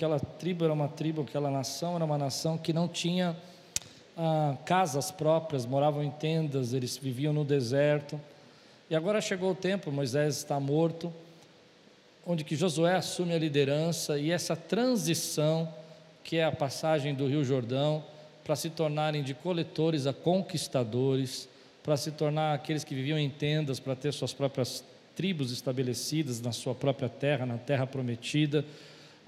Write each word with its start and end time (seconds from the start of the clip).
aquela 0.00 0.18
tribo 0.18 0.64
era 0.64 0.72
uma 0.72 0.88
tribo, 0.88 1.20
aquela 1.20 1.50
nação 1.50 1.94
era 1.94 2.02
uma 2.02 2.16
nação 2.16 2.56
que 2.56 2.72
não 2.72 2.88
tinha 2.88 3.36
ah, 4.16 4.56
casas 4.64 5.10
próprias, 5.10 5.66
moravam 5.66 6.02
em 6.02 6.10
tendas, 6.10 6.72
eles 6.72 6.96
viviam 6.96 7.34
no 7.34 7.44
deserto. 7.44 8.18
E 8.88 8.96
agora 8.96 9.20
chegou 9.20 9.50
o 9.50 9.54
tempo, 9.54 9.92
Moisés 9.92 10.38
está 10.38 10.58
morto, 10.58 11.12
onde 12.26 12.44
que 12.44 12.56
Josué 12.56 12.94
assume 12.94 13.34
a 13.34 13.38
liderança 13.38 14.18
e 14.18 14.30
essa 14.30 14.56
transição, 14.56 15.68
que 16.24 16.38
é 16.38 16.44
a 16.44 16.52
passagem 16.52 17.14
do 17.14 17.26
Rio 17.26 17.44
Jordão, 17.44 18.02
para 18.42 18.56
se 18.56 18.70
tornarem 18.70 19.22
de 19.22 19.34
coletores 19.34 20.06
a 20.06 20.14
conquistadores, 20.14 21.46
para 21.82 21.98
se 21.98 22.10
tornar 22.10 22.54
aqueles 22.54 22.84
que 22.84 22.94
viviam 22.94 23.18
em 23.18 23.28
tendas, 23.28 23.78
para 23.78 23.94
ter 23.94 24.14
suas 24.14 24.32
próprias 24.32 24.82
tribos 25.14 25.52
estabelecidas 25.52 26.40
na 26.40 26.52
sua 26.52 26.74
própria 26.74 27.10
terra, 27.10 27.44
na 27.44 27.58
terra 27.58 27.86
prometida. 27.86 28.64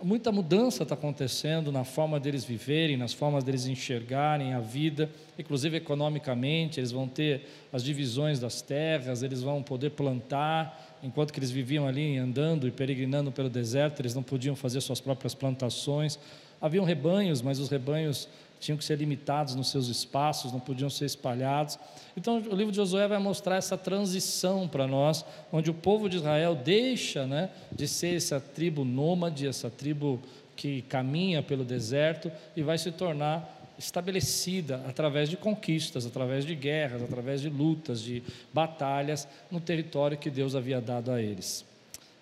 Muita 0.05 0.33
mudança 0.33 0.83
está 0.83 0.97
acontecendo 0.97 1.71
na 1.71 1.85
forma 1.85 2.19
deles 2.19 2.45
viverem, 2.45 2.97
nas 2.97 3.13
formas 3.13 3.45
deles 3.45 3.67
enxergarem 3.67 4.53
a 4.53 4.59
vida, 4.59 5.09
inclusive 5.39 5.77
economicamente, 5.77 6.81
eles 6.81 6.91
vão 6.91 7.07
ter 7.07 7.47
as 7.73 7.85
divisões 7.85 8.41
das 8.41 8.61
terras, 8.61 9.23
eles 9.23 9.43
vão 9.43 9.63
poder 9.63 9.91
plantar, 9.91 10.99
enquanto 11.05 11.33
que 11.33 11.39
eles 11.39 11.53
viviam 11.53 11.87
ali 11.87 12.19
andando 12.19 12.67
e 12.67 12.73
peregrinando 12.73 13.31
pelo 13.31 13.49
deserto, 13.49 14.01
eles 14.01 14.13
não 14.13 14.25
podiam 14.25 14.57
fazer 14.57 14.81
suas 14.81 15.01
próprias 15.01 15.37
plantações. 15.37 16.19
Haviam 16.61 16.85
rebanhos, 16.85 17.41
mas 17.41 17.61
os 17.61 17.69
rebanhos 17.69 18.29
tinham 18.63 18.79
que 18.79 18.85
ser 18.85 18.97
limitados 18.97 19.57
nos 19.57 19.71
seus 19.71 19.89
espaços, 19.89 20.53
não 20.53 20.61
podiam 20.61 20.89
ser 20.89 21.05
espalhados. 21.05 21.79
Então, 22.17 22.37
o 22.37 22.55
livro 22.55 22.71
de 22.71 22.77
Josué 22.77 23.09
vai 23.09 23.19
mostrar 23.19 23.57
essa 23.57 23.77
transição 23.77 24.69
para 24.69 24.87
nós, 24.87 25.25
onde 25.53 25.69
o 25.69 25.75
povo 25.75 26.09
de 26.09 26.19
Israel 26.19 26.55
deixa 26.55 27.27
né, 27.27 27.51
de 27.73 27.89
ser 27.89 28.15
essa 28.15 28.39
tribo 28.39 28.85
nômade, 28.85 29.49
essa 29.49 29.69
tribo 29.69 30.23
que 30.55 30.83
caminha 30.83 31.43
pelo 31.43 31.65
deserto 31.65 32.31
e 32.57 32.63
vai 32.63 32.79
se 32.79 32.93
tornar 32.93 33.61
estabelecida 33.77 34.81
através 34.87 35.29
de 35.29 35.37
conquistas, 35.37 36.07
através 36.07 36.47
de 36.47 36.55
guerras, 36.55 37.03
através 37.03 37.41
de 37.41 37.49
lutas, 37.49 38.01
de 38.01 38.23
batalhas 38.55 39.27
no 39.51 39.61
território 39.61 40.17
que 40.17 40.31
Deus 40.31 40.55
havia 40.55 40.81
dado 40.81 41.11
a 41.11 41.21
eles. 41.21 41.65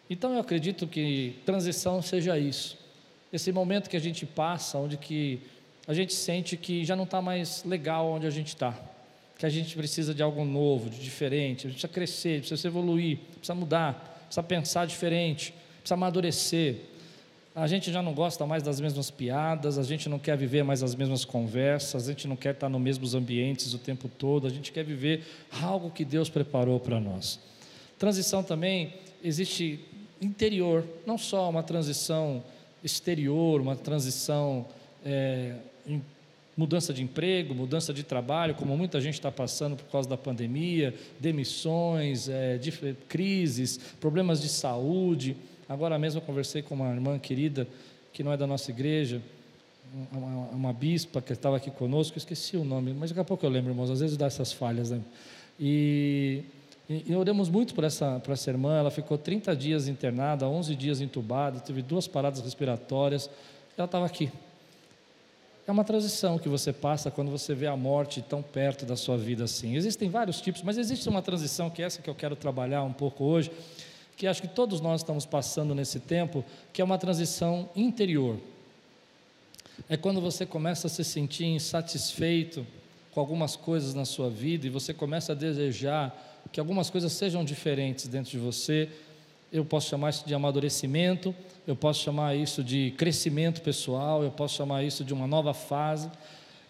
Então 0.09 0.33
eu 0.33 0.41
acredito 0.41 0.87
que 0.87 1.37
transição 1.45 2.01
seja 2.01 2.39
isso. 2.39 2.79
Esse 3.31 3.53
momento 3.53 3.91
que 3.91 3.97
a 3.97 4.01
gente 4.01 4.25
passa, 4.25 4.79
onde 4.79 4.97
que 4.97 5.43
a 5.87 5.95
gente 5.95 6.15
sente 6.15 6.57
que 6.57 6.85
já 6.85 6.95
não 6.95 7.05
está 7.05 7.21
mais 7.21 7.65
legal 7.65 8.11
onde 8.11 8.27
a 8.27 8.31
gente 8.31 8.49
está, 8.49 8.79
que 9.39 9.47
a 9.47 9.49
gente 9.49 9.75
precisa 9.77 10.15
de 10.15 10.23
algo 10.23 10.45
novo, 10.45 10.91
de 10.91 11.01
diferente, 11.01 11.67
a 11.67 11.71
gente 11.71 11.81
precisa 11.81 11.93
crescer, 11.93 12.41
precisa 12.41 12.69
evoluir, 12.69 13.19
precisa 13.37 13.55
mudar, 13.55 14.25
precisa 14.27 14.43
pensar 14.43 14.87
diferente, 14.87 15.55
precisa 15.79 15.95
amadurecer. 15.95 16.77
A 17.55 17.67
gente 17.67 17.91
já 17.91 18.01
não 18.01 18.15
gosta 18.15 18.47
mais 18.47 18.63
das 18.63 18.81
mesmas 18.81 19.11
piadas, 19.11 19.77
a 19.77 19.83
gente 19.83 20.09
não 20.09 20.19
quer 20.19 20.37
viver 20.37 20.63
mais 20.63 20.83
as 20.83 20.95
mesmas 20.95 21.25
conversas, 21.25 22.07
a 22.07 22.13
gente 22.13 22.29
não 22.29 22.37
quer 22.37 22.55
estar 22.55 22.69
nos 22.69 22.81
mesmos 22.81 23.15
ambientes 23.15 23.75
o 23.75 23.79
tempo 23.79 24.09
todo, 24.09 24.47
a 24.47 24.51
gente 24.51 24.71
quer 24.71 24.85
viver 24.85 25.25
algo 25.61 25.91
que 25.91 26.05
Deus 26.05 26.29
preparou 26.29 26.79
para 26.79 27.01
nós. 27.01 27.41
Transição 27.99 28.43
também 28.43 28.95
existe 29.23 29.81
interior, 30.21 30.85
não 31.05 31.19
só 31.19 31.51
uma 31.51 31.63
transição 31.63 32.43
exterior, 32.85 33.61
uma 33.61 33.75
transição 33.75 34.67
é, 35.05 35.55
mudança 36.57 36.93
de 36.93 37.03
emprego, 37.03 37.55
mudança 37.55 37.93
de 37.93 38.03
trabalho, 38.03 38.55
como 38.55 38.77
muita 38.77 39.01
gente 39.01 39.15
está 39.15 39.33
passando 39.33 39.77
por 39.77 39.87
causa 39.87 40.09
da 40.09 40.17
pandemia, 40.17 40.95
demissões, 41.19 42.29
é, 42.29 42.59
de, 42.59 42.71
crises, 43.09 43.79
problemas 44.01 44.43
de 44.43 44.49
saúde. 44.49 45.37
Agora 45.69 45.99
mesmo 45.99 46.21
eu 46.21 46.25
conversei 46.25 46.61
com 46.61 46.75
uma 46.75 46.93
irmã 46.93 47.19
querida 47.19 47.67
que 48.13 48.23
não 48.23 48.33
é 48.33 48.37
da 48.37 48.47
nossa 48.47 48.71
igreja, 48.71 49.23
uma, 50.13 50.49
uma 50.49 50.73
bispa 50.73 51.23
que 51.23 51.33
estava 51.33 51.57
aqui 51.57 51.71
conosco, 51.71 52.19
esqueci 52.19 52.57
o 52.57 52.65
nome, 52.65 52.93
mas 52.93 53.11
daqui 53.11 53.21
a 53.21 53.25
pouco 53.25 53.45
eu 53.45 53.51
lembro, 53.51 53.71
irmãos, 53.71 53.91
às 53.91 54.01
vezes 54.01 54.17
dá 54.17 54.27
essas 54.27 54.53
falhas. 54.53 54.91
Né? 54.91 55.01
E, 55.59 56.43
e, 56.89 57.05
e 57.09 57.15
oramos 57.15 57.49
muito 57.49 57.75
por 57.75 57.85
essa, 57.85 58.21
por 58.21 58.33
essa 58.33 58.51
irmã, 58.51 58.79
ela 58.79 58.91
ficou 58.91 59.17
30 59.17 59.55
dias 59.57 59.89
internada, 59.89 60.47
11 60.49 60.77
dias 60.77 61.01
entubada, 61.01 61.61
teve 61.61 61.83
duas 61.83 62.07
paradas 62.07 62.41
respiratórias, 62.41 63.31
ela 63.77 63.87
estava 63.87 64.07
aqui, 64.07 64.31
é 65.67 65.73
uma 65.73 65.85
transição 65.85 66.39
que 66.39 66.49
você 66.49 66.73
passa 66.73 67.11
quando 67.11 67.31
você 67.31 67.55
vê 67.55 67.67
a 67.67 67.77
morte 67.77 68.23
tão 68.23 68.43
perto 68.43 68.85
da 68.85 68.97
sua 68.97 69.17
vida 69.17 69.45
assim. 69.45 69.77
Existem 69.77 70.09
vários 70.09 70.41
tipos, 70.41 70.63
mas 70.63 70.79
existe 70.79 71.09
uma 71.09 71.23
transição 71.23 71.71
que 71.71 71.83
é 71.83 71.87
essa 71.87 72.03
que 72.03 72.11
eu 72.11 72.15
quero 72.15 72.35
trabalhar 72.35 72.83
um 72.83 72.93
pouco 72.93 73.25
hoje, 73.25 73.51
que 74.17 74.27
acho 74.27 74.43
que 74.43 74.49
todos 74.49 74.81
nós 74.81 75.01
estamos 75.01 75.25
passando 75.25 75.75
nesse 75.75 76.01
tempo, 76.01 76.45
que 76.73 76.83
é 76.83 76.85
uma 76.85 76.99
transição 76.99 77.69
interior. 77.77 78.37
É 79.89 79.97
quando 79.97 80.21
você 80.21 80.45
começa 80.45 80.87
a 80.87 80.91
se 80.91 81.05
sentir 81.05 81.47
insatisfeito 81.47 82.67
com 83.13 83.21
algumas 83.21 83.57
coisas 83.57 83.95
na 83.95 84.05
sua 84.05 84.29
vida 84.29 84.67
e 84.67 84.71
você 84.71 84.93
começa 84.93 85.33
a 85.33 85.35
desejar 85.35 86.29
que 86.53 86.61
algumas 86.61 86.91
coisas 86.91 87.13
sejam 87.13 87.45
diferentes 87.45 88.09
dentro 88.09 88.31
de 88.31 88.39
você. 88.39 88.89
Eu 89.53 89.65
posso 89.65 89.89
chamar 89.89 90.11
isso 90.11 90.27
de 90.27 90.33
amadurecimento, 90.33 91.35
eu 91.67 91.75
posso 91.75 92.03
chamar 92.03 92.37
isso 92.37 92.63
de 92.63 92.93
crescimento 92.97 93.61
pessoal, 93.63 94.23
eu 94.23 94.31
posso 94.31 94.57
chamar 94.57 94.85
isso 94.85 95.05
de 95.05 95.13
uma 95.13 95.27
nova 95.27 95.53
fase. 95.53 96.09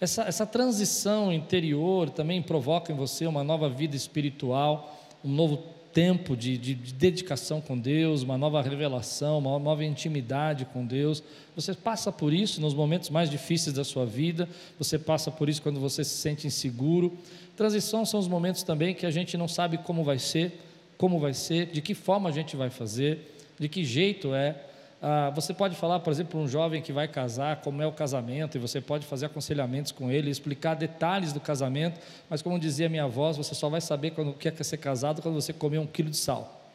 Essa, 0.01 0.23
essa 0.23 0.47
transição 0.47 1.31
interior 1.31 2.09
também 2.09 2.41
provoca 2.41 2.91
em 2.91 2.97
você 2.97 3.27
uma 3.27 3.45
nova 3.45 3.69
vida 3.69 3.95
espiritual, 3.95 4.99
um 5.23 5.31
novo 5.31 5.59
tempo 5.93 6.37
de, 6.37 6.57
de, 6.57 6.75
de, 6.75 6.95
dedicação 6.95 7.61
com 7.61 7.77
Deus, 7.77 8.23
uma 8.23 8.39
nova 8.39 8.63
revelação, 8.63 9.39
uma 9.39 9.59
nova 9.59 9.85
intimidade 9.85 10.65
com 10.65 10.87
Deus. 10.87 11.23
Você 11.55 11.75
passa 11.75 12.11
por 12.11 12.33
isso 12.33 12.61
nos 12.61 12.73
momentos 12.73 13.11
mais 13.11 13.29
difíceis 13.29 13.75
da 13.75 13.85
sua 13.85 14.07
vida, 14.07 14.49
você 14.79 14.99
passa 14.99 15.31
por 15.31 15.49
isso 15.49 15.61
quando 15.61 15.81
você 15.81 16.03
se 16.05 16.17
sente 16.17 16.47
inseguro. 16.47 17.13
Transição 17.57 18.07
são 18.07 18.19
os 18.21 18.29
momentos 18.29 18.63
também 18.63 18.95
que 18.95 19.05
a 19.05 19.11
gente 19.11 19.37
não 19.37 19.49
sabe 19.49 19.79
como 19.79 20.05
vai 20.05 20.19
ser, 20.19 20.59
como 21.01 21.19
vai 21.19 21.33
ser, 21.33 21.65
de 21.65 21.81
que 21.81 21.95
forma 21.95 22.29
a 22.29 22.33
gente 22.33 22.55
vai 22.55 22.69
fazer, 22.69 23.35
de 23.59 23.71
que 23.71 23.83
jeito 23.83 24.35
é. 24.35 24.55
Ah, 25.01 25.33
você 25.35 25.55
pode 25.55 25.75
falar, 25.75 25.99
por 26.01 26.11
exemplo, 26.11 26.33
para 26.33 26.41
um 26.41 26.47
jovem 26.47 26.83
que 26.83 26.93
vai 26.93 27.09
casar, 27.09 27.63
como 27.63 27.81
é 27.81 27.87
o 27.87 27.93
casamento, 27.93 28.59
e 28.59 28.61
você 28.61 28.83
pode 28.83 29.07
fazer 29.07 29.25
aconselhamentos 29.25 29.93
com 29.93 30.11
ele, 30.11 30.31
explicar 30.31 30.75
detalhes 30.75 31.33
do 31.33 31.41
casamento, 31.41 31.99
mas 32.29 32.43
como 32.43 32.59
dizia 32.59 32.87
minha 32.87 33.05
avó, 33.05 33.33
você 33.33 33.55
só 33.55 33.71
vai 33.71 33.81
saber 33.81 34.11
quando 34.11 34.35
quer 34.35 34.55
ser 34.63 34.77
casado 34.77 35.23
quando 35.23 35.37
você 35.37 35.55
comer 35.55 35.79
um 35.79 35.87
quilo 35.87 36.11
de 36.11 36.19
sal. 36.19 36.71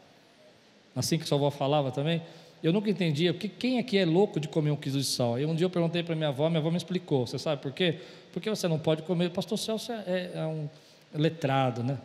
Assim 0.95 1.19
que 1.19 1.27
sua 1.27 1.37
avó 1.37 1.51
falava 1.51 1.91
também. 1.91 2.19
Eu 2.63 2.73
nunca 2.73 2.89
entendia, 2.89 3.31
porque 3.31 3.47
quem 3.47 3.77
aqui 3.77 3.95
é 3.95 4.05
louco 4.07 4.39
de 4.39 4.47
comer 4.47 4.71
um 4.71 4.75
quilo 4.75 4.97
de 4.97 5.05
sal? 5.05 5.39
E 5.39 5.45
um 5.45 5.53
dia 5.53 5.65
eu 5.65 5.69
perguntei 5.69 6.01
para 6.01 6.15
minha 6.15 6.29
avó, 6.29 6.49
minha 6.49 6.61
avó 6.61 6.71
me 6.71 6.77
explicou. 6.77 7.27
Você 7.27 7.37
sabe 7.37 7.61
por 7.61 7.71
quê? 7.71 7.99
Porque 8.33 8.49
você 8.49 8.67
não 8.67 8.79
pode 8.79 9.03
comer. 9.03 9.29
Pastor 9.29 9.59
Celso 9.59 9.91
é, 9.91 10.03
é, 10.07 10.31
é 10.33 10.45
um 10.47 10.67
letrado, 11.13 11.83
né? 11.83 11.99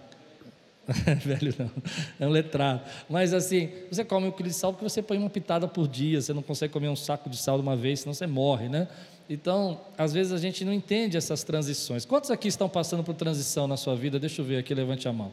Velho 1.24 1.54
não, 1.58 1.70
é 2.18 2.26
um 2.26 2.30
letrado. 2.30 2.82
Mas 3.08 3.32
assim, 3.32 3.70
você 3.90 4.04
come 4.04 4.26
um 4.26 4.30
quilo 4.30 4.48
de 4.48 4.54
sal 4.54 4.72
porque 4.72 4.88
você 4.88 5.02
põe 5.02 5.18
uma 5.18 5.30
pitada 5.30 5.68
por 5.68 5.86
dia, 5.86 6.20
você 6.20 6.32
não 6.32 6.42
consegue 6.42 6.72
comer 6.72 6.88
um 6.88 6.96
saco 6.96 7.30
de 7.30 7.36
sal 7.36 7.56
de 7.56 7.62
uma 7.62 7.76
vez, 7.76 8.00
senão 8.00 8.12
você 8.12 8.26
morre, 8.26 8.68
né? 8.68 8.88
Então, 9.28 9.80
às 9.96 10.12
vezes 10.12 10.32
a 10.32 10.38
gente 10.38 10.64
não 10.64 10.72
entende 10.72 11.16
essas 11.16 11.44
transições. 11.44 12.04
Quantos 12.04 12.32
aqui 12.32 12.48
estão 12.48 12.68
passando 12.68 13.04
por 13.04 13.14
transição 13.14 13.68
na 13.68 13.76
sua 13.76 13.94
vida? 13.94 14.18
Deixa 14.18 14.42
eu 14.42 14.44
ver 14.44 14.58
aqui, 14.58 14.74
levante 14.74 15.06
a 15.06 15.12
mão. 15.12 15.30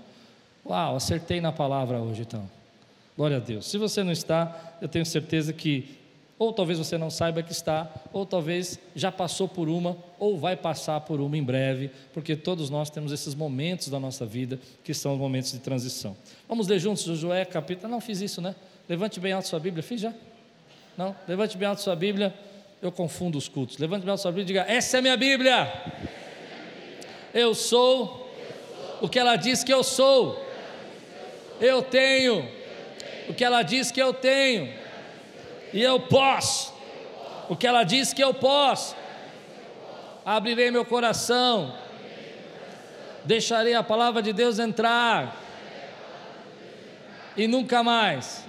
Uau, 0.64 0.96
acertei 0.96 1.42
na 1.42 1.52
palavra 1.52 2.00
hoje 2.00 2.22
então. 2.22 2.48
Glória 3.16 3.38
a 3.38 3.40
Deus. 3.40 3.66
Se 3.66 3.80
você 3.80 4.04
não 4.04 4.12
está, 4.12 4.78
eu 4.80 4.88
tenho 4.88 5.06
certeza 5.06 5.52
que 5.52 5.98
ou 6.40 6.54
talvez 6.54 6.78
você 6.78 6.98
não 6.98 7.10
saiba 7.10 7.42
que 7.42 7.52
está, 7.52 7.92
ou 8.14 8.26
talvez 8.26 8.80
já 8.96 9.12
passou 9.12 9.48
por 9.48 9.68
uma, 9.68 9.98
ou 10.20 10.38
vai 10.38 10.56
passar 10.56 11.02
por 11.02 11.20
uma 11.20 11.36
em 11.36 11.44
breve, 11.44 11.90
porque 12.14 12.36
todos 12.36 12.70
nós 12.70 12.90
temos 12.90 13.12
esses 13.12 13.34
momentos 13.34 13.90
da 13.90 14.00
nossa 14.00 14.26
vida 14.26 14.60
que 14.84 14.94
são 14.94 15.14
os 15.14 15.20
momentos 15.20 15.52
de 15.52 15.60
transição. 15.60 16.16
Vamos 16.48 16.68
ler 16.68 16.80
juntos 16.80 17.04
Josué 17.04 17.44
capítulo. 17.44 17.92
Não 17.92 18.00
fiz 18.00 18.22
isso, 18.22 18.40
né? 18.40 18.56
Levante 18.88 19.20
bem 19.20 19.34
alto 19.34 19.48
sua 19.48 19.60
Bíblia. 19.60 19.82
Fiz 19.82 20.00
já? 20.00 20.14
Não? 20.96 21.16
Levante 21.28 21.58
bem 21.58 21.68
alto 21.68 21.82
sua 21.82 21.96
Bíblia. 21.96 22.34
Eu 22.82 22.92
confundo 22.92 23.38
os 23.38 23.48
cultos. 23.48 23.80
Levante 23.80 24.04
bem 24.04 24.12
alto 24.12 24.22
sua 24.22 24.32
Bíblia 24.32 24.44
e 24.44 24.48
diga: 24.48 24.66
Essa 24.68 25.00
é 25.00 25.02
minha 25.02 25.18
Bíblia. 25.18 25.72
Eu 27.34 27.56
sou 27.56 28.32
o 29.02 29.10
que 29.10 29.18
ela 29.18 29.36
diz 29.36 29.64
que 29.64 29.74
eu 29.74 29.84
sou. 29.84 30.40
Eu 31.60 31.82
tenho 31.82 32.48
o 33.28 33.34
que 33.34 33.44
ela 33.44 33.64
diz 33.64 33.92
que 33.92 34.00
eu 34.00 34.14
tenho 34.14 34.72
e 35.74 35.82
eu 35.82 36.00
posso. 36.00 36.74
O 37.50 37.56
que 37.56 37.66
ela 37.66 37.84
diz 37.84 38.14
que 38.14 38.24
eu 38.24 38.34
posso. 38.34 38.96
Abrirei 40.26 40.72
meu 40.72 40.86
coração. 40.86 41.74
Deixarei 43.24 43.74
a 43.74 43.84
palavra 43.84 44.22
de 44.22 44.34
Deus 44.34 44.60
entrar. 44.60 45.36
E 47.36 47.48
nunca 47.48 47.84
mais 47.84 48.46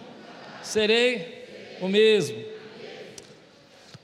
serei 0.63 1.79
o 1.81 1.89
mesmo. 1.89 2.43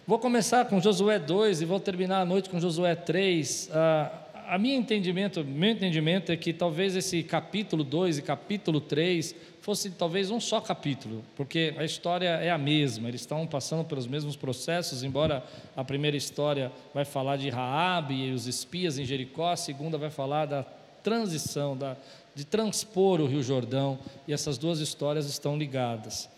Vou 0.07 0.19
começar 0.19 0.67
com 0.67 0.81
Josué 0.81 1.19
2 1.19 1.63
e 1.63 1.65
vou 1.65 1.81
terminar 1.81 2.21
a 2.21 2.25
noite 2.25 2.51
com 2.51 2.61
Josué 2.61 2.95
3. 2.95 3.71
Ah, 3.73 4.11
a, 4.47 4.59
minha 4.59 4.77
entendimento, 4.77 5.45
meu 5.45 5.71
entendimento 5.71 6.31
é 6.33 6.37
que 6.37 6.53
talvez 6.53 6.97
esse 6.97 7.23
capítulo 7.23 7.85
2 7.85 8.19
e 8.19 8.23
capítulo 8.23 8.81
3 8.81 9.35
fosse 9.61 9.91
talvez 9.91 10.31
um 10.31 10.39
só 10.39 10.61
capítulo, 10.61 11.25
porque 11.35 11.75
a 11.79 11.85
história 11.85 12.29
é 12.29 12.51
a 12.51 12.59
mesma, 12.59 13.09
eles 13.09 13.23
estão 13.23 13.47
passando 13.47 13.85
pelos 13.85 14.07
mesmos 14.07 14.37
processos, 14.37 15.03
embora 15.03 15.43
a 15.75 15.83
primeira 15.83 16.17
história 16.17 16.71
vai 16.93 17.05
falar 17.05 17.37
de 17.37 17.49
Raabe 17.49 18.15
e 18.15 18.33
os 18.33 18.47
espias 18.47 18.99
em 18.99 19.05
Jericó, 19.05 19.53
a 19.53 19.57
segunda 19.57 19.97
vai 19.97 20.11
falar 20.11 20.47
da 20.47 20.65
transição, 21.03 21.77
da, 21.77 21.97
de 22.35 22.45
transpor 22.45 23.21
o 23.21 23.27
Rio 23.27 23.43
Jordão, 23.43 23.99
e 24.29 24.33
essas 24.33 24.59
duas 24.59 24.81
histórias 24.81 25.27
estão 25.27 25.57
ligadas. 25.57 26.29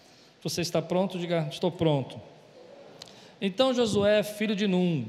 Você 0.42 0.60
está 0.60 0.80
pronto? 0.80 1.18
Diga, 1.18 1.48
estou 1.50 1.72
pronto. 1.72 2.20
Então 3.40 3.74
Josué, 3.74 4.22
filho 4.22 4.54
de 4.54 4.66
Num, 4.66 5.06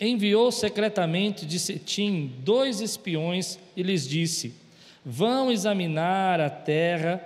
enviou 0.00 0.52
secretamente 0.52 1.44
de 1.44 1.58
Setim 1.58 2.32
dois 2.38 2.80
espiões 2.80 3.58
e 3.76 3.82
lhes 3.82 4.06
disse: 4.06 4.54
Vão 5.04 5.50
examinar 5.50 6.40
a 6.40 6.50
terra, 6.50 7.22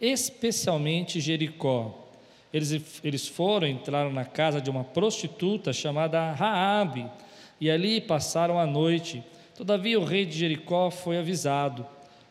especialmente 0.00 1.20
Jericó. 1.20 2.02
Eles, 2.52 3.00
eles 3.04 3.28
foram, 3.28 3.66
entraram 3.66 4.12
na 4.12 4.24
casa 4.24 4.60
de 4.60 4.70
uma 4.70 4.84
prostituta 4.84 5.72
chamada 5.72 6.32
Raabe, 6.32 7.06
e 7.60 7.70
ali 7.70 8.00
passaram 8.00 8.58
a 8.58 8.66
noite. 8.66 9.22
Todavia 9.54 9.98
o 9.98 10.04
rei 10.04 10.24
de 10.24 10.38
Jericó 10.38 10.90
foi 10.90 11.18
avisado. 11.18 11.86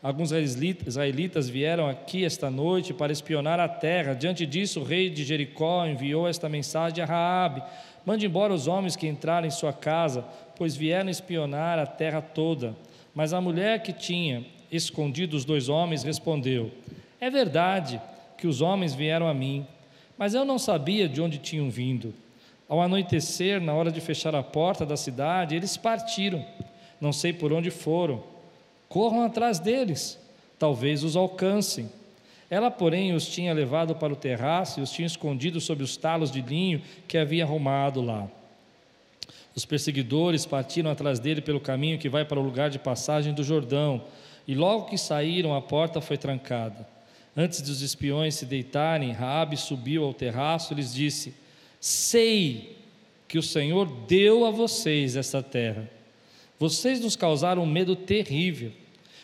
Alguns 0.06 0.30
israelitas 0.30 1.48
vieram 1.48 1.88
aqui 1.88 2.24
esta 2.24 2.48
noite 2.48 2.94
para 2.94 3.10
espionar 3.12 3.58
a 3.58 3.68
terra. 3.68 4.14
Diante 4.14 4.46
disso, 4.46 4.78
o 4.78 4.84
rei 4.84 5.10
de 5.10 5.24
Jericó 5.24 5.84
enviou 5.84 6.28
esta 6.28 6.48
mensagem 6.48 7.02
a 7.02 7.06
Raabe: 7.08 7.60
Mande 8.04 8.24
embora 8.24 8.54
os 8.54 8.68
homens 8.68 8.94
que 8.94 9.08
entraram 9.08 9.48
em 9.48 9.50
sua 9.50 9.72
casa, 9.72 10.24
pois 10.54 10.76
vieram 10.76 11.10
espionar 11.10 11.80
a 11.80 11.86
terra 11.88 12.22
toda. 12.22 12.76
Mas 13.12 13.32
a 13.32 13.40
mulher 13.40 13.82
que 13.82 13.92
tinha 13.92 14.46
escondido 14.70 15.36
os 15.36 15.44
dois 15.44 15.68
homens 15.68 16.04
respondeu: 16.04 16.70
É 17.20 17.28
verdade 17.28 18.00
que 18.38 18.46
os 18.46 18.60
homens 18.60 18.94
vieram 18.94 19.26
a 19.26 19.34
mim, 19.34 19.66
mas 20.16 20.34
eu 20.34 20.44
não 20.44 20.56
sabia 20.56 21.08
de 21.08 21.20
onde 21.20 21.38
tinham 21.38 21.68
vindo. 21.68 22.14
Ao 22.68 22.80
anoitecer, 22.80 23.60
na 23.60 23.74
hora 23.74 23.90
de 23.90 24.00
fechar 24.00 24.36
a 24.36 24.42
porta 24.44 24.86
da 24.86 24.96
cidade, 24.96 25.56
eles 25.56 25.76
partiram. 25.76 26.46
Não 27.00 27.12
sei 27.12 27.32
por 27.32 27.52
onde 27.52 27.72
foram. 27.72 28.35
Corram 28.88 29.24
atrás 29.24 29.58
deles, 29.58 30.18
talvez 30.58 31.02
os 31.02 31.16
alcancem. 31.16 31.90
Ela, 32.48 32.70
porém, 32.70 33.12
os 33.12 33.26
tinha 33.26 33.52
levado 33.52 33.94
para 33.94 34.12
o 34.12 34.16
terraço 34.16 34.78
e 34.78 34.82
os 34.82 34.90
tinha 34.90 35.06
escondido 35.06 35.60
sob 35.60 35.82
os 35.82 35.96
talos 35.96 36.30
de 36.30 36.40
linho 36.40 36.80
que 37.08 37.18
havia 37.18 37.44
arrumado 37.44 38.00
lá. 38.00 38.28
Os 39.54 39.64
perseguidores 39.64 40.46
partiram 40.46 40.90
atrás 40.90 41.18
dele 41.18 41.40
pelo 41.40 41.58
caminho 41.58 41.98
que 41.98 42.08
vai 42.08 42.24
para 42.24 42.38
o 42.38 42.42
lugar 42.42 42.70
de 42.70 42.78
passagem 42.78 43.32
do 43.32 43.42
Jordão, 43.42 44.02
e 44.46 44.54
logo 44.54 44.84
que 44.84 44.98
saíram, 44.98 45.54
a 45.54 45.60
porta 45.60 46.00
foi 46.00 46.16
trancada. 46.16 46.86
Antes 47.36 47.60
dos 47.60 47.82
espiões 47.82 48.34
se 48.34 48.46
deitarem, 48.46 49.12
Raabe 49.12 49.56
subiu 49.56 50.04
ao 50.04 50.14
terraço 50.14 50.72
e 50.72 50.76
lhes 50.76 50.94
disse: 50.94 51.34
Sei 51.80 52.76
que 53.26 53.38
o 53.38 53.42
Senhor 53.42 53.86
deu 54.06 54.46
a 54.46 54.50
vocês 54.50 55.16
essa 55.16 55.42
terra. 55.42 55.90
Vocês 56.58 57.00
nos 57.00 57.16
causaram 57.16 57.62
um 57.62 57.66
medo 57.66 57.94
terrível 57.94 58.72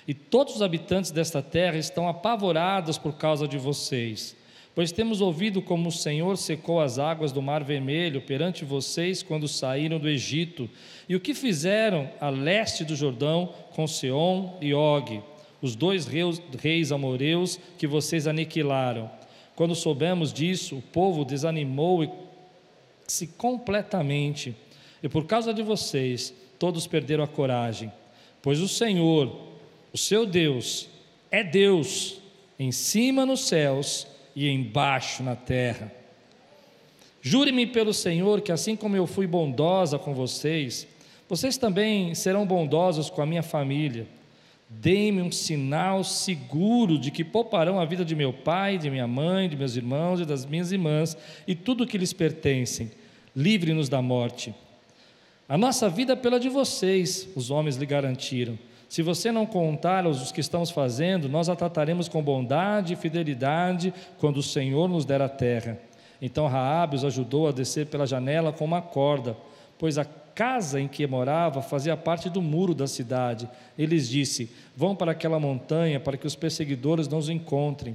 e 0.07 0.13
todos 0.13 0.57
os 0.57 0.63
habitantes 0.63 1.11
desta 1.11 1.43
terra 1.43 1.79
estão 1.79 2.09
apavorados 2.09 2.99
por 2.99 3.15
causa 3.15 3.49
de 3.49 3.57
vocês. 3.57 4.37
Pois 4.75 4.91
temos 4.91 5.21
ouvido 5.21 5.61
como 5.61 5.89
o 5.89 5.93
Senhor 5.93 6.37
secou 6.39 6.81
as 6.81 6.99
águas 6.99 7.31
do 7.31 7.43
Mar 7.43 7.63
Vermelho 7.63 8.23
perante 8.23 8.65
vocês 8.65 9.23
quando 9.23 9.47
saíram 9.47 9.99
do 9.99 10.09
Egito, 10.09 10.69
e 11.09 11.15
o 11.15 11.21
que 11.21 11.35
fizeram 11.35 12.11
a 12.19 12.31
leste 12.31 12.85
do 12.85 12.97
Jordão 12.97 13.53
com 13.75 13.87
Seom 13.87 14.57
e 14.63 14.73
Og, 14.73 15.23
os 15.61 15.77
dois 15.77 16.07
reis, 16.07 16.41
reis 16.59 16.91
amoreus 16.91 17.61
que 17.77 17.87
vocês 17.87 18.27
aniquilaram. 18.27 19.11
Quando 19.55 19.75
soubemos 19.75 20.33
disso, 20.33 20.77
o 20.77 20.83
povo 20.83 21.23
desanimou-se 21.23 23.27
completamente, 23.37 24.57
e 25.03 25.09
por 25.09 25.27
causa 25.27 25.53
de 25.53 25.63
vocês, 25.63 26.33
todos 26.63 26.87
perderam 26.87 27.25
a 27.25 27.27
coragem. 27.27 27.91
Pois 28.41 28.61
o 28.61 28.69
Senhor, 28.69 29.37
o 29.93 29.99
seu 29.99 30.25
Deus 30.25 30.89
é 31.29 31.43
Deus 31.43 32.19
em 32.57 32.71
cima 32.71 33.27
nos 33.27 33.49
céus 33.49 34.07
e 34.37 34.49
embaixo 34.49 35.25
na 35.25 35.35
terra. 35.35 35.91
Jure-me 37.21 37.67
pelo 37.67 37.93
Senhor 37.93 38.41
que, 38.43 38.53
assim 38.53 38.77
como 38.77 38.95
eu 38.95 39.09
fui 39.09 39.27
bondosa 39.27 39.99
com 39.99 40.15
vocês, 40.15 40.87
vocês 41.29 41.57
também 41.57 42.15
serão 42.15 42.47
bondosos 42.47 43.11
com 43.11 43.21
a 43.21 43.27
minha 43.27 43.43
família. 43.43 44.07
Deem-me 44.69 45.21
um 45.21 45.33
sinal 45.33 46.05
seguro 46.05 46.97
de 46.97 47.11
que 47.11 47.25
pouparão 47.25 47.81
a 47.81 47.85
vida 47.85 48.05
de 48.05 48.15
meu 48.15 48.33
pai, 48.33 48.79
de 48.79 48.89
minha 48.89 49.09
mãe, 49.09 49.49
de 49.49 49.57
meus 49.57 49.75
irmãos 49.75 50.21
e 50.21 50.25
das 50.25 50.47
minhas 50.47 50.71
irmãs 50.71 51.17
e 51.45 51.57
tudo 51.57 51.83
o 51.83 51.87
que 51.89 51.99
lhes 51.99 52.13
pertencem. 52.13 52.89
Livre-nos 53.35 53.89
da 53.89 54.01
morte. 54.01 54.55
A 55.53 55.59
nossa 55.59 55.87
vida 55.87 56.15
é 56.15 56.17
pela 56.17 56.41
de 56.41 56.49
vocês, 56.49 57.29
os 57.37 57.51
homens 57.51 57.77
lhe 57.77 57.85
garantiram. 57.85 58.59
Se 58.89 59.03
você 59.03 59.31
não 59.31 59.45
contar 59.45 60.07
os 60.07 60.33
que 60.33 60.41
estamos 60.41 60.71
fazendo, 60.71 61.29
nós 61.29 61.51
a 61.51 61.55
trataremos 61.55 62.09
com 62.09 62.23
bondade 62.23 62.95
e 62.95 62.97
fidelidade 62.97 63.93
quando 64.19 64.39
o 64.39 64.43
Senhor 64.43 64.89
nos 64.89 65.05
der 65.05 65.21
a 65.21 65.29
terra. 65.29 65.79
Então 66.23 66.47
Raabe 66.47 66.97
os 66.97 67.05
ajudou 67.05 67.49
a 67.49 67.53
descer 67.53 67.85
pela 67.85 68.07
janela 68.07 68.51
com 68.51 68.65
uma 68.65 68.81
corda, 68.81 69.37
pois 69.79 69.99
a 69.99 70.07
casa 70.07 70.81
em 70.81 70.89
que 70.89 71.07
morava 71.07 71.61
fazia 71.61 71.99
parte 71.99 72.31
do 72.31 72.41
muro 72.41 72.75
da 72.75 72.87
cidade. 72.87 73.47
Ele 73.77 73.97
lhes 73.97 74.09
disse: 74.09 74.51
Vão 74.75 74.97
para 74.97 75.13
aquela 75.13 75.39
montanha 75.39 76.01
para 76.01 76.17
que 76.17 76.27
os 76.27 76.35
perseguidores 76.35 77.09
não 77.09 77.19
os 77.19 77.29
encontrem. 77.29 77.95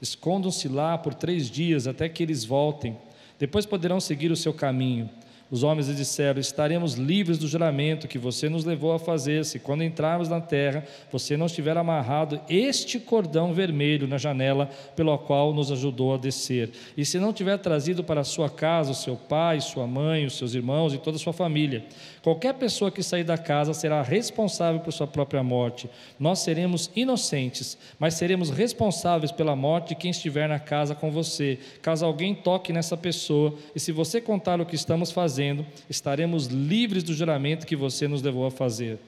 Escondam-se 0.00 0.68
lá 0.68 0.96
por 0.96 1.12
três 1.12 1.50
dias 1.50 1.86
até 1.86 2.08
que 2.08 2.22
eles 2.22 2.46
voltem. 2.46 2.96
Depois 3.38 3.66
poderão 3.66 4.00
seguir 4.00 4.32
o 4.32 4.36
seu 4.36 4.54
caminho. 4.54 5.10
Os 5.50 5.62
homens 5.62 5.88
lhe 5.88 5.94
disseram: 5.94 6.40
Estaremos 6.40 6.94
livres 6.94 7.38
do 7.38 7.46
juramento 7.46 8.08
que 8.08 8.18
você 8.18 8.48
nos 8.48 8.64
levou 8.64 8.92
a 8.92 8.98
fazer, 8.98 9.44
se 9.44 9.58
quando 9.58 9.84
entrarmos 9.84 10.28
na 10.28 10.40
terra 10.40 10.84
você 11.12 11.36
não 11.36 11.46
estiver 11.46 11.76
amarrado 11.76 12.40
este 12.48 12.98
cordão 12.98 13.52
vermelho 13.52 14.08
na 14.08 14.18
janela 14.18 14.70
pelo 14.96 15.16
qual 15.18 15.52
nos 15.52 15.70
ajudou 15.70 16.14
a 16.14 16.18
descer, 16.18 16.70
e 16.96 17.04
se 17.04 17.18
não 17.18 17.32
tiver 17.32 17.58
trazido 17.58 18.02
para 18.02 18.24
sua 18.24 18.48
casa 18.48 18.92
o 18.92 18.94
seu 18.94 19.16
pai, 19.16 19.60
sua 19.60 19.86
mãe, 19.86 20.26
os 20.26 20.36
seus 20.36 20.54
irmãos 20.54 20.94
e 20.94 20.98
toda 20.98 21.16
a 21.16 21.20
sua 21.20 21.32
família. 21.32 21.84
Qualquer 22.24 22.54
pessoa 22.54 22.90
que 22.90 23.02
sair 23.02 23.22
da 23.22 23.36
casa 23.36 23.74
será 23.74 24.00
responsável 24.00 24.80
por 24.80 24.94
sua 24.94 25.06
própria 25.06 25.42
morte. 25.42 25.90
Nós 26.18 26.38
seremos 26.38 26.90
inocentes, 26.96 27.76
mas 27.98 28.14
seremos 28.14 28.48
responsáveis 28.48 29.30
pela 29.30 29.54
morte 29.54 29.88
de 29.88 29.96
quem 29.96 30.10
estiver 30.10 30.48
na 30.48 30.58
casa 30.58 30.94
com 30.94 31.10
você, 31.10 31.58
caso 31.82 32.06
alguém 32.06 32.34
toque 32.34 32.72
nessa 32.72 32.96
pessoa, 32.96 33.54
e 33.76 33.78
se 33.78 33.92
você 33.92 34.22
contar 34.22 34.58
o 34.58 34.64
que 34.64 34.74
estamos 34.74 35.10
fazendo, 35.10 35.66
estaremos 35.86 36.46
livres 36.46 37.02
do 37.02 37.12
juramento 37.12 37.66
que 37.66 37.76
você 37.76 38.08
nos 38.08 38.22
levou 38.22 38.46
a 38.46 38.50
fazer. 38.50 38.98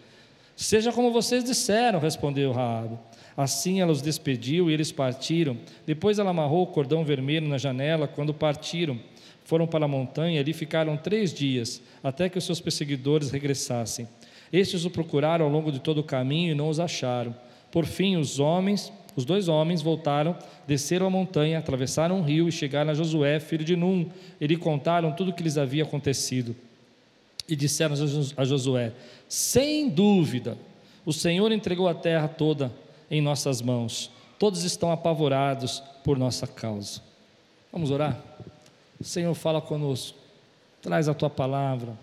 Seja 0.55 0.93
como 0.93 1.11
vocês 1.11 1.43
disseram, 1.43 1.99
respondeu 1.99 2.52
Raabe. 2.52 2.99
Assim 3.35 3.81
ela 3.81 3.93
os 3.93 4.02
despediu 4.02 4.69
e 4.71 4.75
eles 4.75 4.93
partiram. 4.93 5.57
Depois 5.87 6.19
ela 6.19 6.33
amarrou 6.33 6.64
o 6.64 6.67
cordão 6.67 7.02
vermelho 7.02 7.49
na 7.49 7.57
janela 7.57 8.07
quando 8.07 8.35
partiram 8.35 9.00
foram 9.47 9.65
para 9.65 9.85
a 9.85 9.88
montanha 9.88 10.37
e 10.37 10.38
ali 10.41 10.53
ficaram 10.53 10.97
três 10.97 11.33
dias, 11.33 11.81
até 12.03 12.29
que 12.29 12.37
os 12.37 12.45
seus 12.45 12.61
perseguidores 12.61 13.31
regressassem. 13.31 14.09
Estes 14.53 14.85
o 14.85 14.91
procuraram 14.91 15.45
ao 15.45 15.50
longo 15.50 15.71
de 15.71 15.79
todo 15.79 15.99
o 15.99 16.05
caminho 16.05 16.50
e 16.50 16.55
não 16.55 16.69
os 16.69 16.81
acharam. 16.81 17.33
Por 17.71 17.87
fim, 17.87 18.17
os 18.17 18.41
homens, 18.41 18.93
os 19.15 19.25
dois 19.25 19.47
homens 19.47 19.83
voltaram, 19.83 20.37
desceram 20.67 21.07
a 21.07 21.11
montanha, 21.11 21.61
atravessaram 21.61 22.19
um 22.19 22.23
rio 22.23 22.49
e 22.49 22.53
chegaram 22.53 22.91
a 22.91 22.95
Josué, 22.95 23.38
filho 23.38 23.65
de 23.65 23.76
Num. 23.76 24.11
E 24.41 24.47
lhe 24.49 24.57
contaram 24.57 25.12
tudo 25.12 25.31
o 25.31 25.33
que 25.33 25.45
lhes 25.45 25.57
havia 25.57 25.85
acontecido. 25.85 26.55
E 27.49 27.55
disseram 27.55 27.95
a 28.37 28.45
Josué: 28.45 28.93
Sem 29.29 29.88
dúvida, 29.88 30.59
o 31.05 31.12
Senhor 31.12 31.53
entregou 31.53 31.87
a 31.87 31.95
terra 31.95 32.26
toda 32.26 32.73
em 33.09 33.21
nossas 33.23 33.62
mãos. 33.62 34.11
Todos 34.41 34.65
estão 34.65 34.91
apavorados 34.91 35.81
por 36.03 36.19
nossa 36.19 36.49
causa. 36.49 37.00
Vamos 37.71 37.93
orar? 37.93 38.21
Senhor, 39.00 39.35
fala 39.35 39.61
conosco, 39.61 40.19
traz 40.81 41.09
a 41.09 41.15
tua 41.15 41.31
palavra, 41.31 41.97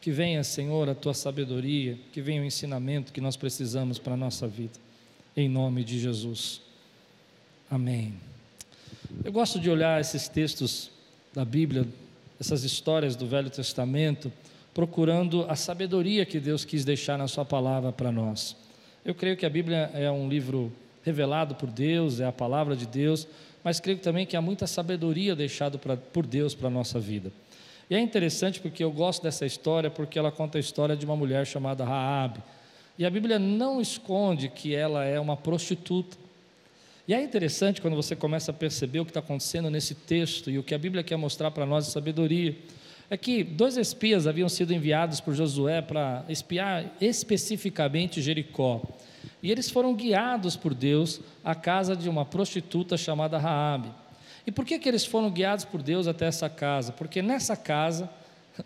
que 0.00 0.10
venha, 0.10 0.44
Senhor, 0.44 0.88
a 0.88 0.94
tua 0.94 1.14
sabedoria, 1.14 1.98
que 2.12 2.20
venha 2.20 2.42
o 2.42 2.44
ensinamento 2.44 3.12
que 3.12 3.20
nós 3.20 3.36
precisamos 3.36 3.98
para 3.98 4.14
a 4.14 4.16
nossa 4.16 4.46
vida, 4.46 4.78
em 5.36 5.48
nome 5.48 5.82
de 5.82 5.98
Jesus. 5.98 6.60
Amém. 7.70 8.14
Eu 9.24 9.32
gosto 9.32 9.58
de 9.58 9.70
olhar 9.70 10.00
esses 10.00 10.28
textos 10.28 10.90
da 11.32 11.44
Bíblia, 11.44 11.86
essas 12.40 12.64
histórias 12.64 13.16
do 13.16 13.26
Velho 13.26 13.50
Testamento, 13.50 14.32
procurando 14.74 15.46
a 15.48 15.56
sabedoria 15.56 16.26
que 16.26 16.40
Deus 16.40 16.64
quis 16.64 16.84
deixar 16.84 17.16
na 17.16 17.28
Sua 17.28 17.44
palavra 17.44 17.92
para 17.92 18.12
nós. 18.12 18.56
Eu 19.04 19.14
creio 19.14 19.36
que 19.36 19.46
a 19.46 19.50
Bíblia 19.50 19.90
é 19.94 20.10
um 20.10 20.28
livro 20.28 20.72
revelado 21.04 21.54
por 21.54 21.70
Deus, 21.70 22.20
é 22.20 22.26
a 22.26 22.32
palavra 22.32 22.74
de 22.74 22.86
Deus, 22.86 23.26
mas 23.64 23.80
creio 23.80 23.98
também 23.98 24.26
que 24.26 24.36
há 24.36 24.42
muita 24.42 24.66
sabedoria 24.66 25.34
deixada 25.34 25.78
por 26.12 26.26
Deus 26.26 26.54
para 26.54 26.68
a 26.68 26.70
nossa 26.70 27.00
vida. 27.00 27.32
E 27.88 27.94
é 27.94 28.00
interessante 28.00 28.60
porque 28.60 28.84
eu 28.84 28.92
gosto 28.92 29.22
dessa 29.22 29.46
história 29.46 29.90
porque 29.90 30.18
ela 30.18 30.30
conta 30.30 30.58
a 30.58 30.60
história 30.60 30.94
de 30.94 31.04
uma 31.04 31.16
mulher 31.16 31.46
chamada 31.46 31.84
Raabe. 31.84 32.40
E 32.98 33.04
a 33.04 33.10
Bíblia 33.10 33.38
não 33.38 33.80
esconde 33.80 34.48
que 34.48 34.74
ela 34.74 35.04
é 35.04 35.18
uma 35.18 35.36
prostituta. 35.36 36.16
E 37.08 37.12
é 37.12 37.22
interessante 37.22 37.80
quando 37.80 37.96
você 37.96 38.14
começa 38.14 38.50
a 38.50 38.54
perceber 38.54 39.00
o 39.00 39.04
que 39.04 39.10
está 39.10 39.20
acontecendo 39.20 39.68
nesse 39.70 39.94
texto 39.94 40.50
e 40.50 40.58
o 40.58 40.62
que 40.62 40.74
a 40.74 40.78
Bíblia 40.78 41.02
quer 41.02 41.16
mostrar 41.16 41.50
para 41.50 41.66
nós 41.66 41.86
de 41.86 41.92
sabedoria. 41.92 42.56
É 43.10 43.16
que 43.16 43.44
dois 43.44 43.76
espias 43.76 44.26
haviam 44.26 44.48
sido 44.48 44.72
enviados 44.72 45.20
por 45.20 45.34
Josué 45.34 45.82
para 45.82 46.24
espiar 46.28 46.94
especificamente 47.00 48.22
Jericó. 48.22 48.82
E 49.44 49.50
eles 49.52 49.68
foram 49.68 49.94
guiados 49.94 50.56
por 50.56 50.72
Deus 50.72 51.20
à 51.44 51.54
casa 51.54 51.94
de 51.94 52.08
uma 52.08 52.24
prostituta 52.24 52.96
chamada 52.96 53.36
Raabe. 53.36 53.92
E 54.46 54.50
por 54.50 54.64
que, 54.64 54.78
que 54.78 54.88
eles 54.88 55.04
foram 55.04 55.30
guiados 55.30 55.66
por 55.66 55.82
Deus 55.82 56.06
até 56.06 56.24
essa 56.24 56.48
casa? 56.48 56.92
Porque 56.92 57.20
nessa 57.20 57.54
casa, 57.54 58.08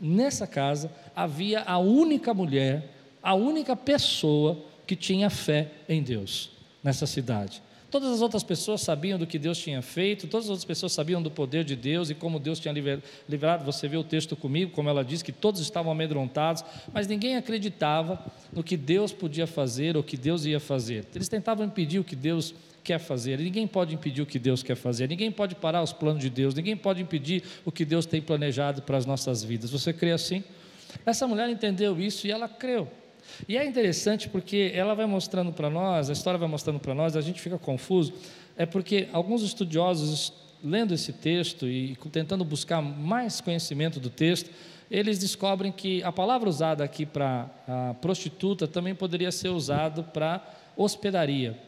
nessa 0.01 0.47
casa, 0.47 0.89
havia 1.17 1.63
a 1.63 1.79
única 1.79 2.33
mulher, 2.33 2.95
a 3.21 3.35
única 3.35 3.75
pessoa 3.75 4.65
que 4.87 4.95
tinha 4.95 5.29
fé 5.29 5.69
em 5.89 6.01
Deus 6.01 6.53
nessa 6.81 7.09
cidade. 7.09 7.61
Todas 7.91 8.11
as 8.13 8.21
outras 8.21 8.43
pessoas 8.43 8.83
sabiam 8.83 9.19
do 9.19 9.27
que 9.27 9.39
Deus 9.39 9.57
tinha 9.57 9.81
feito, 9.81 10.27
todas 10.27 10.47
as 10.47 10.51
outras 10.51 10.65
pessoas 10.65 10.93
sabiam 10.93 11.23
do 11.23 11.31
poder 11.31 11.65
de 11.65 11.75
Deus 11.75 12.11
e 12.11 12.15
como 12.15 12.39
Deus 12.39 12.61
tinha 12.61 12.75
livrado. 13.27 13.65
Você 13.65 13.89
vê 13.89 13.97
o 13.97 14.05
texto 14.05 14.37
comigo, 14.37 14.73
como 14.73 14.91
ela 14.91 15.03
diz, 15.03 15.23
que 15.23 15.33
todos 15.33 15.59
estavam 15.61 15.91
amedrontados, 15.91 16.63
mas 16.93 17.07
ninguém 17.07 17.37
acreditava 17.37 18.23
no 18.53 18.63
que 18.63 18.77
Deus 18.77 19.11
podia 19.11 19.47
fazer 19.47 19.97
ou 19.97 20.03
que 20.03 20.19
Deus 20.19 20.45
ia 20.45 20.61
fazer. 20.61 21.07
Eles 21.15 21.29
tentavam 21.29 21.65
impedir 21.65 21.99
o 21.99 22.05
que 22.05 22.15
Deus 22.15 22.55
quer 22.85 22.99
fazer. 22.99 23.39
Ninguém 23.39 23.67
pode 23.67 23.95
impedir 23.95 24.21
o 24.21 24.27
que 24.27 24.39
Deus 24.39 24.63
quer 24.63 24.77
fazer. 24.77 25.09
Ninguém 25.09 25.33
pode 25.33 25.55
parar 25.55 25.83
os 25.83 25.93
planos 25.93 26.23
de 26.23 26.29
Deus. 26.29 26.55
Ninguém 26.55 26.77
pode 26.77 27.01
impedir 27.01 27.43
o 27.65 27.73
que 27.73 27.85
Deus 27.87 28.05
tem 28.05 28.21
planejado 28.21 28.83
para 28.83 28.99
as 28.99 29.07
nossas 29.07 29.43
vidas. 29.43 29.71
Você 29.71 29.95
crê 29.95 30.13
assim? 30.13 30.45
Essa 31.07 31.27
mulher 31.27 31.49
entendeu 31.49 31.99
isso 31.99 32.27
e 32.27 32.31
ela 32.31 32.49
creu. 32.49 32.87
E 33.47 33.57
é 33.57 33.65
interessante 33.65 34.29
porque 34.29 34.73
ela 34.75 34.95
vai 34.95 35.07
mostrando 35.07 35.53
para 35.53 35.69
nós, 35.69 36.09
a 36.09 36.13
história 36.13 36.39
vai 36.39 36.49
mostrando 36.49 36.81
para 36.81 36.95
nós, 36.95 37.17
a 37.17 37.21
gente 37.21 37.41
fica 37.41 37.59
confuso, 37.59 38.13
é 38.57 38.65
porque 38.67 39.09
alguns 39.13 39.43
estudiosos, 39.43 40.33
lendo 40.65 40.95
esse 40.95 41.13
texto 41.13 41.67
e 41.69 41.97
tentando 42.11 42.45
buscar 42.45 42.81
mais 42.83 43.41
conhecimento 43.41 44.01
do 44.01 44.11
texto, 44.11 44.51
eles 44.91 45.19
descobrem 45.19 45.71
que 45.71 46.03
a 46.03 46.11
palavra 46.11 46.49
usada 46.49 46.83
aqui 46.83 47.05
para 47.05 47.49
prostituta 48.01 48.67
também 48.67 48.95
poderia 48.95 49.31
ser 49.31 49.51
usada 49.51 50.03
para 50.03 50.43
hospedaria. 50.77 51.59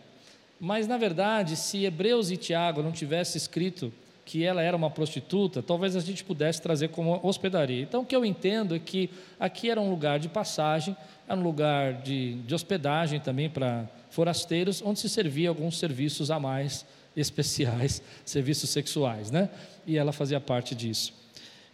Mas, 0.59 0.87
na 0.87 0.97
verdade, 0.97 1.57
se 1.57 1.85
Hebreus 1.85 2.31
e 2.31 2.37
Tiago 2.37 2.83
não 2.83 2.93
tivesse 2.93 3.39
escrito 3.39 3.93
que 4.31 4.45
ela 4.45 4.63
era 4.63 4.77
uma 4.77 4.89
prostituta, 4.89 5.61
talvez 5.61 5.97
a 5.97 6.01
gente 6.01 6.23
pudesse 6.23 6.63
trazer 6.63 6.91
como 6.91 7.19
hospedaria. 7.21 7.83
Então, 7.83 8.03
o 8.03 8.07
que 8.07 8.15
eu 8.15 8.25
entendo 8.25 8.77
é 8.77 8.79
que 8.79 9.11
aqui 9.41 9.69
era 9.69 9.81
um 9.81 9.91
lugar 9.91 10.21
de 10.21 10.29
passagem, 10.29 10.97
era 11.29 11.37
um 11.37 11.43
lugar 11.43 11.95
de, 11.95 12.35
de 12.35 12.55
hospedagem 12.55 13.19
também 13.19 13.51
para 13.51 13.89
forasteiros, 14.09 14.81
onde 14.87 15.01
se 15.01 15.09
servia 15.09 15.49
alguns 15.49 15.81
serviços 15.81 16.31
a 16.31 16.39
mais 16.39 16.87
especiais, 17.17 18.01
serviços 18.25 18.71
sexuais, 18.71 19.33
né? 19.33 19.51
E 19.85 19.99
ela 19.99 20.13
fazia 20.13 20.39
parte 20.39 20.77
disso. 20.77 21.13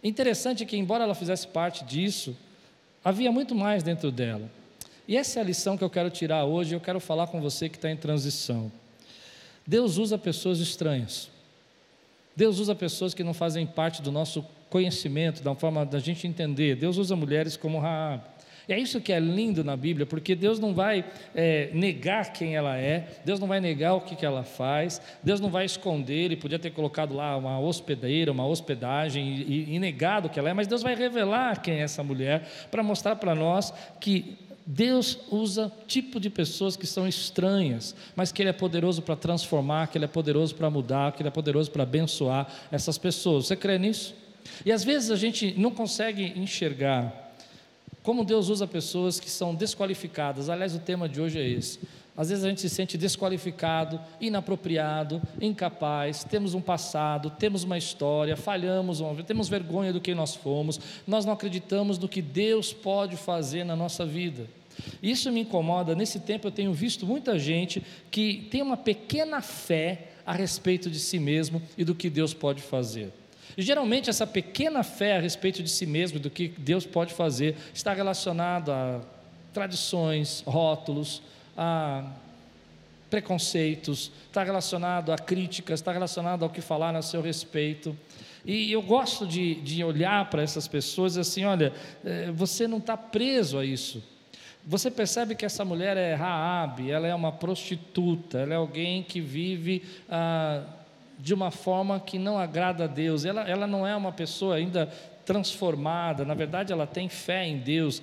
Interessante 0.03 0.65
que, 0.65 0.75
embora 0.75 1.03
ela 1.03 1.13
fizesse 1.13 1.47
parte 1.47 1.85
disso, 1.85 2.35
havia 3.05 3.31
muito 3.31 3.53
mais 3.53 3.83
dentro 3.83 4.11
dela. 4.11 4.49
E 5.07 5.15
essa 5.15 5.37
é 5.37 5.43
a 5.43 5.45
lição 5.45 5.77
que 5.77 5.83
eu 5.83 5.91
quero 5.91 6.09
tirar 6.09 6.43
hoje. 6.45 6.73
Eu 6.73 6.81
quero 6.81 6.99
falar 6.99 7.27
com 7.27 7.39
você 7.39 7.69
que 7.69 7.75
está 7.77 7.91
em 7.91 7.95
transição. 7.95 8.71
Deus 9.63 9.97
usa 9.97 10.17
pessoas 10.17 10.57
estranhas. 10.57 11.36
Deus 12.37 12.59
usa 12.59 12.75
pessoas 12.75 13.15
que 13.15 13.23
não 13.23 13.33
fazem 13.33 13.65
parte 13.65 13.99
do 13.99 14.11
nosso 14.11 14.45
conhecimento, 14.69 15.41
da 15.41 15.55
forma 15.55 15.83
da 15.83 15.97
gente 15.97 16.27
entender. 16.27 16.75
Deus 16.75 16.97
usa 16.97 17.15
mulheres 17.15 17.57
como 17.57 17.79
Raab. 17.79 18.21
E 18.69 18.73
é 18.73 18.77
isso 18.77 19.01
que 19.01 19.11
é 19.11 19.19
lindo 19.19 19.63
na 19.63 19.75
Bíblia, 19.75 20.05
porque 20.05 20.35
Deus 20.35 20.59
não 20.59 20.71
vai 20.71 21.03
é, 21.33 21.71
negar 21.73 22.33
quem 22.33 22.55
ela 22.55 22.77
é, 22.77 23.07
Deus 23.25 23.39
não 23.39 23.47
vai 23.47 23.59
negar 23.59 23.95
o 23.95 24.01
que, 24.01 24.15
que 24.15 24.25
ela 24.25 24.43
faz, 24.43 25.01
Deus 25.23 25.39
não 25.39 25.49
vai 25.49 25.65
esconder, 25.65 26.25
Ele 26.25 26.35
podia 26.35 26.59
ter 26.59 26.69
colocado 26.71 27.15
lá 27.15 27.35
uma 27.37 27.59
hospedeira, 27.59 28.31
uma 28.31 28.45
hospedagem 28.45 29.25
e, 29.25 29.73
e 29.73 29.79
negado 29.79 30.29
que 30.29 30.37
ela 30.37 30.49
é, 30.49 30.53
mas 30.53 30.67
Deus 30.67 30.83
vai 30.83 30.95
revelar 30.95 31.61
quem 31.61 31.75
é 31.75 31.81
essa 31.81 32.03
mulher 32.03 32.47
para 32.69 32.83
mostrar 32.83 33.15
para 33.15 33.33
nós 33.33 33.73
que 33.99 34.37
Deus 34.69 35.17
usa 35.31 35.71
tipo 35.87 36.19
de 36.19 36.29
pessoas 36.29 36.75
que 36.75 36.85
são 36.85 37.07
estranhas, 37.07 37.95
mas 38.17 38.33
que 38.33 38.41
Ele 38.41 38.49
é 38.49 38.53
poderoso 38.53 39.01
para 39.01 39.15
transformar, 39.15 39.87
que 39.87 39.97
Ele 39.97 40.03
é 40.03 40.09
poderoso 40.09 40.53
para 40.53 40.69
mudar, 40.69 41.13
que 41.13 41.21
Ele 41.21 41.29
é 41.29 41.31
poderoso 41.31 41.71
para 41.71 41.83
abençoar 41.83 42.51
essas 42.69 42.97
pessoas. 42.97 43.47
Você 43.47 43.55
crê 43.55 43.79
nisso? 43.79 44.13
E 44.65 44.71
às 44.71 44.83
vezes 44.83 45.09
a 45.09 45.15
gente 45.15 45.57
não 45.57 45.71
consegue 45.71 46.33
enxergar 46.35 47.31
como 48.03 48.25
Deus 48.25 48.49
usa 48.49 48.67
pessoas 48.67 49.21
que 49.21 49.29
são 49.29 49.55
desqualificadas. 49.55 50.49
Aliás, 50.49 50.75
o 50.75 50.79
tema 50.79 51.07
de 51.07 51.21
hoje 51.21 51.39
é 51.39 51.47
esse. 51.47 51.79
Às 52.15 52.29
vezes 52.29 52.43
a 52.43 52.49
gente 52.49 52.59
se 52.59 52.69
sente 52.69 52.97
desqualificado, 52.97 54.01
inapropriado, 54.19 55.21
incapaz, 55.39 56.23
temos 56.23 56.53
um 56.53 56.61
passado, 56.61 57.29
temos 57.29 57.63
uma 57.63 57.77
história, 57.77 58.35
falhamos, 58.35 58.99
temos 59.25 59.47
vergonha 59.47 59.93
do 59.93 60.01
que 60.01 60.15
nós 60.15 60.35
fomos, 60.35 60.79
nós 61.05 61.25
não 61.25 61.33
acreditamos 61.33 61.99
no 61.99 62.09
que 62.09 62.21
Deus 62.21 62.73
pode 62.73 63.15
fazer 63.15 63.63
na 63.63 63.75
nossa 63.75 64.05
vida. 64.05 64.56
Isso 65.01 65.31
me 65.31 65.41
incomoda. 65.41 65.95
Nesse 65.95 66.19
tempo 66.19 66.47
eu 66.47 66.51
tenho 66.51 66.73
visto 66.73 67.05
muita 67.05 67.37
gente 67.37 67.83
que 68.11 68.47
tem 68.51 68.61
uma 68.61 68.77
pequena 68.77 69.41
fé 69.41 70.09
a 70.25 70.33
respeito 70.33 70.89
de 70.89 70.99
si 70.99 71.19
mesmo 71.19 71.61
e 71.77 71.83
do 71.83 71.95
que 71.95 72.09
Deus 72.09 72.33
pode 72.33 72.61
fazer. 72.61 73.11
E 73.57 73.61
geralmente 73.61 74.09
essa 74.09 74.27
pequena 74.27 74.83
fé 74.83 75.17
a 75.17 75.19
respeito 75.19 75.63
de 75.63 75.69
si 75.69 75.85
mesmo, 75.85 76.19
do 76.19 76.29
que 76.29 76.49
Deus 76.49 76.85
pode 76.85 77.13
fazer, 77.13 77.55
está 77.73 77.93
relacionado 77.93 78.71
a 78.71 79.01
tradições, 79.53 80.43
rótulos, 80.45 81.21
a 81.57 82.11
preconceitos, 83.09 84.11
está 84.27 84.43
relacionado 84.43 85.11
a 85.11 85.17
críticas, 85.17 85.79
está 85.79 85.91
relacionado 85.91 86.43
ao 86.43 86.49
que 86.49 86.61
falar 86.61 86.95
a 86.95 87.01
seu 87.01 87.21
respeito. 87.21 87.97
E 88.45 88.71
eu 88.71 88.81
gosto 88.81 89.25
de, 89.25 89.55
de 89.55 89.83
olhar 89.83 90.29
para 90.29 90.41
essas 90.41 90.67
pessoas 90.67 91.17
assim: 91.17 91.45
olha, 91.45 91.73
eh, 92.05 92.31
você 92.33 92.67
não 92.67 92.77
está 92.77 92.95
preso 92.95 93.57
a 93.57 93.65
isso. 93.65 94.03
Você 94.69 94.91
percebe 94.91 95.33
que 95.33 95.45
essa 95.45 95.63
mulher 95.63 95.95
é 95.95 96.13
Raab, 96.13 96.91
ela 96.91 97.07
é 97.07 97.15
uma 97.15 97.31
prostituta, 97.31 98.39
ela 98.39 98.53
é 98.53 98.57
alguém 98.57 99.01
que 99.01 99.21
vive 99.21 99.81
ah, 100.09 100.61
de 101.17 101.33
uma 101.33 101.51
forma 101.51 102.01
que 102.01 102.19
não 102.19 102.37
agrada 102.37 102.83
a 102.83 102.87
Deus. 102.87 103.23
Ela, 103.23 103.43
ela 103.43 103.65
não 103.65 103.87
é 103.87 103.95
uma 103.95 104.11
pessoa 104.11 104.55
ainda 104.55 104.87
transformada, 105.25 106.25
na 106.25 106.33
verdade, 106.33 106.73
ela 106.73 106.85
tem 106.85 107.07
fé 107.07 107.47
em 107.47 107.59
Deus. 107.59 108.01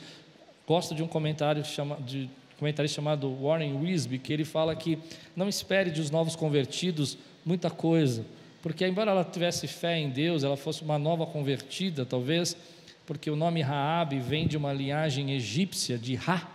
Gosto 0.67 0.95
de 0.95 1.03
um 1.03 1.07
comentário 1.07 1.63
chama, 1.63 1.97
de 1.97 2.31
comentarista 2.59 2.97
chamado 2.97 3.31
Warren 3.43 3.77
Wisby, 3.77 4.19
que 4.19 4.33
ele 4.33 4.47
fala 4.47 4.75
que 4.75 4.99
não 5.37 5.51
espere 5.51 5.91
dos 5.91 6.11
novos 6.11 6.35
convertidos 6.35 7.19
muita 7.45 7.69
coisa, 7.69 8.25
porque 8.63 8.87
embora 8.87 9.11
ela 9.11 9.23
tivesse 9.23 9.67
fé 9.67 9.99
em 9.99 10.09
Deus, 10.09 10.43
ela 10.43 10.57
fosse 10.57 10.83
uma 10.83 10.99
nova 10.99 11.27
convertida, 11.27 12.07
talvez, 12.07 12.57
porque 13.05 13.31
o 13.31 13.37
nome 13.37 13.61
Raab 13.61 14.19
vem 14.19 14.47
de 14.47 14.57
uma 14.57 14.73
linhagem 14.73 15.33
egípcia 15.33 15.99
de 15.99 16.15
Ra. 16.15 16.54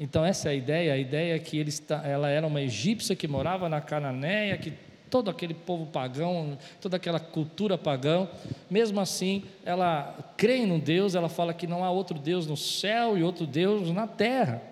Então 0.00 0.24
essa 0.24 0.48
é 0.48 0.52
a 0.52 0.54
ideia, 0.54 0.94
a 0.94 0.96
ideia 0.96 1.36
é 1.36 1.38
que 1.38 1.58
ele 1.58 1.68
está, 1.68 2.02
ela 2.06 2.30
era 2.30 2.46
uma 2.46 2.62
egípcia 2.62 3.14
que 3.14 3.28
morava 3.28 3.68
na 3.68 3.82
Cananéia, 3.82 4.56
que 4.56 4.72
todo 5.10 5.28
aquele 5.28 5.52
povo 5.52 5.84
pagão, 5.84 6.56
toda 6.80 6.96
aquela 6.96 7.20
cultura 7.20 7.76
pagã, 7.76 8.26
mesmo 8.70 8.98
assim, 8.98 9.44
ela 9.62 10.16
crê 10.38 10.64
no 10.64 10.78
Deus, 10.78 11.14
ela 11.14 11.28
fala 11.28 11.52
que 11.52 11.66
não 11.66 11.84
há 11.84 11.90
outro 11.90 12.18
Deus 12.18 12.46
no 12.46 12.56
céu 12.56 13.18
e 13.18 13.22
outro 13.22 13.46
Deus 13.46 13.90
na 13.90 14.06
terra. 14.06 14.62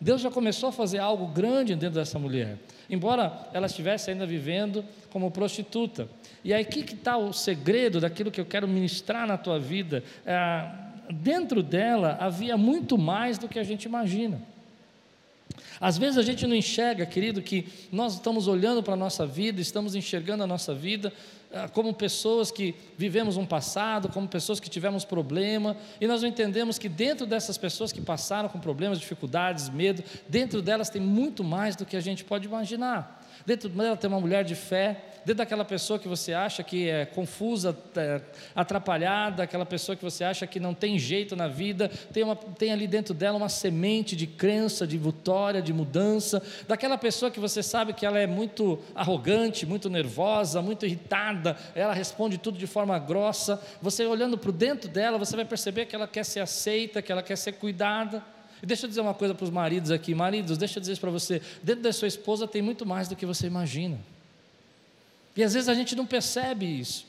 Deus 0.00 0.20
já 0.20 0.30
começou 0.30 0.68
a 0.68 0.72
fazer 0.72 0.98
algo 0.98 1.26
grande 1.26 1.74
dentro 1.74 1.96
dessa 1.96 2.18
mulher, 2.18 2.56
embora 2.88 3.48
ela 3.52 3.66
estivesse 3.66 4.10
ainda 4.10 4.24
vivendo 4.24 4.84
como 5.10 5.32
prostituta. 5.32 6.08
E 6.44 6.54
aí, 6.54 6.64
que 6.64 6.94
está 6.94 7.16
o 7.16 7.32
segredo 7.32 7.98
daquilo 7.98 8.30
que 8.30 8.40
eu 8.40 8.46
quero 8.46 8.68
ministrar 8.68 9.26
na 9.26 9.36
tua 9.36 9.58
vida? 9.58 10.04
É, 10.24 10.68
dentro 11.10 11.60
dela 11.60 12.18
havia 12.20 12.56
muito 12.56 12.96
mais 12.96 13.36
do 13.36 13.48
que 13.48 13.58
a 13.58 13.64
gente 13.64 13.86
imagina. 13.86 14.40
Às 15.80 15.98
vezes 15.98 16.18
a 16.18 16.22
gente 16.22 16.46
não 16.46 16.54
enxerga, 16.54 17.04
querido, 17.06 17.42
que 17.42 17.66
nós 17.92 18.14
estamos 18.14 18.48
olhando 18.48 18.82
para 18.82 18.94
a 18.94 18.96
nossa 18.96 19.26
vida, 19.26 19.60
estamos 19.60 19.94
enxergando 19.94 20.42
a 20.42 20.46
nossa 20.46 20.74
vida 20.74 21.12
como 21.72 21.94
pessoas 21.94 22.50
que 22.50 22.74
vivemos 22.96 23.36
um 23.36 23.46
passado, 23.46 24.08
como 24.08 24.28
pessoas 24.28 24.60
que 24.60 24.68
tivemos 24.68 25.04
problema, 25.04 25.76
e 26.00 26.06
nós 26.06 26.22
não 26.22 26.28
entendemos 26.28 26.78
que 26.78 26.88
dentro 26.88 27.26
dessas 27.26 27.56
pessoas 27.56 27.92
que 27.92 28.00
passaram 28.00 28.48
com 28.48 28.58
problemas, 28.58 28.98
dificuldades, 28.98 29.68
medo, 29.68 30.02
dentro 30.28 30.60
delas 30.60 30.90
tem 30.90 31.00
muito 31.00 31.42
mais 31.42 31.76
do 31.76 31.86
que 31.86 31.96
a 31.96 32.00
gente 32.00 32.24
pode 32.24 32.46
imaginar. 32.46 33.22
Dentro 33.44 33.68
dela 33.68 33.96
tem 33.96 34.08
uma 34.08 34.20
mulher 34.20 34.44
de 34.44 34.54
fé, 34.54 35.04
dentro 35.18 35.38
daquela 35.38 35.64
pessoa 35.64 35.98
que 35.98 36.08
você 36.08 36.32
acha 36.32 36.62
que 36.62 36.88
é 36.88 37.04
confusa, 37.04 37.76
é, 37.96 38.20
atrapalhada, 38.54 39.42
aquela 39.42 39.66
pessoa 39.66 39.94
que 39.94 40.02
você 40.02 40.24
acha 40.24 40.46
que 40.46 40.58
não 40.58 40.72
tem 40.72 40.98
jeito 40.98 41.36
na 41.36 41.48
vida, 41.48 41.88
tem, 42.12 42.22
uma, 42.22 42.36
tem 42.36 42.72
ali 42.72 42.86
dentro 42.86 43.12
dela 43.12 43.36
uma 43.36 43.48
semente 43.48 44.16
de 44.16 44.26
crença, 44.26 44.86
de 44.86 44.96
vitória, 44.96 45.60
de 45.60 45.72
mudança, 45.72 46.42
daquela 46.66 46.96
pessoa 46.96 47.30
que 47.30 47.40
você 47.40 47.62
sabe 47.62 47.92
que 47.92 48.06
ela 48.06 48.18
é 48.18 48.26
muito 48.26 48.78
arrogante, 48.94 49.66
muito 49.66 49.90
nervosa, 49.90 50.62
muito 50.62 50.86
irritada, 50.86 51.35
ela 51.74 51.92
responde 51.92 52.38
tudo 52.38 52.58
de 52.58 52.66
forma 52.66 52.98
grossa, 52.98 53.60
você 53.82 54.04
olhando 54.06 54.38
para 54.38 54.52
dentro 54.52 54.88
dela, 54.88 55.18
você 55.18 55.34
vai 55.36 55.44
perceber 55.44 55.86
que 55.86 55.94
ela 55.94 56.06
quer 56.06 56.24
ser 56.24 56.40
aceita, 56.40 57.02
que 57.02 57.10
ela 57.10 57.22
quer 57.22 57.36
ser 57.36 57.52
cuidada. 57.52 58.24
E 58.62 58.66
deixa 58.66 58.86
eu 58.86 58.88
dizer 58.88 59.00
uma 59.00 59.14
coisa 59.14 59.34
para 59.34 59.44
os 59.44 59.50
maridos 59.50 59.90
aqui, 59.90 60.14
maridos, 60.14 60.56
deixa 60.56 60.78
eu 60.78 60.80
dizer 60.80 60.92
isso 60.92 61.00
para 61.00 61.10
você, 61.10 61.42
dentro 61.62 61.82
da 61.82 61.92
sua 61.92 62.08
esposa 62.08 62.48
tem 62.48 62.62
muito 62.62 62.86
mais 62.86 63.08
do 63.08 63.14
que 63.14 63.26
você 63.26 63.46
imagina. 63.46 63.98
E 65.36 65.44
às 65.44 65.52
vezes 65.52 65.68
a 65.68 65.74
gente 65.74 65.94
não 65.94 66.06
percebe 66.06 66.64
isso. 66.64 67.06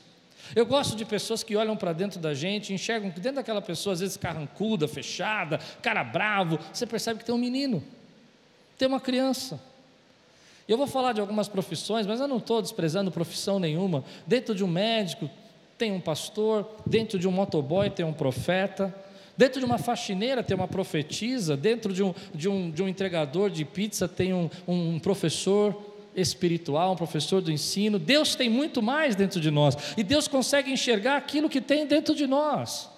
Eu 0.54 0.64
gosto 0.66 0.96
de 0.96 1.04
pessoas 1.04 1.42
que 1.42 1.56
olham 1.56 1.76
para 1.76 1.92
dentro 1.92 2.20
da 2.20 2.34
gente, 2.34 2.72
enxergam 2.72 3.10
que 3.10 3.20
dentro 3.20 3.36
daquela 3.36 3.60
pessoa, 3.60 3.94
às 3.94 4.00
vezes 4.00 4.16
carrancuda, 4.16 4.86
fechada, 4.86 5.58
cara 5.82 6.04
bravo, 6.04 6.58
você 6.72 6.86
percebe 6.86 7.18
que 7.18 7.24
tem 7.24 7.34
um 7.34 7.38
menino, 7.38 7.82
tem 8.76 8.88
uma 8.88 9.00
criança. 9.00 9.60
Eu 10.68 10.76
vou 10.76 10.86
falar 10.86 11.14
de 11.14 11.20
algumas 11.20 11.48
profissões, 11.48 12.06
mas 12.06 12.20
eu 12.20 12.28
não 12.28 12.36
estou 12.36 12.60
desprezando 12.60 13.10
profissão 13.10 13.58
nenhuma. 13.58 14.04
Dentro 14.26 14.54
de 14.54 14.62
um 14.62 14.68
médico 14.68 15.30
tem 15.78 15.90
um 15.90 16.00
pastor, 16.00 16.68
dentro 16.84 17.18
de 17.18 17.26
um 17.26 17.32
motoboy 17.32 17.88
tem 17.88 18.04
um 18.04 18.12
profeta, 18.12 18.94
dentro 19.34 19.60
de 19.60 19.64
uma 19.64 19.78
faxineira 19.78 20.42
tem 20.42 20.54
uma 20.54 20.68
profetisa, 20.68 21.56
dentro 21.56 21.94
de 21.94 22.02
um, 22.02 22.14
de 22.34 22.50
um, 22.50 22.70
de 22.70 22.82
um 22.82 22.88
entregador 22.88 23.48
de 23.48 23.64
pizza 23.64 24.06
tem 24.06 24.34
um, 24.34 24.50
um 24.66 24.98
professor, 24.98 25.74
espiritual, 26.14 26.92
um 26.92 26.96
professor 26.96 27.40
do 27.40 27.50
ensino. 27.50 27.98
Deus 27.98 28.34
tem 28.34 28.50
muito 28.50 28.82
mais 28.82 29.16
dentro 29.16 29.40
de 29.40 29.50
nós 29.50 29.74
e 29.96 30.02
Deus 30.02 30.28
consegue 30.28 30.70
enxergar 30.70 31.16
aquilo 31.16 31.48
que 31.48 31.62
tem 31.62 31.86
dentro 31.86 32.14
de 32.14 32.26
nós. 32.26 32.90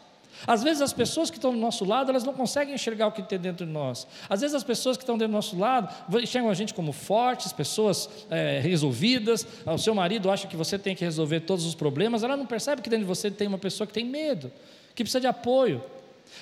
Às 0.47 0.63
vezes 0.63 0.83
as 0.83 0.93
pessoas 0.93 1.31
que 1.31 1.37
estão 1.37 1.53
do 1.53 1.59
nosso 1.59 1.85
lado, 1.85 2.11
elas 2.11 2.25
não 2.25 2.33
conseguem 2.33 2.75
enxergar 2.75 3.07
o 3.07 3.13
que 3.13 3.23
tem 3.23 3.39
dentro 3.39 3.67
de 3.67 3.73
nós. 3.73 4.07
Às 4.29 4.41
vezes 4.41 4.55
as 4.55 4.65
pessoas 4.65 4.97
que 4.97 5.03
estão 5.03 5.17
do 5.17 5.29
nosso 5.29 5.59
lado 5.59 5.95
enxergam 6.23 6.51
a 6.51 6.55
gente 6.55 6.73
como 6.75 6.93
fortes, 6.93 7.53
pessoas 7.53 8.09
é, 8.31 8.61
resolvidas. 8.61 9.47
O 9.67 9.79
seu 9.79 9.95
marido 9.95 10.31
acha 10.31 10.47
que 10.47 10.57
você 10.57 10.79
tem 10.79 10.95
que 10.95 11.05
resolver 11.05 11.41
todos 11.41 11.65
os 11.65 11.75
problemas, 11.75 12.23
ela 12.23 12.37
não 12.37 12.47
percebe 12.47 12.83
que 12.83 12.89
dentro 12.91 13.05
de 13.05 13.09
você 13.09 13.31
tem 13.31 13.49
uma 13.49 13.59
pessoa 13.59 13.87
que 13.87 13.93
tem 13.93 14.05
medo, 14.05 14.51
que 14.95 15.03
precisa 15.03 15.21
de 15.21 15.27
apoio. 15.27 15.83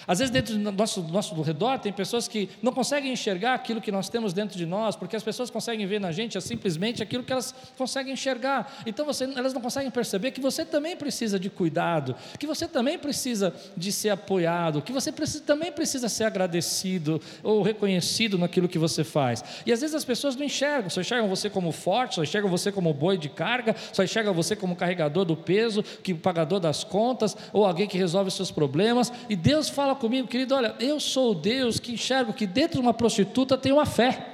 Às 0.07 0.18
vezes, 0.18 0.30
dentro 0.30 0.54
do 0.57 0.73
nosso, 0.73 1.02
do 1.02 1.12
nosso 1.12 1.40
redor, 1.42 1.78
tem 1.78 1.92
pessoas 1.92 2.28
que 2.28 2.49
não 2.62 2.73
conseguem 2.73 3.12
enxergar 3.12 3.54
aquilo 3.54 3.80
que 3.80 3.92
nós 3.92 4.09
temos 4.09 4.33
dentro 4.33 4.57
de 4.57 4.66
nós, 4.66 4.97
porque 4.97 5.16
as 5.16 5.23
pessoas 5.23 5.50
conseguem 5.50 5.87
ver 5.87 6.00
na 6.00 6.12
gente 6.12 6.37
é 6.37 6.40
simplesmente 6.40 7.02
aquilo 7.02 7.23
que 7.23 7.33
elas 7.33 7.54
conseguem 7.76 8.12
enxergar. 8.12 8.83
Então, 8.87 9.04
você, 9.04 9.25
elas 9.25 9.52
não 9.52 9.61
conseguem 9.61 9.90
perceber 9.90 10.30
que 10.30 10.40
você 10.40 10.64
também 10.64 10.97
precisa 10.97 11.38
de 11.38 11.50
cuidado, 11.50 12.14
que 12.38 12.47
você 12.47 12.66
também 12.66 12.99
precisa 12.99 13.54
de 13.76 13.92
ser 13.92 14.11
apoiado, 14.11 14.83
que 14.83 14.92
você 14.92 15.11
precisa, 15.12 15.45
também 15.45 15.73
precisa 15.73 16.09
ser 16.09 16.25
agradecido 16.25 17.21
ou 17.42 17.62
reconhecido 17.62 18.38
naquilo 18.38 18.68
que 18.68 18.78
você 18.78 19.04
faz. 19.04 19.45
E 19.64 19.73
às 19.73 19.80
vezes 19.80 19.95
as 19.95 20.04
pessoas 20.04 20.37
não 20.37 20.45
enxergam, 20.45 20.90
só 20.90 21.00
enxergam 21.00 21.28
você 21.28 21.49
como 21.50 21.73
forte, 21.73 22.16
só 22.16 22.23
enxergam 22.23 22.50
você 22.50 22.71
como 22.73 22.92
boi 22.92 23.16
de 23.16 23.28
carga, 23.28 23.75
só 23.92 24.02
enxergam 24.02 24.35
você 24.35 24.54
como 24.54 24.76
carregador 24.76 25.25
do 25.25 25.37
peso, 25.37 25.83
que 25.83 26.14
pagador 26.14 26.61
das 26.61 26.85
contas, 26.85 27.37
ou 27.52 27.64
alguém 27.64 27.87
que 27.87 27.99
resolve 27.99 28.28
os 28.28 28.35
seus 28.35 28.50
problemas. 28.50 29.12
E 29.28 29.37
Deus 29.37 29.68
fala 29.78 29.94
comigo, 29.94 30.26
querido, 30.26 30.56
olha, 30.56 30.75
eu 30.80 30.99
sou 30.99 31.30
o 31.30 31.35
Deus 31.37 31.78
que 31.78 31.92
enxergo 31.92 32.32
que 32.32 32.49
dentro 32.49 32.78
de 32.78 32.80
uma 32.80 32.92
prostituta 32.92 33.56
tem 33.56 33.70
uma 33.70 33.87
fé. 33.87 34.26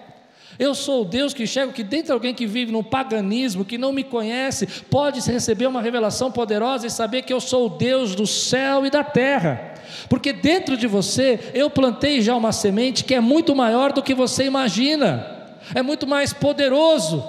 Eu 0.58 0.74
sou 0.74 1.02
o 1.02 1.04
Deus 1.04 1.34
que 1.34 1.42
enxergo 1.42 1.70
que 1.70 1.82
dentro 1.82 2.06
de 2.06 2.12
alguém 2.12 2.32
que 2.32 2.46
vive 2.46 2.72
no 2.72 2.82
paganismo, 2.82 3.62
que 3.62 3.76
não 3.76 3.92
me 3.92 4.02
conhece, 4.02 4.66
pode 4.88 5.20
receber 5.20 5.66
uma 5.66 5.82
revelação 5.82 6.32
poderosa 6.32 6.86
e 6.86 6.90
saber 6.90 7.24
que 7.24 7.32
eu 7.32 7.42
sou 7.42 7.66
o 7.66 7.68
Deus 7.68 8.14
do 8.14 8.26
céu 8.26 8.86
e 8.86 8.90
da 8.90 9.04
terra. 9.04 9.74
Porque 10.08 10.32
dentro 10.32 10.78
de 10.78 10.86
você 10.86 11.38
eu 11.52 11.68
plantei 11.68 12.22
já 12.22 12.34
uma 12.34 12.50
semente 12.50 13.04
que 13.04 13.14
é 13.14 13.20
muito 13.20 13.54
maior 13.54 13.92
do 13.92 14.02
que 14.02 14.14
você 14.14 14.44
imagina, 14.44 15.26
é 15.74 15.82
muito 15.82 16.06
mais 16.06 16.32
poderoso. 16.32 17.22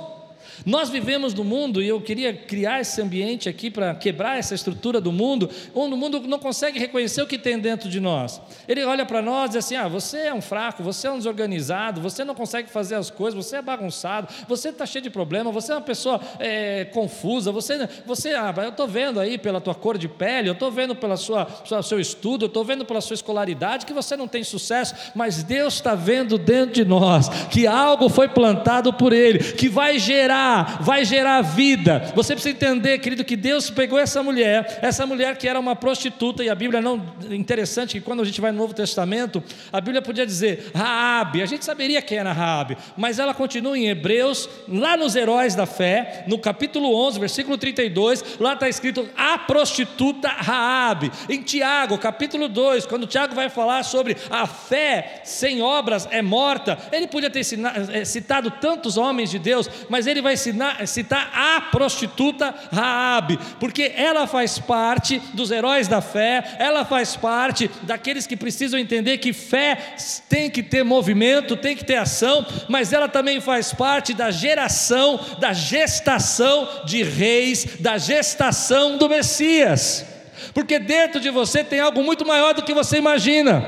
Nós 0.65 0.89
vivemos 0.89 1.33
no 1.33 1.43
mundo, 1.43 1.81
e 1.81 1.87
eu 1.87 2.01
queria 2.01 2.33
criar 2.33 2.81
esse 2.81 2.99
ambiente 2.99 3.47
aqui 3.47 3.69
para 3.69 3.93
quebrar 3.93 4.39
essa 4.39 4.55
estrutura 4.55 4.99
do 4.99 5.11
mundo, 5.11 5.47
onde 5.75 5.93
o 5.93 5.97
mundo 5.97 6.19
não 6.21 6.39
consegue 6.39 6.79
reconhecer 6.79 7.21
o 7.21 7.27
que 7.27 7.37
tem 7.37 7.59
dentro 7.59 7.87
de 7.87 7.99
nós. 7.99 8.41
Ele 8.67 8.83
olha 8.83 9.05
para 9.05 9.21
nós 9.21 9.51
e 9.51 9.53
diz 9.53 9.65
assim: 9.65 9.75
ah, 9.75 9.87
você 9.87 10.17
é 10.21 10.33
um 10.33 10.41
fraco, 10.41 10.81
você 10.81 11.07
é 11.07 11.11
um 11.11 11.17
desorganizado, 11.17 12.01
você 12.01 12.23
não 12.23 12.33
consegue 12.33 12.69
fazer 12.69 12.95
as 12.95 13.11
coisas, 13.11 13.45
você 13.45 13.57
é 13.57 13.61
bagunçado, 13.61 14.27
você 14.47 14.69
está 14.69 14.87
cheio 14.87 15.03
de 15.03 15.09
problema, 15.11 15.51
você 15.51 15.71
é 15.71 15.75
uma 15.75 15.81
pessoa 15.81 16.19
é, 16.39 16.85
confusa, 16.85 17.51
você, 17.51 17.87
você 18.05 18.29
ah, 18.33 18.51
eu 18.63 18.69
estou 18.69 18.87
vendo 18.87 19.19
aí 19.19 19.37
pela 19.37 19.61
tua 19.61 19.75
cor 19.75 19.99
de 19.99 20.07
pele, 20.07 20.49
eu 20.49 20.53
estou 20.53 20.71
vendo 20.71 20.97
sua 21.17 21.47
seu 21.83 21.99
estudo, 21.99 22.45
eu 22.45 22.47
estou 22.47 22.65
vendo 22.65 22.83
pela 22.85 23.01
sua 23.01 23.13
escolaridade 23.13 23.85
que 23.85 23.93
você 23.93 24.17
não 24.17 24.27
tem 24.27 24.43
sucesso, 24.43 24.95
mas 25.13 25.43
Deus 25.43 25.75
está 25.75 25.93
vendo 25.93 26.39
dentro 26.39 26.73
de 26.73 26.85
nós 26.85 27.29
que 27.51 27.67
algo 27.67 28.09
foi 28.09 28.27
plantado 28.27 28.91
por 28.91 29.13
Ele, 29.13 29.39
que 29.39 29.69
vai 29.69 29.99
gerar 29.99 30.54
vai 30.63 31.05
gerar 31.05 31.41
vida. 31.41 32.11
Você 32.15 32.33
precisa 32.33 32.55
entender, 32.55 32.99
querido, 32.99 33.23
que 33.23 33.35
Deus 33.35 33.69
pegou 33.69 33.99
essa 33.99 34.21
mulher, 34.21 34.79
essa 34.81 35.05
mulher 35.05 35.37
que 35.37 35.47
era 35.47 35.59
uma 35.59 35.75
prostituta, 35.75 36.43
e 36.43 36.49
a 36.49 36.55
Bíblia 36.55 36.81
não. 36.81 37.15
Interessante 37.29 37.99
que 37.99 38.01
quando 38.01 38.21
a 38.21 38.25
gente 38.25 38.39
vai 38.41 38.51
no 38.51 38.57
Novo 38.57 38.73
Testamento, 38.73 39.43
a 39.71 39.81
Bíblia 39.81 40.01
podia 40.01 40.25
dizer 40.25 40.71
Raabe, 40.73 41.41
a 41.41 41.45
gente 41.45 41.65
saberia 41.65 42.01
quem 42.01 42.17
era 42.17 42.31
Raabe, 42.31 42.77
mas 42.95 43.19
ela 43.19 43.33
continua 43.33 43.77
em 43.77 43.87
Hebreus, 43.87 44.49
lá 44.67 44.97
nos 44.97 45.15
Heróis 45.15 45.55
da 45.55 45.65
Fé, 45.65 46.25
no 46.27 46.37
capítulo 46.37 46.95
11, 47.07 47.19
versículo 47.19 47.57
32, 47.57 48.39
lá 48.39 48.53
está 48.53 48.69
escrito 48.69 49.07
a 49.17 49.37
prostituta 49.37 50.27
Raabe. 50.29 51.11
Em 51.29 51.41
Tiago, 51.41 51.97
capítulo 51.97 52.47
2, 52.47 52.85
quando 52.85 53.07
Tiago 53.07 53.35
vai 53.35 53.49
falar 53.49 53.83
sobre 53.83 54.17
a 54.29 54.45
fé 54.45 55.21
sem 55.23 55.61
obras 55.61 56.07
é 56.11 56.21
morta, 56.21 56.77
ele 56.91 57.07
podia 57.07 57.29
ter 57.29 57.41
eh, 57.41 58.05
citado 58.05 58.51
tantos 58.51 58.97
homens 58.97 59.29
de 59.29 59.39
Deus, 59.39 59.69
mas 59.89 60.07
ele 60.07 60.21
vai 60.21 60.37
citar 60.85 61.31
a 61.33 61.61
prostituta 61.61 62.53
Raabe, 62.71 63.39
porque 63.59 63.93
ela 63.95 64.27
faz 64.27 64.59
parte 64.59 65.19
dos 65.33 65.51
heróis 65.51 65.87
da 65.87 66.01
fé, 66.01 66.55
ela 66.59 66.85
faz 66.85 67.15
parte 67.15 67.69
daqueles 67.83 68.27
que 68.27 68.35
precisam 68.35 68.79
entender 68.79 69.17
que 69.17 69.33
fé 69.33 69.95
tem 70.29 70.49
que 70.49 70.61
ter 70.61 70.83
movimento, 70.83 71.55
tem 71.55 71.75
que 71.75 71.85
ter 71.85 71.95
ação, 71.95 72.45
mas 72.67 72.93
ela 72.93 73.07
também 73.07 73.39
faz 73.39 73.73
parte 73.73 74.13
da 74.13 74.31
geração, 74.31 75.19
da 75.39 75.53
gestação 75.53 76.67
de 76.85 77.03
reis, 77.03 77.77
da 77.79 77.97
gestação 77.97 78.97
do 78.97 79.09
Messias. 79.09 80.05
Porque 80.53 80.79
dentro 80.79 81.19
de 81.19 81.29
você 81.29 81.63
tem 81.63 81.79
algo 81.79 82.03
muito 82.03 82.25
maior 82.25 82.53
do 82.53 82.63
que 82.63 82.73
você 82.73 82.97
imagina. 82.97 83.63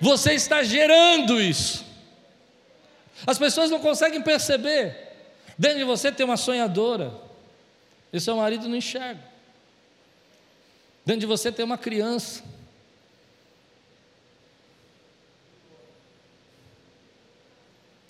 Você 0.00 0.32
está 0.32 0.62
gerando 0.62 1.40
isso. 1.40 1.91
As 3.26 3.38
pessoas 3.38 3.70
não 3.70 3.80
conseguem 3.80 4.20
perceber. 4.20 4.96
Dentro 5.58 5.78
de 5.78 5.84
você 5.84 6.10
tem 6.10 6.24
uma 6.24 6.36
sonhadora, 6.36 7.12
e 8.12 8.20
seu 8.20 8.36
marido 8.36 8.68
não 8.68 8.76
enxerga. 8.76 9.20
Dentro 11.04 11.20
de 11.20 11.26
você 11.26 11.50
tem 11.50 11.64
uma 11.64 11.78
criança. 11.78 12.42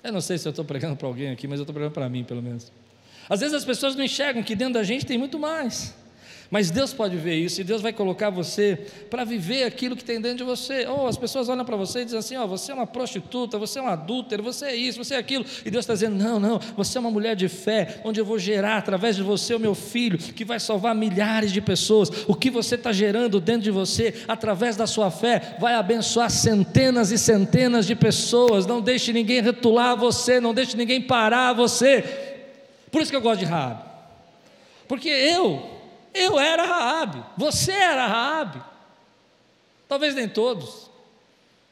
Eu 0.02 0.12
não 0.12 0.20
sei 0.20 0.36
se 0.36 0.46
eu 0.48 0.50
estou 0.50 0.64
pregando 0.64 0.96
para 0.96 1.06
alguém 1.06 1.30
aqui, 1.30 1.46
mas 1.46 1.58
eu 1.58 1.62
estou 1.62 1.72
pregando 1.72 1.94
para 1.94 2.08
mim, 2.08 2.24
pelo 2.24 2.42
menos. 2.42 2.72
Às 3.28 3.40
vezes 3.40 3.54
as 3.54 3.64
pessoas 3.64 3.94
não 3.94 4.04
enxergam 4.04 4.42
que 4.42 4.56
dentro 4.56 4.74
da 4.74 4.82
gente 4.82 5.06
tem 5.06 5.16
muito 5.16 5.38
mais. 5.38 5.94
Mas 6.52 6.70
Deus 6.70 6.92
pode 6.92 7.16
ver 7.16 7.36
isso 7.36 7.62
e 7.62 7.64
Deus 7.64 7.80
vai 7.80 7.94
colocar 7.94 8.28
você 8.28 8.78
para 9.08 9.24
viver 9.24 9.64
aquilo 9.64 9.96
que 9.96 10.04
tem 10.04 10.20
dentro 10.20 10.36
de 10.36 10.44
você. 10.44 10.86
Ou 10.86 11.04
oh, 11.04 11.06
as 11.06 11.16
pessoas 11.16 11.48
olham 11.48 11.64
para 11.64 11.78
você 11.78 12.00
e 12.00 12.04
dizem 12.04 12.18
assim: 12.18 12.36
Ó, 12.36 12.44
oh, 12.44 12.46
você 12.46 12.72
é 12.72 12.74
uma 12.74 12.86
prostituta, 12.86 13.58
você 13.58 13.78
é 13.78 13.82
um 13.82 13.88
adúltero, 13.88 14.42
você 14.42 14.66
é 14.66 14.76
isso, 14.76 15.02
você 15.02 15.14
é 15.14 15.16
aquilo. 15.16 15.46
E 15.64 15.70
Deus 15.70 15.84
está 15.84 15.94
dizendo: 15.94 16.14
Não, 16.14 16.38
não, 16.38 16.60
você 16.76 16.98
é 16.98 17.00
uma 17.00 17.10
mulher 17.10 17.34
de 17.34 17.48
fé, 17.48 18.02
onde 18.04 18.20
eu 18.20 18.24
vou 18.26 18.38
gerar 18.38 18.76
através 18.76 19.16
de 19.16 19.22
você 19.22 19.54
o 19.54 19.58
meu 19.58 19.74
filho, 19.74 20.18
que 20.18 20.44
vai 20.44 20.60
salvar 20.60 20.94
milhares 20.94 21.52
de 21.52 21.62
pessoas. 21.62 22.10
O 22.28 22.34
que 22.34 22.50
você 22.50 22.74
está 22.74 22.92
gerando 22.92 23.40
dentro 23.40 23.62
de 23.62 23.70
você, 23.70 24.22
através 24.28 24.76
da 24.76 24.86
sua 24.86 25.10
fé, 25.10 25.56
vai 25.58 25.72
abençoar 25.72 26.28
centenas 26.28 27.10
e 27.10 27.16
centenas 27.16 27.86
de 27.86 27.94
pessoas. 27.94 28.66
Não 28.66 28.82
deixe 28.82 29.10
ninguém 29.10 29.40
retular 29.40 29.96
você, 29.96 30.38
não 30.38 30.52
deixe 30.52 30.76
ninguém 30.76 31.00
parar 31.00 31.54
você. 31.54 32.04
Por 32.90 33.00
isso 33.00 33.10
que 33.10 33.16
eu 33.16 33.22
gosto 33.22 33.40
de 33.40 33.46
Raab. 33.46 33.82
Porque 34.86 35.08
eu 35.08 35.80
eu 36.14 36.38
era 36.38 36.64
Raabe, 36.64 37.24
você 37.36 37.72
era 37.72 38.06
Raabe. 38.06 38.62
Talvez 39.88 40.14
nem 40.14 40.28
todos. 40.28 40.90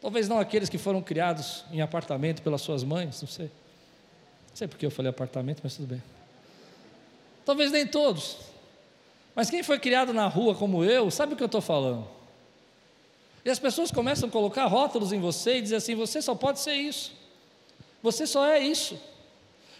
Talvez 0.00 0.29
não 0.29 0.38
aqueles 0.38 0.68
que 0.68 0.79
foram 0.79 1.03
criados 1.03 1.64
em 1.70 1.81
apartamento 1.81 2.42
pelas 2.42 2.62
suas 2.62 2.83
mães, 2.83 3.20
não 3.20 3.29
sei. 3.29 3.46
Não 3.46 4.57
sei 4.57 4.68
porque 4.68 4.85
eu 4.85 4.90
falei 4.90 5.11
apartamento, 5.11 5.61
mas 5.62 5.76
tudo 5.76 5.88
bem. 5.88 6.03
Talvez 7.44 7.70
nem 7.70 7.87
todos. 7.87 8.38
Mas 9.35 9.50
quem 9.50 9.62
foi 9.62 9.79
criado 9.79 10.12
na 10.12 10.26
rua 10.26 10.55
como 10.55 10.85
eu, 10.85 11.11
sabe 11.11 11.35
o 11.35 11.37
que 11.37 11.42
eu 11.42 11.46
estou 11.46 11.61
falando. 11.61 12.07
E 13.44 13.50
as 13.50 13.59
pessoas 13.59 13.90
começam 13.90 14.29
a 14.29 14.33
colocar 14.33 14.66
rótulos 14.66 15.12
em 15.12 15.20
você 15.20 15.59
e 15.59 15.62
dizer 15.62 15.76
assim: 15.76 15.94
você 15.94 16.20
só 16.20 16.35
pode 16.35 16.61
ser 16.61 16.74
isso. 16.74 17.12
Você 18.03 18.26
só 18.26 18.46
é 18.46 18.59
isso. 18.59 19.00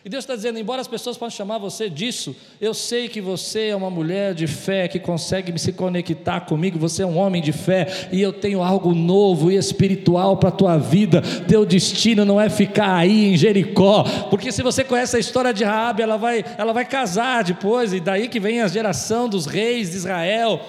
E 0.03 0.09
Deus 0.09 0.25
está 0.25 0.35
dizendo: 0.35 0.59
embora 0.59 0.81
as 0.81 0.89
pessoas 0.89 1.19
possam 1.19 1.37
chamar 1.37 1.59
você 1.59 1.91
disso, 1.91 2.35
eu 2.59 2.73
sei 2.73 3.07
que 3.07 3.21
você 3.21 3.69
é 3.69 3.77
uma 3.77 3.91
mulher 3.91 4.33
de 4.33 4.47
fé 4.47 4.89
que 4.89 4.99
consegue 4.99 5.57
se 5.59 5.75
conectar 5.75 6.41
comigo, 6.41 6.79
você 6.79 7.03
é 7.03 7.07
um 7.07 7.19
homem 7.19 7.43
de 7.43 7.53
fé, 7.53 8.09
e 8.11 8.21
eu 8.23 8.33
tenho 8.33 8.63
algo 8.63 8.95
novo 8.95 9.51
e 9.51 9.57
espiritual 9.57 10.39
para 10.39 10.49
a 10.49 10.53
tua 10.53 10.79
vida. 10.79 11.21
Teu 11.47 11.67
destino 11.67 12.25
não 12.25 12.41
é 12.41 12.49
ficar 12.49 12.97
aí 12.97 13.27
em 13.27 13.37
Jericó, 13.37 14.05
porque 14.31 14.51
se 14.51 14.63
você 14.63 14.83
conhece 14.83 15.17
a 15.17 15.21
história 15.21 15.53
de 15.53 15.65
Raabe, 15.65 16.03
ela 16.03 16.17
vai, 16.17 16.45
ela 16.57 16.73
vai 16.73 16.87
casar 16.87 17.45
depois, 17.45 17.93
e 17.93 18.01
daí 18.01 18.29
que 18.29 18.41
vem 18.41 18.63
a 18.63 18.69
geração 18.69 19.29
dos 19.29 19.45
reis 19.45 19.91
de 19.91 19.97
Israel. 19.97 20.61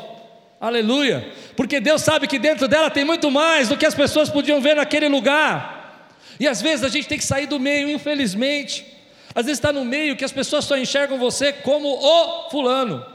Aleluia! 0.60 1.26
Porque 1.56 1.80
Deus 1.80 2.02
sabe 2.02 2.28
que 2.28 2.38
dentro 2.38 2.68
dela 2.68 2.90
tem 2.90 3.06
muito 3.06 3.32
mais 3.32 3.70
do 3.70 3.78
que 3.78 3.86
as 3.86 3.96
pessoas 3.96 4.30
podiam 4.30 4.60
ver 4.60 4.76
naquele 4.76 5.08
lugar. 5.08 5.80
E 6.38 6.48
às 6.48 6.62
vezes 6.62 6.84
a 6.84 6.90
gente 6.90 7.08
tem 7.08 7.18
que 7.18 7.24
sair 7.24 7.48
do 7.48 7.60
meio, 7.60 7.90
infelizmente. 7.90 8.91
Às 9.34 9.46
vezes 9.46 9.60
está 9.60 9.72
no 9.72 9.86
meio 9.86 10.16
que 10.16 10.26
as 10.26 10.32
pessoas 10.32 10.66
só 10.66 10.78
enxergam 10.78 11.18
você 11.18 11.54
como 11.54 11.88
o 11.88 12.50
fulano, 12.50 13.06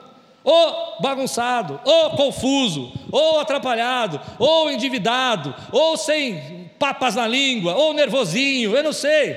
ou 0.43 1.01
bagunçado, 1.01 1.81
ou 1.85 2.11
confuso, 2.11 2.93
ou 3.11 3.41
atrapalhado, 3.41 4.21
ou 4.39 4.71
endividado, 4.71 5.55
ou 5.73 5.97
sem 5.97 6.71
papas 6.79 7.17
na 7.17 7.27
língua, 7.27 7.75
ou 7.75 7.93
nervosinho, 7.93 8.77
eu 8.77 8.83
não 8.83 8.93
sei. 8.93 9.37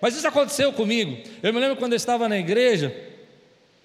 Mas 0.00 0.14
isso 0.14 0.26
aconteceu 0.26 0.72
comigo. 0.72 1.16
Eu 1.42 1.52
me 1.52 1.60
lembro 1.60 1.76
quando 1.76 1.92
eu 1.92 1.96
estava 1.96 2.28
na 2.28 2.38
igreja, 2.38 2.94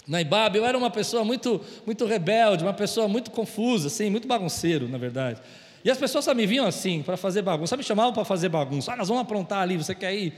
na 0.07 0.21
Ibabe, 0.21 0.57
eu 0.57 0.65
era 0.65 0.77
uma 0.77 0.91
pessoa 0.91 1.23
muito, 1.23 1.59
muito 1.85 2.05
rebelde, 2.05 2.63
uma 2.63 2.73
pessoa 2.73 3.07
muito 3.07 3.31
confusa, 3.31 3.87
assim, 3.87 4.09
muito 4.09 4.27
bagunceiro, 4.27 4.87
na 4.87 4.97
verdade. 4.97 5.41
E 5.83 5.89
as 5.89 5.97
pessoas 5.97 6.25
só 6.25 6.33
me 6.33 6.45
vinham 6.45 6.65
assim, 6.65 7.01
para 7.01 7.17
fazer 7.17 7.41
bagunça, 7.41 7.71
só 7.71 7.77
me 7.77 7.83
chamavam 7.83 8.13
para 8.13 8.25
fazer 8.25 8.49
bagunça. 8.49 8.93
Ah, 8.93 8.95
nós 8.95 9.07
vamos 9.07 9.23
aprontar 9.23 9.61
ali, 9.61 9.77
você 9.77 9.95
quer 9.95 10.13
ir? 10.13 10.33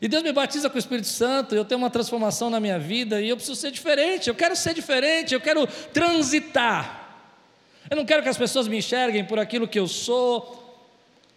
E 0.00 0.08
Deus 0.08 0.22
me 0.22 0.32
batiza 0.32 0.70
com 0.70 0.76
o 0.76 0.78
Espírito 0.78 1.08
Santo, 1.08 1.54
eu 1.54 1.64
tenho 1.64 1.78
uma 1.78 1.90
transformação 1.90 2.48
na 2.48 2.58
minha 2.58 2.78
vida 2.78 3.20
e 3.20 3.28
eu 3.28 3.36
preciso 3.36 3.60
ser 3.60 3.70
diferente, 3.70 4.28
eu 4.28 4.34
quero 4.34 4.56
ser 4.56 4.72
diferente, 4.72 5.34
eu 5.34 5.40
quero 5.40 5.66
transitar. 5.92 7.00
Eu 7.90 7.96
não 7.96 8.06
quero 8.06 8.22
que 8.22 8.28
as 8.28 8.38
pessoas 8.38 8.66
me 8.66 8.78
enxerguem 8.78 9.24
por 9.24 9.38
aquilo 9.38 9.68
que 9.68 9.78
eu 9.78 9.86
sou, 9.86 10.56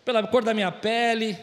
pela 0.06 0.26
cor 0.26 0.44
da 0.46 0.54
minha 0.54 0.72
pele, 0.72 1.38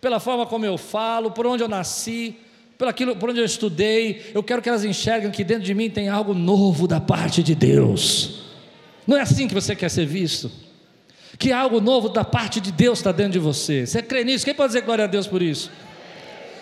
pela 0.00 0.20
forma 0.20 0.46
como 0.46 0.64
eu 0.64 0.78
falo, 0.78 1.32
por 1.32 1.46
onde 1.46 1.64
eu 1.64 1.68
nasci, 1.68 2.36
por, 2.78 2.86
aquilo, 2.86 3.16
por 3.16 3.30
onde 3.30 3.40
eu 3.40 3.44
estudei. 3.44 4.30
Eu 4.32 4.42
quero 4.42 4.62
que 4.62 4.68
elas 4.68 4.84
enxerguem 4.84 5.32
que 5.32 5.42
dentro 5.42 5.64
de 5.64 5.74
mim 5.74 5.90
tem 5.90 6.08
algo 6.08 6.32
novo 6.32 6.86
da 6.86 7.00
parte 7.00 7.42
de 7.42 7.56
Deus. 7.56 8.42
Não 9.04 9.16
é 9.16 9.22
assim 9.22 9.48
que 9.48 9.54
você 9.54 9.74
quer 9.74 9.88
ser 9.88 10.06
visto? 10.06 10.50
Que 11.38 11.50
algo 11.50 11.80
novo 11.80 12.08
da 12.08 12.24
parte 12.24 12.60
de 12.60 12.70
Deus 12.70 12.98
está 12.98 13.10
dentro 13.10 13.32
de 13.32 13.38
você. 13.40 13.84
Você 13.84 14.00
crê 14.00 14.22
nisso? 14.22 14.44
Quem 14.44 14.54
pode 14.54 14.68
dizer 14.68 14.82
glória 14.82 15.04
a 15.04 15.08
Deus 15.08 15.26
por 15.26 15.42
isso? 15.42 15.70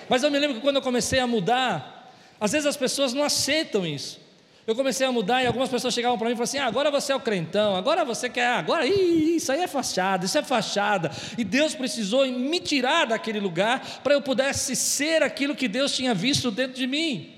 Mas 0.08 0.22
eu 0.22 0.30
me 0.30 0.38
lembro 0.38 0.56
que 0.56 0.62
quando 0.62 0.76
eu 0.76 0.82
comecei 0.82 1.18
a 1.18 1.26
mudar, 1.26 2.12
às 2.40 2.52
vezes 2.52 2.66
as 2.66 2.76
pessoas 2.76 3.12
não 3.12 3.24
aceitam 3.24 3.86
isso. 3.86 4.24
Eu 4.66 4.74
comecei 4.74 5.06
a 5.06 5.12
mudar 5.12 5.42
e 5.42 5.46
algumas 5.46 5.68
pessoas 5.68 5.92
chegavam 5.92 6.16
para 6.16 6.26
mim 6.26 6.32
e 6.32 6.36
falavam 6.36 6.50
assim: 6.50 6.58
ah, 6.58 6.66
agora 6.66 6.90
você 6.90 7.12
é 7.12 7.16
o 7.16 7.20
crentão, 7.20 7.76
agora 7.76 8.02
você 8.04 8.30
quer, 8.30 8.46
agora 8.46 8.86
isso 8.86 9.52
aí 9.52 9.60
é 9.60 9.68
fachada, 9.68 10.24
isso 10.24 10.38
é 10.38 10.42
fachada. 10.42 11.10
E 11.36 11.44
Deus 11.44 11.74
precisou 11.74 12.26
me 12.26 12.58
tirar 12.60 13.06
daquele 13.06 13.40
lugar 13.40 14.00
para 14.02 14.14
eu 14.14 14.22
pudesse 14.22 14.74
ser 14.74 15.22
aquilo 15.22 15.54
que 15.54 15.68
Deus 15.68 15.94
tinha 15.94 16.14
visto 16.14 16.50
dentro 16.50 16.74
de 16.74 16.86
mim. 16.86 17.33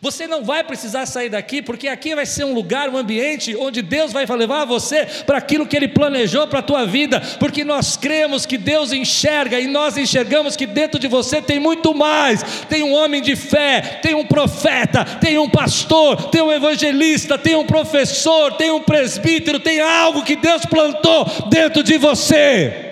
Você 0.00 0.26
não 0.26 0.42
vai 0.42 0.64
precisar 0.64 1.06
sair 1.06 1.28
daqui, 1.28 1.62
porque 1.62 1.86
aqui 1.86 2.14
vai 2.14 2.26
ser 2.26 2.44
um 2.44 2.54
lugar, 2.54 2.88
um 2.88 2.96
ambiente 2.96 3.54
onde 3.56 3.82
Deus 3.82 4.12
vai 4.12 4.26
levar 4.26 4.64
você 4.64 5.04
para 5.26 5.38
aquilo 5.38 5.66
que 5.66 5.76
Ele 5.76 5.86
planejou 5.86 6.46
para 6.46 6.60
a 6.60 6.62
tua 6.62 6.84
vida, 6.86 7.20
porque 7.38 7.64
nós 7.64 7.96
cremos 7.96 8.46
que 8.46 8.58
Deus 8.58 8.92
enxerga 8.92 9.60
e 9.60 9.66
nós 9.66 9.96
enxergamos 9.96 10.56
que 10.56 10.66
dentro 10.66 10.98
de 10.98 11.06
você 11.06 11.40
tem 11.40 11.60
muito 11.60 11.94
mais. 11.94 12.42
Tem 12.68 12.82
um 12.82 12.92
homem 12.92 13.20
de 13.22 13.36
fé, 13.36 14.00
tem 14.02 14.14
um 14.14 14.26
profeta, 14.26 15.04
tem 15.04 15.38
um 15.38 15.48
pastor, 15.48 16.30
tem 16.30 16.42
um 16.42 16.52
evangelista, 16.52 17.38
tem 17.38 17.54
um 17.54 17.66
professor, 17.66 18.52
tem 18.54 18.70
um 18.70 18.82
presbítero, 18.82 19.60
tem 19.60 19.80
algo 19.80 20.24
que 20.24 20.36
Deus 20.36 20.64
plantou 20.64 21.24
dentro 21.48 21.82
de 21.82 21.98
você. 21.98 22.90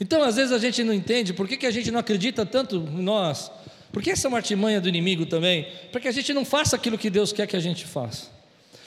Então, 0.00 0.22
às 0.22 0.36
vezes 0.36 0.52
a 0.52 0.58
gente 0.58 0.82
não 0.82 0.92
entende 0.92 1.32
por 1.32 1.46
que, 1.46 1.56
que 1.56 1.66
a 1.66 1.70
gente 1.70 1.90
não 1.90 2.00
acredita 2.00 2.44
tanto 2.44 2.76
em 2.76 3.02
nós. 3.02 3.50
Porque 3.94 4.10
essa 4.10 4.26
é 4.26 4.28
uma 4.28 4.38
artimanha 4.38 4.80
do 4.80 4.88
inimigo 4.88 5.24
também, 5.24 5.68
para 5.92 6.00
que 6.00 6.08
a 6.08 6.12
gente 6.12 6.34
não 6.34 6.44
faça 6.44 6.74
aquilo 6.74 6.98
que 6.98 7.08
Deus 7.08 7.32
quer 7.32 7.46
que 7.46 7.54
a 7.54 7.60
gente 7.60 7.86
faça. 7.86 8.26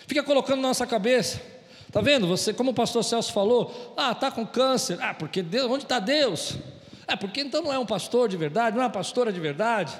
Fica 0.06 0.22
colocando 0.22 0.62
na 0.62 0.68
nossa 0.68 0.86
cabeça. 0.86 1.42
Tá 1.94 2.02
vendo? 2.02 2.28
Você, 2.28 2.54
como 2.54 2.72
o 2.72 2.74
pastor 2.74 3.06
Celso 3.06 3.32
falou, 3.32 3.94
ah, 3.96 4.14
tá 4.14 4.30
com 4.30 4.46
câncer. 4.46 5.00
Ah, 5.02 5.14
porque 5.14 5.42
Deus, 5.42 5.72
onde 5.72 5.86
está 5.86 6.00
Deus? 6.00 6.58
Ah, 7.08 7.16
porque 7.16 7.40
então 7.40 7.64
não 7.64 7.72
é 7.72 7.80
um 7.80 7.86
pastor 7.86 8.28
de 8.28 8.36
verdade, 8.36 8.76
não 8.76 8.84
é 8.84 8.86
uma 8.86 8.92
pastora 8.92 9.32
de 9.32 9.40
verdade. 9.40 9.94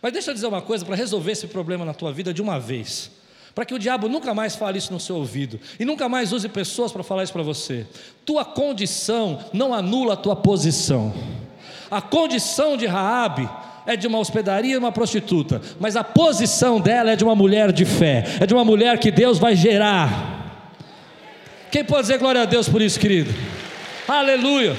Mas 0.00 0.12
deixa 0.12 0.30
eu 0.30 0.34
dizer 0.34 0.46
uma 0.46 0.62
coisa 0.62 0.84
para 0.84 0.94
resolver 0.94 1.32
esse 1.32 1.48
problema 1.48 1.84
na 1.84 1.92
tua 1.92 2.12
vida 2.12 2.32
de 2.32 2.40
uma 2.40 2.60
vez. 2.60 3.10
Para 3.56 3.64
que 3.64 3.74
o 3.74 3.78
diabo 3.78 4.08
nunca 4.08 4.32
mais 4.32 4.54
fale 4.54 4.78
isso 4.78 4.92
no 4.92 5.00
seu 5.00 5.16
ouvido 5.16 5.58
e 5.80 5.84
nunca 5.84 6.08
mais 6.08 6.32
use 6.32 6.48
pessoas 6.48 6.92
para 6.92 7.02
falar 7.02 7.24
isso 7.24 7.32
para 7.32 7.42
você. 7.42 7.88
Tua 8.24 8.44
condição 8.44 9.44
não 9.52 9.74
anula 9.74 10.12
a 10.12 10.16
tua 10.16 10.36
posição. 10.36 11.12
A 11.90 12.00
condição 12.00 12.76
de 12.76 12.86
Raabe 12.86 13.50
é 13.88 13.96
de 13.96 14.06
uma 14.06 14.18
hospedaria 14.18 14.78
uma 14.78 14.92
prostituta, 14.92 15.62
mas 15.80 15.96
a 15.96 16.04
posição 16.04 16.78
dela 16.78 17.12
é 17.12 17.16
de 17.16 17.24
uma 17.24 17.34
mulher 17.34 17.72
de 17.72 17.86
fé, 17.86 18.22
é 18.38 18.44
de 18.44 18.52
uma 18.52 18.62
mulher 18.62 18.98
que 18.98 19.10
Deus 19.10 19.38
vai 19.38 19.56
gerar. 19.56 20.68
Quem 21.72 21.82
pode 21.82 22.02
dizer 22.02 22.18
glória 22.18 22.42
a 22.42 22.44
Deus 22.44 22.68
por 22.68 22.82
isso, 22.82 23.00
querido? 23.00 23.34
Aleluia. 24.06 24.76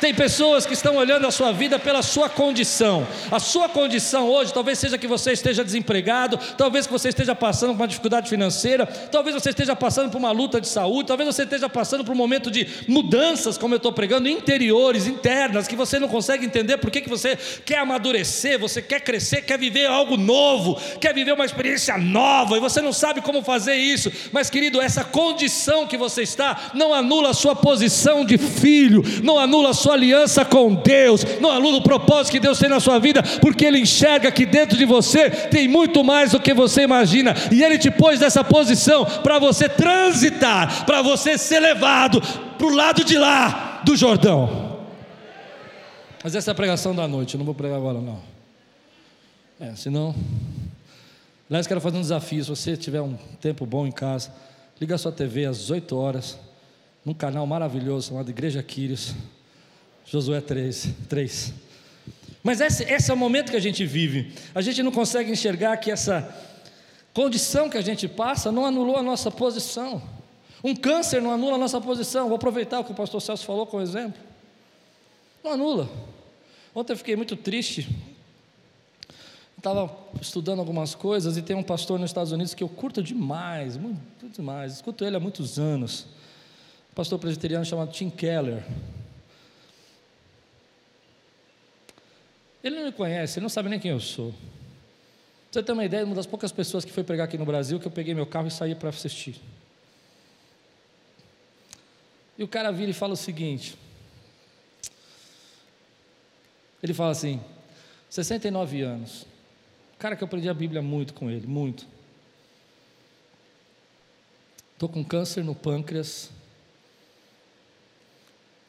Tem 0.00 0.14
pessoas 0.14 0.64
que 0.64 0.74
estão 0.74 0.96
olhando 0.96 1.26
a 1.26 1.30
sua 1.30 1.52
vida 1.52 1.78
pela 1.78 2.02
sua 2.02 2.28
condição. 2.28 3.06
A 3.30 3.40
sua 3.40 3.68
condição 3.68 4.28
hoje 4.28 4.52
talvez 4.52 4.78
seja 4.78 4.96
que 4.96 5.08
você 5.08 5.32
esteja 5.32 5.64
desempregado, 5.64 6.38
talvez 6.56 6.86
que 6.86 6.92
você 6.92 7.08
esteja 7.08 7.34
passando 7.34 7.70
por 7.70 7.80
uma 7.80 7.88
dificuldade 7.88 8.30
financeira, 8.30 8.86
talvez 8.86 9.34
você 9.34 9.50
esteja 9.50 9.74
passando 9.74 10.10
por 10.10 10.18
uma 10.18 10.30
luta 10.30 10.60
de 10.60 10.68
saúde, 10.68 11.08
talvez 11.08 11.34
você 11.34 11.42
esteja 11.42 11.68
passando 11.68 12.04
por 12.04 12.12
um 12.12 12.16
momento 12.16 12.50
de 12.50 12.66
mudanças, 12.86 13.58
como 13.58 13.74
eu 13.74 13.78
estou 13.78 13.92
pregando, 13.92 14.28
interiores, 14.28 15.06
internas, 15.06 15.66
que 15.66 15.74
você 15.74 15.98
não 15.98 16.08
consegue 16.08 16.46
entender 16.46 16.76
por 16.78 16.90
que 16.90 17.08
você 17.08 17.36
quer 17.64 17.78
amadurecer, 17.78 18.58
você 18.58 18.80
quer 18.80 19.00
crescer, 19.00 19.42
quer 19.42 19.58
viver 19.58 19.86
algo 19.86 20.16
novo, 20.16 20.80
quer 21.00 21.12
viver 21.12 21.32
uma 21.32 21.44
experiência 21.44 21.98
nova, 21.98 22.56
e 22.56 22.60
você 22.60 22.80
não 22.80 22.92
sabe 22.92 23.20
como 23.20 23.42
fazer 23.42 23.74
isso. 23.74 24.12
Mas, 24.30 24.48
querido, 24.48 24.80
essa 24.80 25.02
condição 25.02 25.86
que 25.86 25.96
você 25.96 26.22
está 26.22 26.70
não 26.74 26.94
anula 26.94 27.30
a 27.30 27.34
sua 27.34 27.56
posição 27.56 28.24
de 28.24 28.38
filho, 28.38 29.02
não 29.22 29.38
anula 29.38 29.70
a 29.70 29.74
sua 29.74 29.87
sua 29.88 29.94
aliança 29.94 30.44
com 30.44 30.74
Deus, 30.74 31.24
não 31.40 31.50
anula 31.50 31.78
o 31.78 31.82
propósito 31.82 32.32
que 32.32 32.40
Deus 32.40 32.58
tem 32.58 32.68
na 32.68 32.78
sua 32.78 32.98
vida, 32.98 33.22
porque 33.40 33.64
Ele 33.64 33.78
enxerga 33.78 34.30
que 34.30 34.44
dentro 34.44 34.76
de 34.76 34.84
você 34.84 35.30
tem 35.30 35.66
muito 35.66 36.04
mais 36.04 36.32
do 36.32 36.40
que 36.40 36.52
você 36.52 36.82
imagina, 36.82 37.34
e 37.50 37.62
Ele 37.64 37.78
te 37.78 37.90
pôs 37.90 38.20
nessa 38.20 38.44
posição 38.44 39.06
para 39.22 39.38
você 39.38 39.66
transitar, 39.66 40.84
para 40.84 41.00
você 41.00 41.38
ser 41.38 41.60
levado 41.60 42.20
para 42.20 42.66
o 42.66 42.74
lado 42.74 43.02
de 43.02 43.16
lá 43.16 43.80
do 43.82 43.96
Jordão. 43.96 44.78
Mas 46.22 46.34
essa 46.34 46.50
é 46.50 46.52
a 46.52 46.54
pregação 46.54 46.94
da 46.94 47.08
noite, 47.08 47.34
eu 47.34 47.38
não 47.38 47.46
vou 47.46 47.54
pregar 47.54 47.78
agora 47.78 47.98
não. 47.98 48.20
É, 49.58 49.74
senão. 49.74 50.14
Aliás, 51.48 51.66
quero 51.66 51.80
fazer 51.80 51.96
um 51.96 52.02
desafio. 52.02 52.44
Se 52.44 52.50
você 52.50 52.76
tiver 52.76 53.00
um 53.00 53.16
tempo 53.40 53.64
bom 53.64 53.86
em 53.86 53.92
casa, 53.92 54.30
liga 54.78 54.94
a 54.94 54.98
sua 54.98 55.10
TV 55.10 55.46
às 55.46 55.70
8 55.70 55.96
horas, 55.96 56.38
num 57.04 57.14
canal 57.14 57.46
maravilhoso 57.46 58.08
chamado 58.08 58.28
Igreja 58.28 58.62
Quírios. 58.62 59.14
Josué 60.10 60.40
3, 60.40 60.88
3. 61.08 61.54
Mas 62.42 62.60
esse, 62.60 62.82
esse 62.84 63.10
é 63.10 63.14
o 63.14 63.16
momento 63.16 63.50
que 63.50 63.56
a 63.56 63.60
gente 63.60 63.84
vive. 63.84 64.32
A 64.54 64.62
gente 64.62 64.82
não 64.82 64.90
consegue 64.90 65.30
enxergar 65.30 65.76
que 65.76 65.90
essa 65.90 66.34
condição 67.12 67.68
que 67.68 67.76
a 67.76 67.82
gente 67.82 68.08
passa 68.08 68.50
não 68.50 68.64
anulou 68.64 68.96
a 68.96 69.02
nossa 69.02 69.30
posição. 69.30 70.02
Um 70.64 70.74
câncer 70.74 71.20
não 71.20 71.30
anula 71.30 71.56
a 71.56 71.58
nossa 71.58 71.80
posição. 71.80 72.26
Vou 72.28 72.36
aproveitar 72.36 72.80
o 72.80 72.84
que 72.84 72.92
o 72.92 72.94
pastor 72.94 73.20
Celso 73.20 73.44
falou 73.44 73.66
como 73.66 73.82
exemplo. 73.82 74.20
Não 75.44 75.52
anula. 75.52 75.90
Ontem 76.74 76.94
eu 76.94 76.96
fiquei 76.96 77.14
muito 77.14 77.36
triste. 77.36 77.88
Estava 79.58 79.94
estudando 80.22 80.60
algumas 80.60 80.94
coisas 80.94 81.36
e 81.36 81.42
tem 81.42 81.54
um 81.54 81.62
pastor 81.62 81.98
nos 81.98 82.10
Estados 82.10 82.32
Unidos 82.32 82.54
que 82.54 82.62
eu 82.62 82.68
curto 82.68 83.02
demais, 83.02 83.76
muito 83.76 84.28
demais. 84.32 84.74
Escuto 84.74 85.04
ele 85.04 85.16
há 85.16 85.20
muitos 85.20 85.58
anos. 85.58 86.06
Um 86.92 86.94
pastor 86.94 87.18
presbiteriano 87.18 87.64
chamado 87.64 87.90
Tim 87.90 88.08
Keller. 88.08 88.64
Ele 92.68 92.76
não 92.76 92.84
me 92.84 92.92
conhece, 92.92 93.38
ele 93.38 93.44
não 93.44 93.48
sabe 93.48 93.70
nem 93.70 93.80
quem 93.80 93.92
eu 93.92 93.98
sou. 93.98 94.34
Você 95.50 95.62
tem 95.62 95.72
uma 95.72 95.86
ideia, 95.86 96.04
uma 96.04 96.14
das 96.14 96.26
poucas 96.26 96.52
pessoas 96.52 96.84
que 96.84 96.92
foi 96.92 97.02
pregar 97.02 97.26
aqui 97.26 97.38
no 97.38 97.46
Brasil, 97.46 97.80
que 97.80 97.86
eu 97.86 97.90
peguei 97.90 98.14
meu 98.14 98.26
carro 98.26 98.46
e 98.46 98.50
saí 98.50 98.74
para 98.74 98.90
assistir. 98.90 99.40
E 102.36 102.44
o 102.44 102.48
cara 102.48 102.70
vira 102.70 102.90
e 102.90 102.94
fala 102.94 103.14
o 103.14 103.16
seguinte: 103.16 103.74
ele 106.82 106.92
fala 106.92 107.12
assim, 107.12 107.40
69 108.10 108.82
anos, 108.82 109.24
cara 109.98 110.14
que 110.14 110.22
eu 110.22 110.26
aprendi 110.26 110.50
a 110.50 110.54
Bíblia 110.54 110.82
muito 110.82 111.14
com 111.14 111.30
ele, 111.30 111.46
muito. 111.46 111.86
Estou 114.74 114.90
com 114.90 115.02
câncer 115.02 115.42
no 115.42 115.54
pâncreas, 115.54 116.30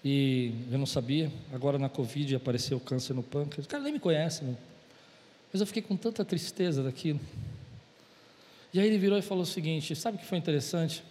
E 0.04 0.54
eu 0.72 0.78
não 0.78 0.86
sabia. 0.86 1.32
Agora 1.54 1.78
na 1.78 1.90
Covid 1.90 2.36
apareceu 2.36 2.80
câncer 2.80 3.14
no 3.14 3.24
pâncreas. 3.24 3.66
O 3.66 3.70
cara 3.70 3.84
nem 3.84 3.94
me 3.94 4.00
conhece, 4.00 4.44
meu. 4.44 4.58
Mas 5.52 5.62
eu 5.62 5.68
fiquei 5.68 5.82
com 5.82 5.98
tanta 5.98 6.24
tristeza 6.24 6.84
daquilo. 6.84 7.20
E 8.74 8.80
aí 8.80 8.88
ele 8.88 8.98
virou 8.98 9.18
e 9.18 9.22
falou 9.22 9.44
o 9.44 9.48
seguinte: 9.48 9.96
sabe 9.96 10.18
o 10.18 10.20
que 10.20 10.26
foi 10.26 10.38
interessante? 10.38 11.04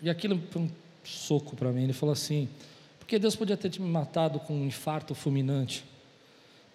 E 0.00 0.08
aquilo 0.08 0.40
foi 0.50 0.62
um 0.62 0.70
soco 1.04 1.56
para 1.56 1.70
mim. 1.70 1.84
Ele 1.84 1.92
falou 1.92 2.12
assim: 2.12 2.48
porque 2.98 3.18
Deus 3.18 3.36
podia 3.36 3.56
ter 3.56 3.78
me 3.78 3.88
matado 3.88 4.40
com 4.40 4.54
um 4.54 4.64
infarto 4.64 5.14
fulminante, 5.14 5.84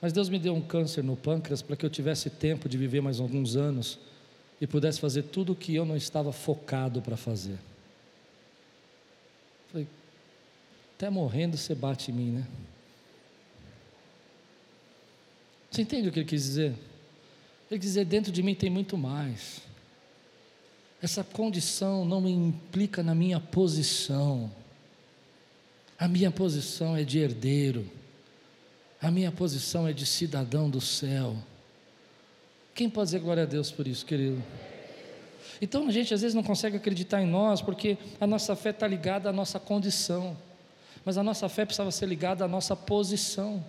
mas 0.01 0.13
Deus 0.13 0.29
me 0.29 0.37
deu 0.37 0.53
um 0.53 0.61
câncer 0.61 1.03
no 1.03 1.15
pâncreas 1.15 1.61
para 1.61 1.75
que 1.75 1.85
eu 1.85 1.89
tivesse 1.89 2.29
tempo 2.29 2.69
de 2.69 2.77
viver 2.77 3.01
mais 3.01 3.19
alguns 3.19 3.55
anos 3.55 3.97
e 4.59 4.67
pudesse 4.67 4.99
fazer 4.99 5.23
tudo 5.23 5.53
o 5.53 5.55
que 5.55 5.73
eu 5.73 5.85
não 5.85 5.95
estava 5.95 6.31
focado 6.31 7.01
para 7.01 7.15
fazer. 7.15 7.57
Falei, 9.71 9.87
até 10.97 11.11
morrendo 11.11 11.55
você 11.55 11.75
bate 11.75 12.09
em 12.09 12.13
mim, 12.15 12.31
né? 12.31 12.47
Você 15.69 15.83
entende 15.83 16.09
o 16.09 16.11
que 16.11 16.17
ele 16.19 16.25
quis 16.25 16.41
dizer? 16.41 16.73
Ele 17.69 17.79
quis 17.79 17.89
dizer: 17.89 18.05
dentro 18.05 18.31
de 18.31 18.41
mim 18.41 18.55
tem 18.55 18.67
muito 18.67 18.97
mais. 18.97 19.61
Essa 20.99 21.23
condição 21.23 22.03
não 22.03 22.19
me 22.19 22.31
implica 22.31 23.03
na 23.03 23.13
minha 23.13 23.39
posição. 23.39 24.51
A 25.99 26.07
minha 26.07 26.31
posição 26.31 26.97
é 26.97 27.03
de 27.03 27.19
herdeiro. 27.19 27.87
A 28.99 29.11
minha 29.11 29.31
posição 29.31 29.87
é 29.87 29.93
de 29.93 30.05
cidadão 30.07 30.67
do 30.67 30.81
céu. 30.81 31.37
Quem 32.73 32.89
pode 32.89 33.09
dizer 33.09 33.19
glória 33.19 33.43
a 33.43 33.45
Deus 33.45 33.71
por 33.71 33.87
isso, 33.87 34.03
querido? 34.03 34.43
Então 35.61 35.87
a 35.87 35.91
gente 35.91 36.11
às 36.11 36.21
vezes 36.21 36.33
não 36.33 36.43
consegue 36.43 36.77
acreditar 36.77 37.21
em 37.21 37.27
nós 37.27 37.61
porque 37.61 37.99
a 38.19 38.25
nossa 38.25 38.55
fé 38.55 38.71
está 38.71 38.87
ligada 38.87 39.29
à 39.29 39.33
nossa 39.33 39.59
condição, 39.59 40.35
mas 41.07 41.17
a 41.17 41.23
nossa 41.23 41.47
fé 41.47 41.63
precisava 41.63 41.89
ser 41.89 42.05
ligada 42.05 42.43
à 42.43 42.49
nossa 42.49 42.75
posição. 42.75 43.63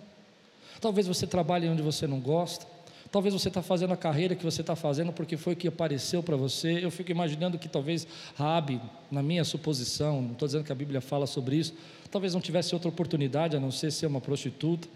Talvez 0.81 1.07
você 1.07 1.25
trabalhe 1.25 1.69
onde 1.69 1.81
você 1.81 2.05
não 2.05 2.19
gosta, 2.19 2.67
talvez 3.09 3.33
você 3.33 3.47
está 3.47 3.61
fazendo 3.61 3.93
a 3.93 3.95
carreira 3.95 4.35
que 4.35 4.43
você 4.43 4.59
está 4.59 4.75
fazendo 4.75 5.13
porque 5.13 5.37
foi 5.37 5.55
que 5.55 5.65
apareceu 5.65 6.21
para 6.21 6.35
você. 6.35 6.83
Eu 6.83 6.91
fico 6.91 7.11
imaginando 7.11 7.57
que 7.57 7.69
talvez 7.69 8.05
Rabi, 8.35 8.81
na 9.09 9.23
minha 9.23 9.45
suposição, 9.45 10.21
não 10.21 10.33
estou 10.33 10.49
dizendo 10.49 10.65
que 10.65 10.71
a 10.73 10.75
Bíblia 10.75 10.99
fala 10.99 11.25
sobre 11.25 11.55
isso, 11.55 11.73
talvez 12.11 12.33
não 12.33 12.41
tivesse 12.41 12.73
outra 12.75 12.89
oportunidade 12.89 13.55
a 13.55 13.59
não 13.59 13.71
ser 13.71 13.89
ser 13.89 14.07
uma 14.07 14.19
prostituta. 14.19 14.89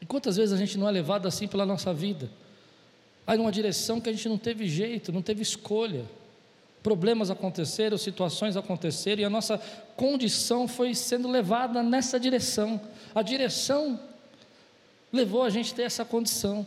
E 0.00 0.06
quantas 0.06 0.38
vezes 0.38 0.54
a 0.54 0.56
gente 0.56 0.78
não 0.78 0.88
é 0.88 0.92
levado 0.92 1.28
assim 1.28 1.46
pela 1.46 1.66
nossa 1.66 1.92
vida? 1.92 2.30
Aí 3.26 3.36
numa 3.36 3.52
direção 3.52 4.00
que 4.00 4.08
a 4.08 4.12
gente 4.14 4.30
não 4.30 4.38
teve 4.38 4.66
jeito, 4.66 5.12
não 5.12 5.20
teve 5.20 5.42
escolha. 5.42 6.06
Problemas 6.86 7.32
aconteceram, 7.32 7.98
situações 7.98 8.56
aconteceram 8.56 9.20
e 9.20 9.24
a 9.24 9.28
nossa 9.28 9.60
condição 9.96 10.68
foi 10.68 10.94
sendo 10.94 11.26
levada 11.26 11.82
nessa 11.82 12.16
direção. 12.20 12.80
A 13.12 13.22
direção 13.22 13.98
levou 15.12 15.42
a 15.42 15.50
gente 15.50 15.72
a 15.72 15.74
ter 15.74 15.82
essa 15.82 16.04
condição, 16.04 16.64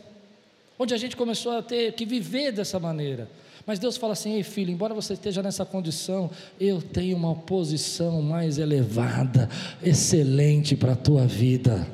onde 0.78 0.92
a 0.92 0.98
gente 0.98 1.16
começou 1.16 1.52
a 1.52 1.62
ter 1.62 1.94
que 1.94 2.04
viver 2.04 2.52
dessa 2.52 2.78
maneira. 2.78 3.30
Mas 3.64 3.78
Deus 3.78 3.96
fala 3.96 4.12
assim: 4.12 4.34
ei 4.34 4.42
filho, 4.42 4.70
embora 4.70 4.92
você 4.92 5.14
esteja 5.14 5.42
nessa 5.42 5.64
condição, 5.64 6.30
eu 6.60 6.82
tenho 6.82 7.16
uma 7.16 7.34
posição 7.34 8.20
mais 8.20 8.58
elevada, 8.58 9.48
excelente 9.82 10.76
para 10.76 10.92
a 10.92 10.96
tua 10.96 11.26
vida 11.26 11.88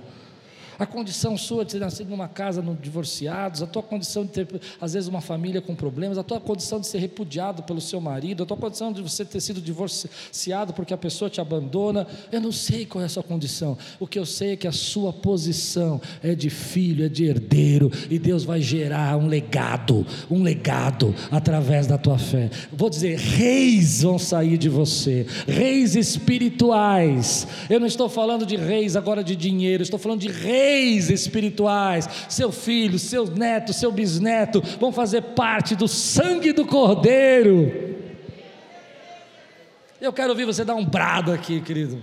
a 0.79 0.87
condição 0.87 1.37
sua 1.37 1.65
de 1.65 1.73
ter 1.73 1.79
nascido 1.79 2.11
numa 2.11 2.29
casa 2.29 2.61
no 2.61 2.75
divorciados, 2.75 3.63
a 3.63 3.67
tua 3.67 3.83
condição 3.83 4.25
de 4.25 4.31
ter, 4.33 4.49
às 4.81 4.93
vezes, 4.93 5.09
uma 5.09 5.21
família 5.21 5.61
com 5.61 5.75
problemas, 5.75 6.19
a 6.19 6.23
tua 6.23 6.41
condição 6.41 6.81
de 6.81 6.87
ser 6.87 6.99
repudiado 6.99 7.63
pelo 7.63 7.81
seu 7.81 8.01
marido, 8.01 8.43
a 8.43 8.47
tua 8.47 8.57
condição 8.57 8.93
de 8.93 9.03
você 9.03 9.25
ter 9.25 9.41
sido 9.41 9.61
divorciado 9.61 10.73
porque 10.73 10.93
a 10.93 10.97
pessoa 10.99 11.31
te 11.31 11.41
abandona. 11.41 12.07
Eu 12.31 12.41
não 12.41 12.53
sei 12.53 12.85
qual 12.85 13.03
é 13.03 13.07
a 13.07 13.09
sua 13.09 13.23
condição. 13.23 13.77
O 13.99 14.07
que 14.07 14.19
eu 14.19 14.27
sei 14.27 14.53
é 14.53 14.57
que 14.57 14.67
a 14.67 14.73
sua 14.73 15.13
posição 15.13 16.01
é 16.23 16.35
de 16.35 16.51
filho, 16.51 17.07
é 17.07 17.09
de 17.09 17.25
herdeiro, 17.25 17.91
e 18.11 18.19
Deus 18.19 18.45
vai 18.45 18.61
gerar 18.61 19.17
um 19.17 19.27
legado, 19.27 20.07
um 20.31 20.43
legado 20.43 21.15
através 21.31 21.87
da 21.87 21.97
tua 21.97 22.19
fé. 22.19 22.51
Vou 22.73 22.91
dizer, 22.91 23.19
reis 23.19 24.03
vão 24.03 24.19
sair 24.19 24.59
de 24.59 24.69
você, 24.69 25.27
reis 25.47 25.97
espirituais. 25.97 27.47
Eu 27.71 27.81
não 27.81 27.87
estou 27.87 28.09
falando 28.09 28.45
de 28.45 28.57
reis 28.57 28.97
agora 28.97 29.25
de 29.25 29.35
dinheiro, 29.35 29.83
estou 29.83 29.99
falando 29.99 30.21
de 30.21 30.29
reis 30.29 30.66
reis 30.67 31.11
espirituais, 31.11 32.09
seu 32.29 32.51
filho, 32.51 32.99
seu 32.99 33.27
neto, 33.27 33.73
seu 33.73 33.93
bisneto, 33.93 34.61
vão 34.81 34.91
fazer 34.91 35.23
parte 35.23 35.77
do 35.77 35.87
sangue 35.87 36.53
do 36.53 36.67
Cordeiro. 36.67 37.95
Eu 40.01 40.13
quero 40.13 40.31
ouvir 40.31 40.45
você 40.45 40.65
dar 40.65 40.75
um 40.75 40.85
brado 40.85 41.33
aqui, 41.33 41.61
querido. 41.61 42.03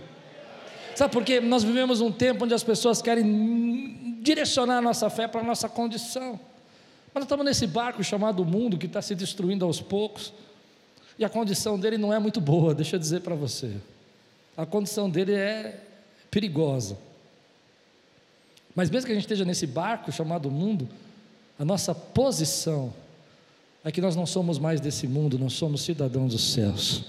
Sabe 0.95 1.11
por 1.11 1.23
quê? 1.23 1.39
Nós 1.39 1.63
vivemos 1.63 2.01
um 2.01 2.11
tempo 2.11 2.45
onde 2.45 2.53
as 2.53 2.63
pessoas 2.63 3.01
querem 3.01 4.19
direcionar 4.21 4.77
a 4.77 4.81
nossa 4.81 5.09
fé 5.09 5.27
para 5.27 5.41
a 5.41 5.43
nossa 5.43 5.67
condição. 5.67 6.39
Mas 7.13 7.21
nós 7.21 7.23
estamos 7.23 7.45
nesse 7.45 7.67
barco 7.67 8.03
chamado 8.03 8.45
mundo 8.45 8.77
que 8.77 8.85
está 8.85 9.01
se 9.01 9.13
destruindo 9.13 9.65
aos 9.65 9.81
poucos. 9.81 10.33
E 11.19 11.25
a 11.25 11.29
condição 11.29 11.79
dele 11.79 11.97
não 11.97 12.11
é 12.13 12.17
muito 12.17 12.41
boa, 12.41 12.73
deixa 12.73 12.95
eu 12.95 12.99
dizer 12.99 13.21
para 13.21 13.35
você. 13.35 13.73
A 14.55 14.65
condição 14.65 15.09
dele 15.09 15.33
é 15.33 15.79
perigosa. 16.31 16.97
Mas 18.75 18.89
mesmo 18.89 19.05
que 19.05 19.11
a 19.11 19.15
gente 19.15 19.23
esteja 19.23 19.45
nesse 19.45 19.67
barco 19.67 20.11
chamado 20.11 20.49
mundo, 20.49 20.89
a 21.57 21.63
nossa 21.63 21.93
posição 21.93 22.93
é 23.83 23.91
que 23.91 24.01
nós 24.01 24.15
não 24.15 24.25
somos 24.25 24.57
mais 24.57 24.79
desse 24.81 25.07
mundo, 25.07 25.37
nós 25.37 25.53
somos 25.53 25.81
cidadãos 25.81 26.31
dos 26.31 26.53
céus. 26.53 27.05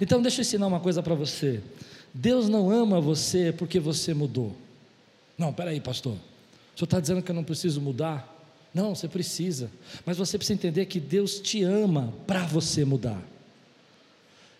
Então, 0.00 0.20
deixa 0.20 0.40
eu 0.40 0.42
ensinar 0.42 0.66
uma 0.66 0.80
coisa 0.80 1.02
para 1.02 1.14
você. 1.14 1.62
Deus 2.12 2.48
não 2.48 2.70
ama 2.70 3.00
você 3.00 3.52
porque 3.52 3.80
você 3.80 4.12
mudou. 4.12 4.54
Não, 5.38 5.52
peraí, 5.52 5.80
pastor. 5.80 6.12
O 6.12 6.78
senhor 6.78 6.84
está 6.84 7.00
dizendo 7.00 7.22
que 7.22 7.30
eu 7.30 7.34
não 7.34 7.44
preciso 7.44 7.80
mudar? 7.80 8.34
Não, 8.74 8.94
você 8.94 9.08
precisa. 9.08 9.70
Mas 10.04 10.18
você 10.18 10.36
precisa 10.36 10.54
entender 10.54 10.84
que 10.86 11.00
Deus 11.00 11.40
te 11.40 11.62
ama 11.62 12.12
para 12.26 12.44
você 12.44 12.84
mudar. 12.84 13.22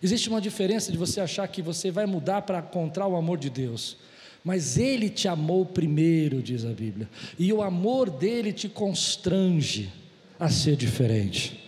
Existe 0.01 0.29
uma 0.29 0.41
diferença 0.41 0.91
de 0.91 0.97
você 0.97 1.19
achar 1.19 1.47
que 1.47 1.61
você 1.61 1.91
vai 1.91 2.05
mudar 2.07 2.43
para 2.43 2.59
encontrar 2.59 3.05
o 3.05 3.15
amor 3.15 3.37
de 3.37 3.49
Deus 3.49 3.97
mas 4.43 4.77
Ele 4.77 5.09
te 5.09 5.27
amou 5.27 5.65
primeiro, 5.65 6.41
diz 6.41 6.65
a 6.65 6.69
Bíblia, 6.69 7.09
e 7.37 7.51
o 7.51 7.61
amor 7.61 8.09
dele 8.09 8.53
te 8.53 8.69
constrange 8.69 9.91
a 10.39 10.49
ser 10.49 10.75
diferente. 10.75 11.63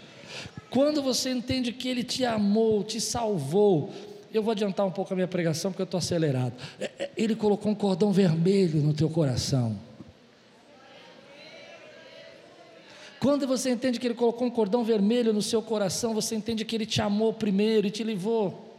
Quando 0.69 1.01
você 1.01 1.31
entende 1.31 1.71
que 1.71 1.87
Ele 1.87 2.03
te 2.03 2.23
amou, 2.23 2.83
te 2.83 3.01
salvou, 3.01 3.91
eu 4.33 4.43
vou 4.43 4.51
adiantar 4.51 4.85
um 4.85 4.91
pouco 4.91 5.13
a 5.13 5.15
minha 5.15 5.27
pregação 5.27 5.71
porque 5.71 5.81
eu 5.81 5.85
estou 5.85 5.97
acelerado. 5.97 6.53
É, 6.79 6.91
é, 6.99 7.09
ele 7.17 7.35
colocou 7.35 7.71
um 7.71 7.75
cordão 7.75 8.11
vermelho 8.11 8.79
no 8.79 8.93
teu 8.93 9.09
coração. 9.09 9.77
Quando 13.19 13.45
você 13.45 13.69
entende 13.69 13.99
que 13.99 14.07
Ele 14.07 14.13
colocou 14.13 14.47
um 14.47 14.51
cordão 14.51 14.83
vermelho 14.83 15.33
no 15.33 15.41
seu 15.41 15.61
coração, 15.61 16.13
você 16.13 16.35
entende 16.35 16.63
que 16.63 16.75
Ele 16.75 16.85
te 16.85 17.01
amou 17.01 17.33
primeiro 17.33 17.87
e 17.87 17.91
te 17.91 18.03
levou, 18.03 18.73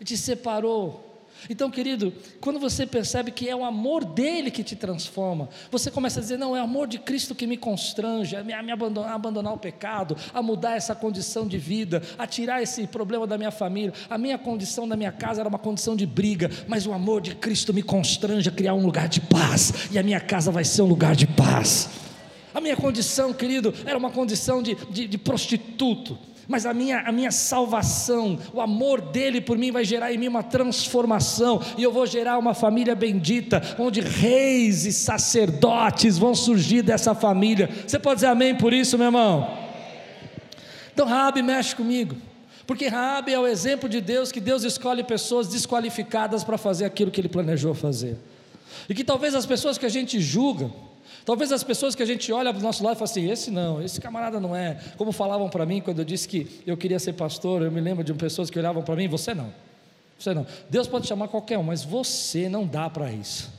e 0.00 0.04
te 0.04 0.16
separou. 0.16 1.13
Então, 1.48 1.70
querido, 1.70 2.12
quando 2.40 2.58
você 2.58 2.86
percebe 2.86 3.30
que 3.30 3.48
é 3.48 3.54
o 3.54 3.64
amor 3.64 4.04
dele 4.04 4.50
que 4.50 4.64
te 4.64 4.74
transforma, 4.74 5.48
você 5.70 5.90
começa 5.90 6.20
a 6.20 6.22
dizer: 6.22 6.38
não, 6.38 6.56
é 6.56 6.60
o 6.60 6.64
amor 6.64 6.86
de 6.86 6.98
Cristo 6.98 7.34
que 7.34 7.46
me 7.46 7.56
constrange, 7.56 8.36
a 8.36 8.42
me, 8.42 8.52
abandonar, 8.72 9.10
a 9.10 9.14
abandonar 9.14 9.52
o 9.52 9.58
pecado, 9.58 10.16
a 10.32 10.42
mudar 10.42 10.76
essa 10.76 10.94
condição 10.94 11.46
de 11.46 11.58
vida, 11.58 12.02
a 12.18 12.26
tirar 12.26 12.62
esse 12.62 12.86
problema 12.86 13.26
da 13.26 13.36
minha 13.36 13.50
família. 13.50 13.92
A 14.08 14.16
minha 14.16 14.38
condição 14.38 14.88
da 14.88 14.96
minha 14.96 15.12
casa 15.12 15.40
era 15.40 15.48
uma 15.48 15.58
condição 15.58 15.94
de 15.94 16.06
briga, 16.06 16.50
mas 16.66 16.86
o 16.86 16.92
amor 16.92 17.20
de 17.20 17.34
Cristo 17.34 17.72
me 17.74 17.82
constrange 17.82 18.48
a 18.48 18.52
criar 18.52 18.74
um 18.74 18.84
lugar 18.84 19.08
de 19.08 19.20
paz, 19.20 19.88
e 19.90 19.98
a 19.98 20.02
minha 20.02 20.20
casa 20.20 20.50
vai 20.50 20.64
ser 20.64 20.82
um 20.82 20.86
lugar 20.86 21.14
de 21.14 21.26
paz. 21.26 21.90
A 22.54 22.60
minha 22.60 22.76
condição, 22.76 23.32
querido, 23.32 23.74
era 23.84 23.98
uma 23.98 24.10
condição 24.10 24.62
de, 24.62 24.76
de, 24.90 25.08
de 25.08 25.18
prostituto 25.18 26.16
mas 26.48 26.66
a 26.66 26.74
minha, 26.74 27.00
a 27.00 27.12
minha 27.12 27.30
salvação, 27.30 28.38
o 28.52 28.60
amor 28.60 29.00
dele 29.00 29.40
por 29.40 29.56
mim 29.56 29.70
vai 29.70 29.84
gerar 29.84 30.12
em 30.12 30.18
mim 30.18 30.28
uma 30.28 30.42
transformação, 30.42 31.60
e 31.76 31.82
eu 31.82 31.92
vou 31.92 32.06
gerar 32.06 32.38
uma 32.38 32.54
família 32.54 32.94
bendita, 32.94 33.62
onde 33.78 34.00
reis 34.00 34.84
e 34.84 34.92
sacerdotes 34.92 36.18
vão 36.18 36.34
surgir 36.34 36.82
dessa 36.82 37.14
família. 37.14 37.68
Você 37.86 37.98
pode 37.98 38.16
dizer 38.16 38.28
amém 38.28 38.54
por 38.54 38.72
isso, 38.72 38.98
meu 38.98 39.06
irmão? 39.06 39.64
Então 40.92 41.06
Raabe 41.06 41.42
mexe 41.42 41.74
comigo, 41.74 42.16
porque 42.66 42.86
Raabe 42.86 43.32
é 43.32 43.38
o 43.38 43.46
exemplo 43.46 43.88
de 43.88 44.00
Deus 44.00 44.30
que 44.30 44.40
Deus 44.40 44.62
escolhe 44.62 45.02
pessoas 45.02 45.48
desqualificadas 45.48 46.44
para 46.44 46.56
fazer 46.56 46.84
aquilo 46.84 47.10
que 47.10 47.20
ele 47.20 47.28
planejou 47.28 47.74
fazer. 47.74 48.16
E 48.88 48.94
que 48.94 49.04
talvez 49.04 49.34
as 49.34 49.46
pessoas 49.46 49.78
que 49.78 49.86
a 49.86 49.88
gente 49.88 50.20
julga, 50.20 50.70
Talvez 51.24 51.50
as 51.52 51.64
pessoas 51.64 51.94
que 51.94 52.02
a 52.02 52.06
gente 52.06 52.30
olha 52.32 52.52
do 52.52 52.60
nosso 52.60 52.84
lado 52.84 52.96
e 52.96 52.98
fala 52.98 53.10
assim: 53.10 53.30
esse 53.30 53.50
não, 53.50 53.82
esse 53.82 54.00
camarada 54.00 54.38
não 54.38 54.54
é. 54.54 54.78
Como 54.96 55.10
falavam 55.10 55.48
para 55.48 55.64
mim 55.64 55.80
quando 55.80 56.00
eu 56.00 56.04
disse 56.04 56.28
que 56.28 56.62
eu 56.66 56.76
queria 56.76 56.98
ser 56.98 57.14
pastor, 57.14 57.62
eu 57.62 57.70
me 57.70 57.80
lembro 57.80 58.04
de 58.04 58.12
pessoas 58.12 58.50
que 58.50 58.58
olhavam 58.58 58.82
para 58.82 58.94
mim: 58.94 59.08
você 59.08 59.34
não, 59.34 59.52
você 60.18 60.34
não. 60.34 60.46
Deus 60.68 60.86
pode 60.86 61.06
chamar 61.06 61.28
qualquer 61.28 61.58
um, 61.58 61.62
mas 61.62 61.82
você 61.82 62.48
não 62.48 62.66
dá 62.66 62.90
para 62.90 63.10
isso. 63.10 63.50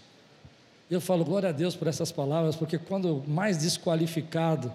Eu 0.89 1.01
falo 1.01 1.25
glória 1.25 1.49
a 1.49 1.51
Deus 1.51 1.75
por 1.75 1.87
essas 1.87 2.11
palavras, 2.11 2.55
porque 2.55 2.77
quando 2.77 3.23
mais 3.27 3.57
desqualificado, 3.57 4.71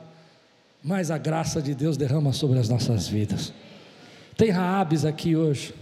mais 0.83 1.11
a 1.11 1.19
graça 1.19 1.63
de 1.63 1.73
Deus 1.75 1.97
derrama 1.97 2.33
sobre 2.33 2.59
as 2.59 2.69
nossas 2.69 3.07
vidas. 3.07 3.53
Tem 4.37 4.51
Raabes 4.51 5.05
aqui 5.05 5.37
hoje, 5.37 5.73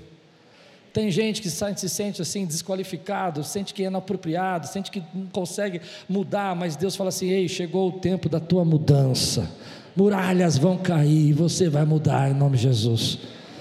Tem 0.99 1.13
gente 1.13 1.41
que 1.41 1.49
se 1.49 1.89
sente 1.89 2.21
assim 2.21 2.45
desqualificado, 2.45 3.45
sente 3.45 3.73
que 3.73 3.85
é 3.85 3.87
inapropriado, 3.87 4.67
sente 4.67 4.91
que 4.91 5.01
não 5.15 5.27
consegue 5.27 5.81
mudar, 6.09 6.57
mas 6.57 6.75
Deus 6.75 6.97
fala 6.97 7.11
assim: 7.11 7.29
ei, 7.31 7.49
chegou 7.49 7.91
o 7.91 7.93
tempo 8.01 8.29
da 8.29 8.41
tua 8.41 8.65
mudança. 8.65 9.49
Muralhas 9.95 10.59
vão 10.59 10.77
cair, 10.77 11.33
você 11.33 11.69
vai 11.69 11.85
mudar 11.85 12.29
em 12.29 12.35
nome 12.35 12.57
de 12.57 12.65
Jesus. 12.65 13.21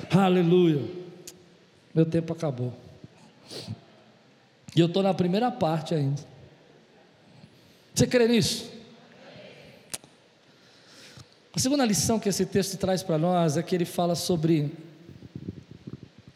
Aleluia. 0.10 0.82
Meu 1.94 2.08
tempo 2.08 2.34
acabou. 2.34 2.74
E 4.76 4.80
eu 4.80 4.88
estou 4.88 5.04
na 5.04 5.14
primeira 5.14 5.52
parte 5.52 5.94
ainda. 5.94 6.20
Você 7.94 8.08
crê 8.08 8.28
nisso? 8.28 8.68
A 11.56 11.60
segunda 11.60 11.86
lição 11.86 12.20
que 12.20 12.30
esse 12.30 12.48
texto 12.48 12.78
traz 12.78 13.04
para 13.04 13.20
nós 13.20 13.58
é 13.58 13.62
que 13.62 13.76
ele 13.76 13.86
fala 13.86 14.16
sobre 14.16 14.72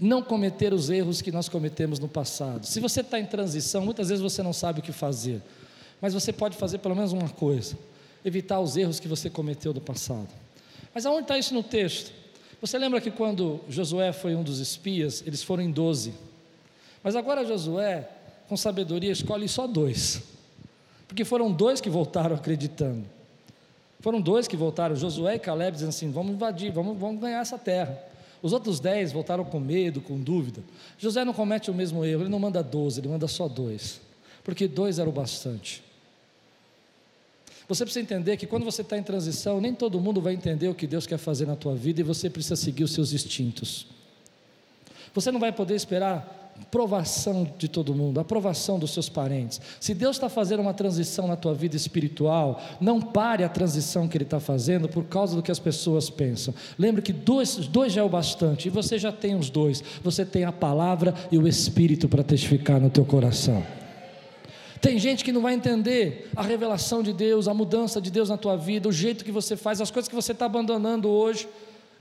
não 0.01 0.23
cometer 0.23 0.73
os 0.73 0.89
erros 0.89 1.21
que 1.21 1.31
nós 1.31 1.47
cometemos 1.47 1.99
no 1.99 2.07
passado. 2.07 2.65
Se 2.65 2.79
você 2.79 3.01
está 3.01 3.19
em 3.19 3.25
transição, 3.25 3.85
muitas 3.85 4.09
vezes 4.09 4.21
você 4.21 4.41
não 4.41 4.51
sabe 4.51 4.79
o 4.79 4.83
que 4.83 4.91
fazer, 4.91 5.39
mas 6.01 6.15
você 6.15 6.33
pode 6.33 6.57
fazer 6.57 6.79
pelo 6.79 6.95
menos 6.95 7.13
uma 7.13 7.29
coisa: 7.29 7.77
evitar 8.25 8.59
os 8.59 8.75
erros 8.75 8.99
que 8.99 9.07
você 9.07 9.29
cometeu 9.29 9.71
no 9.71 9.79
passado. 9.79 10.27
Mas 10.91 11.05
aonde 11.05 11.21
está 11.21 11.37
isso 11.37 11.53
no 11.53 11.61
texto? 11.61 12.11
Você 12.59 12.79
lembra 12.79 12.99
que 12.99 13.11
quando 13.11 13.61
Josué 13.69 14.11
foi 14.11 14.35
um 14.35 14.41
dos 14.41 14.59
espias, 14.59 15.23
eles 15.25 15.43
foram 15.43 15.61
em 15.61 15.71
doze. 15.71 16.13
Mas 17.03 17.15
agora 17.15 17.45
Josué, 17.45 18.09
com 18.49 18.57
sabedoria, 18.57 19.11
escolhe 19.11 19.47
só 19.47 19.67
dois. 19.67 20.23
Porque 21.07 21.23
foram 21.23 21.51
dois 21.51 21.79
que 21.79 21.89
voltaram 21.89 22.35
acreditando. 22.35 23.05
Foram 23.99 24.19
dois 24.19 24.47
que 24.47 24.57
voltaram, 24.57 24.95
Josué 24.95 25.35
e 25.35 25.39
Caleb, 25.39 25.73
dizendo 25.73 25.89
assim: 25.89 26.11
vamos 26.11 26.33
invadir, 26.33 26.71
vamos, 26.71 26.97
vamos 26.97 27.21
ganhar 27.21 27.39
essa 27.39 27.59
terra. 27.59 28.10
Os 28.41 28.53
outros 28.53 28.79
dez 28.79 29.11
voltaram 29.11 29.43
com 29.43 29.59
medo, 29.59 30.01
com 30.01 30.19
dúvida. 30.19 30.63
José 30.97 31.23
não 31.23 31.33
comete 31.33 31.69
o 31.69 31.73
mesmo 31.73 32.03
erro, 32.03 32.23
ele 32.23 32.29
não 32.29 32.39
manda 32.39 32.63
doze, 32.63 32.99
ele 32.99 33.07
manda 33.07 33.27
só 33.27 33.47
dois, 33.47 34.01
porque 34.43 34.67
dois 34.67 34.97
era 34.97 35.07
o 35.07 35.11
bastante. 35.11 35.83
Você 37.67 37.85
precisa 37.85 38.03
entender 38.03 38.35
que 38.35 38.47
quando 38.47 38.65
você 38.65 38.81
está 38.81 38.97
em 38.97 39.03
transição, 39.03 39.61
nem 39.61 39.73
todo 39.73 39.99
mundo 40.01 40.19
vai 40.19 40.33
entender 40.33 40.67
o 40.67 40.75
que 40.75 40.87
Deus 40.87 41.07
quer 41.07 41.17
fazer 41.17 41.45
na 41.45 41.55
tua 41.55 41.75
vida 41.75 42.01
e 42.01 42.03
você 42.03 42.29
precisa 42.29 42.55
seguir 42.55 42.83
os 42.83 42.91
seus 42.91 43.13
instintos. 43.13 43.87
Você 45.13 45.31
não 45.31 45.39
vai 45.39 45.51
poder 45.51 45.75
esperar 45.75 46.40
aprovação 46.61 47.51
de 47.57 47.67
todo 47.67 47.93
mundo, 47.93 48.19
aprovação 48.19 48.79
dos 48.79 48.91
seus 48.91 49.09
parentes. 49.09 49.59
Se 49.79 49.93
Deus 49.93 50.15
está 50.15 50.29
fazendo 50.29 50.61
uma 50.61 50.73
transição 50.73 51.27
na 51.27 51.35
tua 51.35 51.53
vida 51.53 51.75
espiritual, 51.75 52.61
não 52.79 53.01
pare 53.01 53.43
a 53.43 53.49
transição 53.49 54.07
que 54.07 54.17
Ele 54.17 54.23
está 54.23 54.39
fazendo 54.39 54.87
por 54.87 55.05
causa 55.05 55.35
do 55.35 55.43
que 55.43 55.51
as 55.51 55.59
pessoas 55.59 56.09
pensam. 56.09 56.53
Lembre 56.77 57.01
que 57.01 57.11
dois, 57.11 57.55
dois 57.67 57.93
já 57.93 58.01
é 58.01 58.03
o 58.03 58.09
bastante, 58.09 58.67
e 58.67 58.71
você 58.71 58.97
já 58.97 59.11
tem 59.11 59.35
os 59.35 59.49
dois. 59.49 59.83
Você 60.03 60.25
tem 60.25 60.45
a 60.45 60.51
palavra 60.51 61.13
e 61.31 61.37
o 61.37 61.47
Espírito 61.47 62.07
para 62.07 62.23
testificar 62.23 62.79
no 62.79 62.89
teu 62.89 63.05
coração. 63.05 63.63
Tem 64.79 64.97
gente 64.97 65.23
que 65.23 65.31
não 65.31 65.41
vai 65.41 65.53
entender 65.53 66.29
a 66.35 66.41
revelação 66.41 67.03
de 67.03 67.13
Deus, 67.13 67.47
a 67.47 67.53
mudança 67.53 68.01
de 68.01 68.09
Deus 68.09 68.29
na 68.29 68.37
tua 68.37 68.55
vida, 68.55 68.89
o 68.89 68.91
jeito 68.91 69.23
que 69.23 69.31
você 69.31 69.55
faz, 69.55 69.79
as 69.79 69.91
coisas 69.91 70.09
que 70.09 70.15
você 70.15 70.31
está 70.31 70.45
abandonando 70.45 71.07
hoje. 71.07 71.47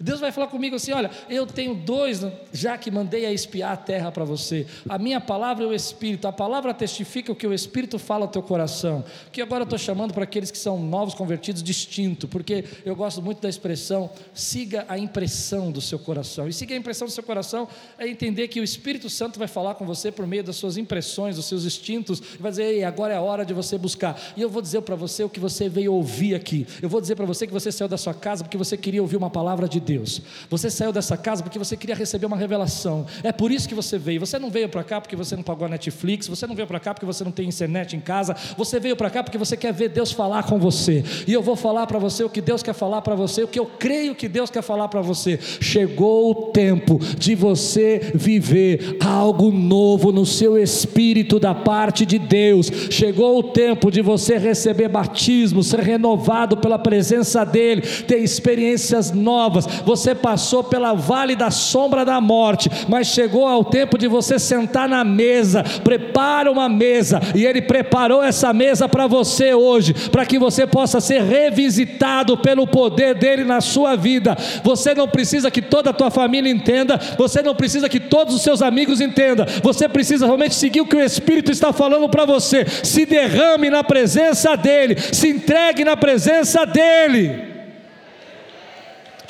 Deus 0.01 0.19
vai 0.19 0.33
falar 0.33 0.47
comigo 0.47 0.77
assim: 0.77 0.93
olha, 0.93 1.11
eu 1.29 1.47
tenho 1.47 1.75
dois, 1.75 2.27
já 2.53 2.79
que 2.79 2.91
mandei 2.91 3.27
a 3.27 3.33
espiar 3.33 3.73
a 3.73 3.77
terra 3.77 4.11
para 4.11 4.25
você. 4.25 4.67
A 4.89 4.99
minha 4.99 5.21
palavra 5.21 5.65
é 5.65 5.69
o 5.69 5.75
Espírito, 5.75 6.27
a 6.27 6.33
palavra 6.33 6.73
testifica 6.73 7.31
o 7.31 7.37
que 7.37 7.47
o 7.47 7.53
Espírito 7.53 7.99
fala 7.99 8.25
ao 8.25 8.31
teu 8.31 8.43
coração. 8.43 9.05
Que 9.31 9.43
agora 9.43 9.63
eu 9.63 9.65
estou 9.65 9.79
chamando 9.79 10.15
para 10.15 10.25
aqueles 10.25 10.51
que 10.51 10.57
são 10.57 10.79
novos 10.83 11.13
convertidos 11.13 11.63
distinto, 11.63 12.27
porque 12.27 12.65
eu 12.85 12.97
gosto 12.97 13.21
muito 13.21 13.43
da 13.43 13.49
expressão: 13.49 14.11
siga 14.33 14.87
a 14.89 14.99
impressão 14.99 15.71
do 15.71 15.83
seu 15.83 15.99
coração. 15.99 16.49
E 16.49 16.53
siga 16.53 16.75
a 16.75 16.79
impressão 16.79 17.07
do 17.07 17.13
seu 17.13 17.23
coração 17.23 17.69
é 17.99 18.09
entender 18.09 18.49
que 18.49 18.59
o 18.59 18.65
Espírito 18.65 19.11
Santo 19.11 19.39
vai 19.39 19.49
falar 19.49 19.75
com 19.75 19.85
você 19.85 20.11
por 20.11 20.27
meio 20.27 20.43
das 20.43 20.57
suas 20.57 20.79
impressões, 20.79 21.37
dos 21.37 21.45
seus 21.45 21.67
instintos, 21.67 22.23
e 22.39 22.43
vai 22.43 22.51
dizer: 22.51 22.65
ei, 22.65 22.85
agora 22.85 23.13
é 23.13 23.17
a 23.19 23.23
hora 23.23 23.45
de 23.45 23.53
você 23.53 23.77
buscar. 23.77 24.19
E 24.35 24.41
eu 24.41 24.49
vou 24.49 24.63
dizer 24.63 24.81
para 24.81 24.97
você 24.97 25.23
o 25.25 25.29
que 25.29 25.39
você 25.39 25.69
veio 25.69 25.93
ouvir 25.93 26.35
aqui. 26.35 26.67
Eu 26.81 26.89
vou 26.89 27.03
dizer 27.03 27.17
para 27.17 27.27
você 27.27 27.47
que 27.47 27.53
você 27.53 27.71
saiu 27.71 27.87
da 27.89 27.99
sua 27.99 28.15
casa 28.15 28.43
porque 28.43 28.57
você 28.57 28.79
queria 28.79 29.03
ouvir 29.03 29.19
uma 29.19 29.29
palavra 29.29 29.69
de 29.69 29.79
Deus. 29.79 29.90
Deus. 29.91 30.23
Você 30.49 30.71
saiu 30.71 30.93
dessa 30.93 31.17
casa 31.17 31.43
porque 31.43 31.59
você 31.59 31.77
queria 31.77 31.97
receber 31.97 32.25
uma 32.25 32.37
revelação. 32.37 33.07
É 33.25 33.33
por 33.33 33.51
isso 33.51 33.69
que 33.69 33.75
você 33.75 33.99
veio. 33.99 34.21
Você 34.21 34.39
não 34.39 34.49
veio 34.49 34.69
para 34.69 34.85
cá 34.85 35.01
porque 35.01 35.17
você 35.17 35.35
não 35.35 35.43
pagou 35.43 35.67
a 35.67 35.69
Netflix, 35.69 36.29
você 36.29 36.47
não 36.47 36.55
veio 36.55 36.69
para 36.69 36.79
cá 36.79 36.95
porque 36.95 37.05
você 37.07 37.25
não 37.25 37.33
tem 37.33 37.49
internet 37.49 37.97
em 37.97 38.01
casa. 38.01 38.37
Você 38.57 38.79
veio 38.79 38.95
para 38.95 39.11
cá 39.11 39.25
porque 39.25 39.37
você 39.37 39.57
quer 39.57 39.73
ver 39.73 39.89
Deus 39.89 40.13
falar 40.13 40.45
com 40.45 40.61
você. 40.61 41.03
E 41.27 41.33
eu 41.33 41.43
vou 41.43 41.57
falar 41.57 41.89
para 41.89 41.99
você 41.99 42.23
o 42.23 42.31
que 42.31 42.41
Deus 42.41 42.63
quer 42.63 42.73
falar 42.73 43.03
para 43.03 43.17
você, 43.17 43.43
o 43.43 43.49
que 43.49 43.59
eu 43.59 43.67
creio 43.67 44.15
que 44.15 44.29
Deus 44.29 44.49
quer 44.49 44.63
falar 44.63 44.87
para 44.87 45.01
você. 45.01 45.39
Chegou 45.61 46.31
o 46.31 46.35
tempo 46.53 47.01
de 47.19 47.35
você 47.35 48.13
viver 48.15 48.97
algo 49.01 49.51
novo 49.51 50.13
no 50.13 50.25
seu 50.25 50.57
espírito 50.57 51.41
da 51.41 51.53
parte 51.53 52.07
de 52.07 52.19
Deus. 52.19 52.71
Chegou 52.91 53.39
o 53.39 53.43
tempo 53.43 53.91
de 53.91 54.03
você 54.03 54.39
receber 54.39 54.89
batismo, 54.89 55.65
ser 55.65 55.81
renovado 55.81 56.59
pela 56.59 56.79
presença 56.79 57.45
dEle, 57.45 57.83
ter 57.83 58.19
experiências 58.19 59.11
novas, 59.11 59.67
você 59.85 60.15
passou 60.15 60.63
pela 60.63 60.93
vale 60.93 61.37
da 61.37 61.51
sombra 61.51 62.05
da 62.05 62.21
morte, 62.21 62.71
mas 62.89 63.09
chegou 63.09 63.47
ao 63.47 63.65
tempo 63.65 63.99
de 63.99 64.07
você 64.07 64.39
sentar 64.39 64.89
na 64.89 65.05
mesa. 65.05 65.65
Prepara 65.85 66.51
uma 66.51 66.69
mesa, 66.69 67.21
e 67.35 67.45
Ele 67.45 67.63
preparou 67.63 68.23
essa 68.23 68.53
mesa 68.53 68.89
para 68.89 69.07
você 69.07 69.55
hoje, 69.55 69.95
para 70.11 70.27
que 70.27 70.39
você 70.39 70.67
possa 70.67 71.01
ser 71.01 71.23
revisitado 71.23 72.37
pelo 72.37 72.67
poder 72.67 73.15
dele 73.15 73.45
na 73.45 73.61
sua 73.61 73.97
vida. 73.97 74.37
Você 74.63 74.95
não 74.95 75.09
precisa 75.09 75.51
que 75.51 75.63
toda 75.63 75.91
a 75.91 75.95
tua 75.95 76.11
família 76.11 76.51
entenda, 76.51 76.99
você 77.19 77.43
não 77.43 77.55
precisa 77.55 77.89
que 77.89 78.01
todos 78.01 78.35
os 78.35 78.43
seus 78.43 78.63
amigos 78.63 79.01
entendam, 79.01 79.47
você 79.63 79.89
precisa 79.89 80.27
realmente 80.27 80.55
seguir 80.55 80.81
o 80.81 80.87
que 80.87 80.97
o 80.97 81.05
Espírito 81.05 81.51
está 81.51 81.73
falando 81.73 82.09
para 82.09 82.25
você. 82.25 82.67
Se 82.67 83.07
derrame 83.07 83.71
na 83.71 83.83
presença 83.83 84.57
dele, 84.57 84.97
se 84.99 85.29
entregue 85.29 85.85
na 85.85 85.97
presença 85.97 86.65
dele. 86.65 87.50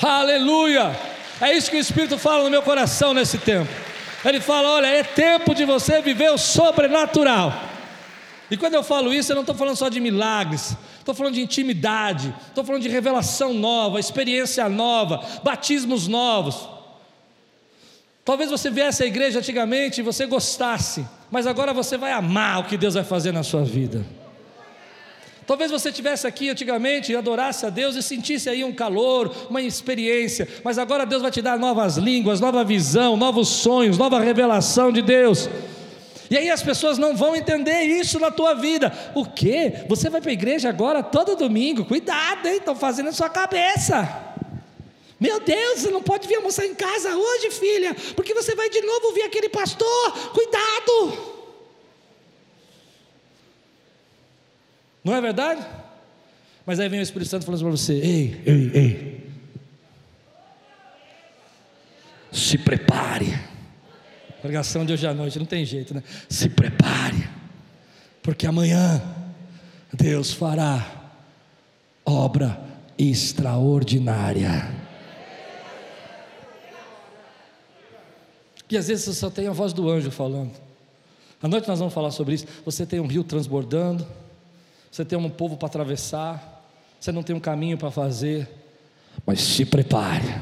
Aleluia! 0.01 0.97
É 1.39 1.55
isso 1.55 1.69
que 1.69 1.77
o 1.77 1.79
Espírito 1.79 2.17
fala 2.17 2.43
no 2.43 2.49
meu 2.49 2.61
coração 2.61 3.13
nesse 3.13 3.37
tempo. 3.37 3.69
Ele 4.23 4.39
fala: 4.39 4.69
olha, 4.69 4.87
é 4.87 5.03
tempo 5.03 5.53
de 5.53 5.65
você 5.65 6.01
viver 6.01 6.31
o 6.31 6.37
sobrenatural. 6.37 7.53
E 8.49 8.57
quando 8.57 8.73
eu 8.73 8.83
falo 8.83 9.13
isso, 9.13 9.31
eu 9.31 9.35
não 9.35 9.43
estou 9.43 9.55
falando 9.55 9.77
só 9.77 9.87
de 9.87 9.99
milagres, 9.99 10.75
estou 10.99 11.15
falando 11.15 11.35
de 11.35 11.41
intimidade, 11.41 12.33
estou 12.49 12.63
falando 12.63 12.81
de 12.81 12.89
revelação 12.89 13.53
nova, 13.53 13.99
experiência 13.99 14.67
nova, 14.67 15.25
batismos 15.43 16.07
novos. 16.07 16.67
Talvez 18.25 18.51
você 18.51 18.69
viesse 18.69 19.03
à 19.03 19.05
igreja 19.05 19.39
antigamente 19.39 20.01
e 20.01 20.03
você 20.03 20.25
gostasse, 20.25 21.07
mas 21.31 21.47
agora 21.47 21.73
você 21.73 21.97
vai 21.97 22.11
amar 22.11 22.59
o 22.59 22.63
que 22.65 22.77
Deus 22.77 22.93
vai 22.93 23.03
fazer 23.03 23.31
na 23.31 23.41
sua 23.41 23.63
vida. 23.63 24.05
Talvez 25.51 25.69
você 25.69 25.89
estivesse 25.89 26.25
aqui 26.25 26.49
antigamente 26.49 27.11
e 27.11 27.15
adorasse 27.17 27.65
a 27.65 27.69
Deus 27.69 27.97
e 27.97 28.01
sentisse 28.01 28.49
aí 28.49 28.63
um 28.63 28.71
calor, 28.71 29.35
uma 29.49 29.61
experiência, 29.61 30.47
mas 30.63 30.77
agora 30.77 31.05
Deus 31.05 31.21
vai 31.21 31.29
te 31.29 31.41
dar 31.41 31.59
novas 31.59 31.97
línguas, 31.97 32.39
nova 32.39 32.63
visão, 32.63 33.17
novos 33.17 33.49
sonhos, 33.49 33.97
nova 33.97 34.21
revelação 34.21 34.93
de 34.93 35.01
Deus. 35.01 35.49
E 36.29 36.37
aí 36.37 36.49
as 36.49 36.63
pessoas 36.63 36.97
não 36.97 37.17
vão 37.17 37.35
entender 37.35 37.81
isso 37.81 38.17
na 38.17 38.31
tua 38.31 38.53
vida. 38.53 38.93
O 39.13 39.25
quê? 39.25 39.83
Você 39.89 40.09
vai 40.09 40.21
para 40.21 40.29
a 40.29 40.33
igreja 40.33 40.69
agora 40.69 41.03
todo 41.03 41.35
domingo? 41.35 41.83
Cuidado, 41.83 42.47
hein? 42.47 42.55
Estão 42.55 42.73
fazendo 42.73 43.07
na 43.07 43.11
sua 43.11 43.27
cabeça. 43.27 44.07
Meu 45.19 45.41
Deus, 45.41 45.81
você 45.81 45.91
não 45.91 46.01
pode 46.01 46.29
vir 46.29 46.35
almoçar 46.35 46.65
em 46.65 46.73
casa 46.73 47.13
hoje, 47.13 47.51
filha, 47.51 47.93
porque 48.15 48.33
você 48.33 48.55
vai 48.55 48.69
de 48.69 48.79
novo 48.79 49.07
ouvir 49.07 49.23
aquele 49.23 49.49
pastor. 49.49 50.13
Cuidado! 50.33 51.30
Não 55.03 55.15
é 55.15 55.21
verdade? 55.21 55.65
Mas 56.65 56.79
aí 56.79 56.87
vem 56.87 56.99
o 56.99 57.03
Espírito 57.03 57.29
Santo 57.29 57.45
falando 57.45 57.61
para 57.61 57.71
você: 57.71 57.93
ei, 57.93 58.41
ei, 58.45 58.71
ei. 58.73 59.31
Se 62.31 62.57
prepare. 62.57 63.51
Pregação 64.41 64.85
de 64.85 64.93
hoje 64.93 65.05
à 65.05 65.13
noite, 65.13 65.37
não 65.37 65.45
tem 65.45 65.63
jeito, 65.65 65.93
né? 65.93 66.01
Se 66.27 66.49
prepare, 66.49 67.29
porque 68.23 68.47
amanhã 68.47 68.99
Deus 69.93 70.33
fará 70.33 71.13
obra 72.03 72.59
extraordinária. 72.97 74.81
E 78.67 78.77
às 78.77 78.87
vezes 78.87 79.05
você 79.05 79.13
só 79.13 79.29
tem 79.29 79.47
a 79.47 79.51
voz 79.51 79.73
do 79.73 79.89
anjo 79.89 80.09
falando. 80.09 80.53
À 81.43 81.47
noite 81.47 81.67
nós 81.67 81.77
vamos 81.77 81.93
falar 81.93 82.09
sobre 82.11 82.35
isso. 82.35 82.47
Você 82.65 82.85
tem 82.85 82.99
um 82.99 83.07
rio 83.07 83.23
transbordando 83.23 84.07
você 84.91 85.05
tem 85.05 85.17
um 85.17 85.29
povo 85.29 85.55
para 85.55 85.67
atravessar, 85.67 86.61
você 86.99 87.13
não 87.13 87.23
tem 87.23 87.33
um 87.33 87.39
caminho 87.39 87.77
para 87.77 87.89
fazer, 87.89 88.47
mas 89.25 89.39
se 89.39 89.63
prepare. 89.63 90.35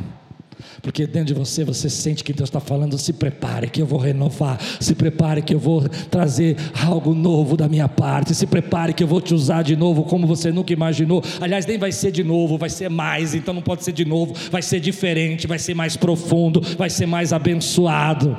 Porque 0.81 1.05
dentro 1.05 1.27
de 1.27 1.33
você 1.33 1.63
você 1.63 1.89
sente 1.89 2.23
que 2.23 2.33
Deus 2.33 2.49
está 2.49 2.59
falando: 2.59 2.97
se 2.97 3.13
prepare, 3.13 3.69
que 3.69 3.81
eu 3.81 3.85
vou 3.85 3.99
renovar. 3.99 4.59
Se 4.79 4.95
prepare, 4.95 5.41
que 5.41 5.53
eu 5.53 5.59
vou 5.59 5.87
trazer 5.87 6.57
algo 6.85 7.13
novo 7.13 7.55
da 7.55 7.69
minha 7.69 7.87
parte. 7.87 8.33
Se 8.33 8.47
prepare, 8.47 8.93
que 8.93 9.03
eu 9.03 9.07
vou 9.07 9.21
te 9.21 9.33
usar 9.33 9.61
de 9.61 9.75
novo, 9.75 10.03
como 10.03 10.25
você 10.25 10.51
nunca 10.51 10.73
imaginou. 10.73 11.23
Aliás, 11.39 11.65
nem 11.65 11.77
vai 11.77 11.91
ser 11.91 12.11
de 12.11 12.23
novo, 12.23 12.57
vai 12.57 12.69
ser 12.69 12.89
mais. 12.89 13.33
Então 13.33 13.53
não 13.53 13.61
pode 13.61 13.83
ser 13.83 13.91
de 13.91 14.03
novo, 14.03 14.33
vai 14.49 14.61
ser 14.61 14.79
diferente, 14.79 15.47
vai 15.47 15.59
ser 15.59 15.75
mais 15.75 15.95
profundo, 15.95 16.59
vai 16.77 16.89
ser 16.89 17.05
mais 17.05 17.31
abençoado. 17.31 18.37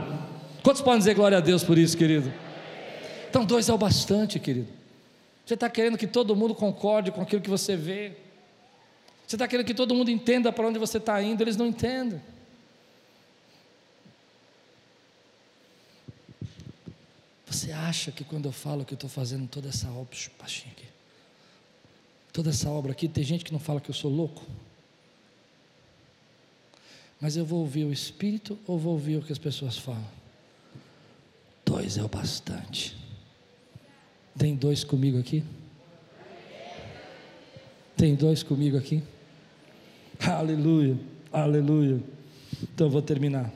Quantos 0.62 0.82
podem 0.82 0.98
dizer 0.98 1.14
glória 1.14 1.38
a 1.38 1.40
Deus 1.40 1.64
por 1.64 1.78
isso, 1.78 1.96
querido? 1.96 2.30
Então, 3.30 3.44
dois 3.44 3.68
é 3.68 3.72
o 3.72 3.78
bastante, 3.78 4.38
querido. 4.38 4.79
Você 5.50 5.54
está 5.54 5.68
querendo 5.68 5.98
que 5.98 6.06
todo 6.06 6.36
mundo 6.36 6.54
concorde 6.54 7.10
com 7.10 7.20
aquilo 7.20 7.42
que 7.42 7.50
você 7.50 7.74
vê. 7.74 8.12
Você 9.26 9.34
está 9.34 9.48
querendo 9.48 9.66
que 9.66 9.74
todo 9.74 9.92
mundo 9.92 10.08
entenda 10.08 10.52
para 10.52 10.64
onde 10.64 10.78
você 10.78 10.98
está 10.98 11.20
indo, 11.20 11.42
eles 11.42 11.56
não 11.56 11.66
entendem. 11.66 12.22
Você 17.46 17.72
acha 17.72 18.12
que 18.12 18.22
quando 18.22 18.46
eu 18.46 18.52
falo 18.52 18.84
que 18.84 18.94
eu 18.94 18.96
estou 18.96 19.10
fazendo 19.10 19.48
toda 19.48 19.68
essa 19.70 19.88
obra, 19.88 20.14
aqui, 20.14 20.86
toda 22.32 22.50
essa 22.50 22.70
obra 22.70 22.92
aqui, 22.92 23.08
tem 23.08 23.24
gente 23.24 23.44
que 23.44 23.52
não 23.52 23.58
fala 23.58 23.80
que 23.80 23.90
eu 23.90 23.94
sou 23.94 24.08
louco? 24.08 24.46
Mas 27.20 27.36
eu 27.36 27.44
vou 27.44 27.58
ouvir 27.58 27.86
o 27.86 27.92
Espírito 27.92 28.56
ou 28.68 28.78
vou 28.78 28.92
ouvir 28.92 29.16
o 29.16 29.22
que 29.22 29.32
as 29.32 29.38
pessoas 29.38 29.76
falam? 29.76 30.06
Dois 31.64 31.98
é 31.98 32.04
o 32.04 32.08
bastante. 32.08 32.99
Tem 34.40 34.56
dois 34.56 34.82
comigo 34.82 35.18
aqui? 35.18 35.44
Tem 37.94 38.14
dois 38.14 38.42
comigo 38.42 38.74
aqui? 38.74 39.02
Aleluia, 40.18 40.98
aleluia. 41.30 42.00
Então 42.62 42.86
eu 42.86 42.90
vou 42.90 43.02
terminar. 43.02 43.52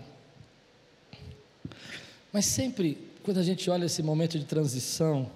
Mas 2.31 2.45
sempre, 2.45 2.99
quando 3.23 3.39
a 3.41 3.43
gente 3.43 3.71
olha 3.71 3.87
esse 3.87 4.03
momento 4.03 4.39
de 4.39 4.45
transição, 4.45 5.31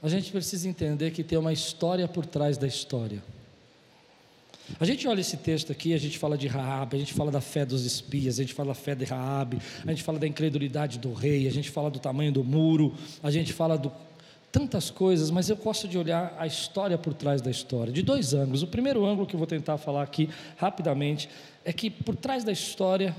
a 0.00 0.08
gente 0.08 0.30
precisa 0.30 0.68
entender 0.68 1.10
que 1.10 1.24
tem 1.24 1.36
uma 1.36 1.52
história 1.52 2.06
por 2.06 2.24
trás 2.24 2.56
da 2.56 2.68
história. 2.68 3.20
A 4.78 4.84
gente 4.84 5.08
olha 5.08 5.20
esse 5.20 5.38
texto 5.38 5.72
aqui, 5.72 5.92
a 5.92 5.98
gente 5.98 6.20
fala 6.20 6.38
de 6.38 6.46
Raab, 6.46 6.94
a 6.94 6.98
gente 7.00 7.12
fala 7.12 7.32
da 7.32 7.40
fé 7.40 7.66
dos 7.66 7.84
espias, 7.84 8.38
a 8.38 8.42
gente 8.42 8.54
fala 8.54 8.68
da 8.68 8.74
fé 8.74 8.94
de 8.94 9.06
Raab, 9.06 9.58
a 9.84 9.90
gente 9.90 10.04
fala 10.04 10.20
da 10.20 10.26
incredulidade 10.28 11.00
do 11.00 11.12
rei, 11.12 11.48
a 11.48 11.50
gente 11.50 11.68
fala 11.68 11.90
do 11.90 11.98
tamanho 11.98 12.30
do 12.30 12.44
muro, 12.44 12.94
a 13.20 13.30
gente 13.32 13.52
fala 13.52 13.76
do 13.76 13.90
tantas 14.52 14.90
coisas, 14.90 15.30
mas 15.30 15.48
eu 15.48 15.56
gosto 15.56 15.88
de 15.88 15.96
olhar 15.96 16.36
a 16.38 16.46
história 16.46 16.98
por 16.98 17.14
trás 17.14 17.40
da 17.40 17.50
história, 17.50 17.90
de 17.90 18.02
dois 18.02 18.34
ângulos. 18.34 18.62
O 18.62 18.66
primeiro 18.66 19.04
ângulo 19.06 19.26
que 19.26 19.34
eu 19.34 19.38
vou 19.38 19.46
tentar 19.46 19.78
falar 19.78 20.02
aqui 20.02 20.28
rapidamente 20.58 21.28
é 21.64 21.72
que 21.72 21.88
por 21.88 22.14
trás 22.14 22.44
da 22.44 22.52
história 22.52 23.16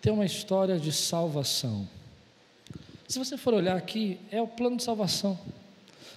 tem 0.00 0.12
uma 0.12 0.26
história 0.26 0.78
de 0.80 0.90
salvação. 0.90 1.88
Se 3.06 3.16
você 3.18 3.36
for 3.36 3.54
olhar 3.54 3.76
aqui, 3.76 4.18
é 4.30 4.42
o 4.42 4.48
plano 4.48 4.76
de 4.76 4.82
salvação. 4.82 5.38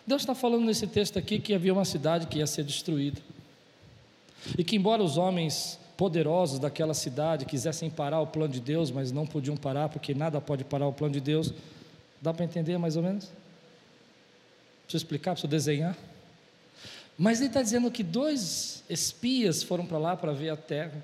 Deus 0.07 0.23
está 0.23 0.33
falando 0.33 0.65
nesse 0.65 0.87
texto 0.87 1.19
aqui 1.19 1.39
que 1.39 1.53
havia 1.53 1.71
uma 1.73 1.85
cidade 1.85 2.25
que 2.25 2.39
ia 2.39 2.47
ser 2.47 2.63
destruída. 2.63 3.21
E 4.57 4.63
que, 4.63 4.75
embora 4.75 5.03
os 5.03 5.17
homens 5.17 5.79
poderosos 5.95 6.57
daquela 6.57 6.93
cidade 6.93 7.45
quisessem 7.45 7.89
parar 7.89 8.21
o 8.21 8.27
plano 8.27 8.53
de 8.53 8.59
Deus, 8.59 8.89
mas 8.89 9.11
não 9.11 9.27
podiam 9.27 9.55
parar, 9.55 9.89
porque 9.89 10.13
nada 10.13 10.41
pode 10.41 10.63
parar 10.63 10.87
o 10.87 10.93
plano 10.93 11.13
de 11.13 11.21
Deus, 11.21 11.53
dá 12.21 12.33
para 12.33 12.45
entender 12.45 12.77
mais 12.77 12.97
ou 12.97 13.03
menos? 13.03 13.29
Preciso 14.85 15.03
explicar, 15.03 15.31
preciso 15.31 15.49
desenhar. 15.49 15.97
Mas 17.17 17.39
ele 17.39 17.47
está 17.47 17.61
dizendo 17.61 17.89
que 17.89 18.03
dois 18.03 18.83
espias 18.89 19.63
foram 19.63 19.85
para 19.85 19.97
lá 19.97 20.15
para 20.15 20.31
ver 20.33 20.49
a 20.49 20.57
terra 20.57 21.03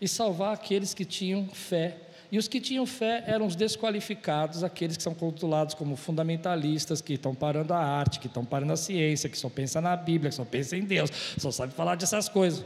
e 0.00 0.08
salvar 0.08 0.52
aqueles 0.54 0.92
que 0.92 1.04
tinham 1.04 1.48
fé. 1.48 1.96
E 2.30 2.38
os 2.38 2.48
que 2.48 2.60
tinham 2.60 2.84
fé 2.84 3.22
eram 3.26 3.46
os 3.46 3.54
desqualificados, 3.54 4.64
aqueles 4.64 4.96
que 4.96 5.02
são 5.02 5.12
rotulados 5.12 5.74
como 5.74 5.94
fundamentalistas, 5.94 7.00
que 7.00 7.12
estão 7.14 7.32
parando 7.34 7.72
a 7.72 7.78
arte, 7.78 8.18
que 8.18 8.26
estão 8.26 8.44
parando 8.44 8.72
a 8.72 8.76
ciência, 8.76 9.28
que 9.28 9.38
só 9.38 9.48
pensam 9.48 9.80
na 9.80 9.96
Bíblia, 9.96 10.30
que 10.30 10.36
só 10.36 10.44
pensam 10.44 10.78
em 10.78 10.84
Deus, 10.84 11.10
só 11.38 11.52
sabe 11.52 11.72
falar 11.72 11.94
dessas 11.94 12.28
coisas. 12.28 12.64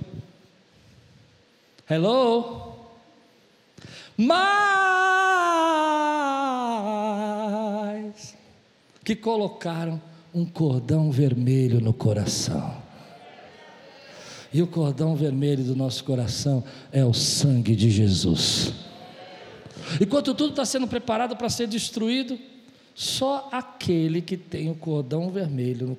Hello? 1.89 2.77
Mas 4.17 4.49
que 9.05 9.15
colocaram 9.15 10.01
um 10.35 10.45
cordão 10.45 11.11
vermelho 11.11 11.81
no 11.81 11.93
coração. 11.93 12.83
E 14.53 14.62
o 14.62 14.66
cordão 14.66 15.14
vermelho 15.14 15.62
do 15.62 15.76
nosso 15.76 16.03
coração 16.05 16.64
é 16.91 17.05
o 17.05 17.12
sangue 17.12 17.76
de 17.76 17.91
Jesus. 17.91 18.72
Enquanto 20.01 20.35
tudo 20.35 20.51
está 20.51 20.64
sendo 20.64 20.87
preparado 20.87 21.37
para 21.37 21.49
ser 21.49 21.66
destruído, 21.66 22.39
só 22.95 23.49
aquele 23.53 24.20
que 24.20 24.37
tem 24.37 24.70
o 24.70 24.74
cordão 24.74 25.31
vermelho 25.31 25.87
no, 25.87 25.99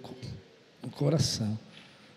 no 0.83 0.89
coração 0.91 1.57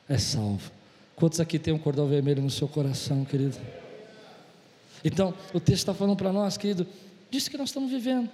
é 0.09 0.19
salvo. 0.19 0.71
Quantos 1.15 1.39
aqui 1.41 1.59
tem 1.59 1.73
um 1.73 1.79
cordão 1.79 2.07
vermelho 2.07 2.43
no 2.43 2.51
seu 2.51 2.67
coração, 2.67 3.25
querido? 3.25 3.57
Então, 5.05 5.35
o 5.53 5.61
texto 5.61 5.83
está 5.83 5.95
falando 5.95 6.17
para 6.17 6.33
nós, 6.33 6.57
querido, 6.57 6.87
disso 7.31 7.51
que 7.51 7.59
nós 7.59 7.69
estamos 7.69 7.91
vivendo. 7.91 8.31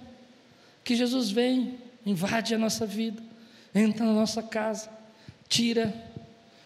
Que 0.83 0.95
Jesus 0.95 1.29
vem, 1.29 1.77
invade 2.05 2.55
a 2.55 2.57
nossa 2.57 2.85
vida, 2.85 3.21
entra 3.73 4.05
na 4.05 4.13
nossa 4.13 4.41
casa, 4.41 4.89
tira, 5.47 5.93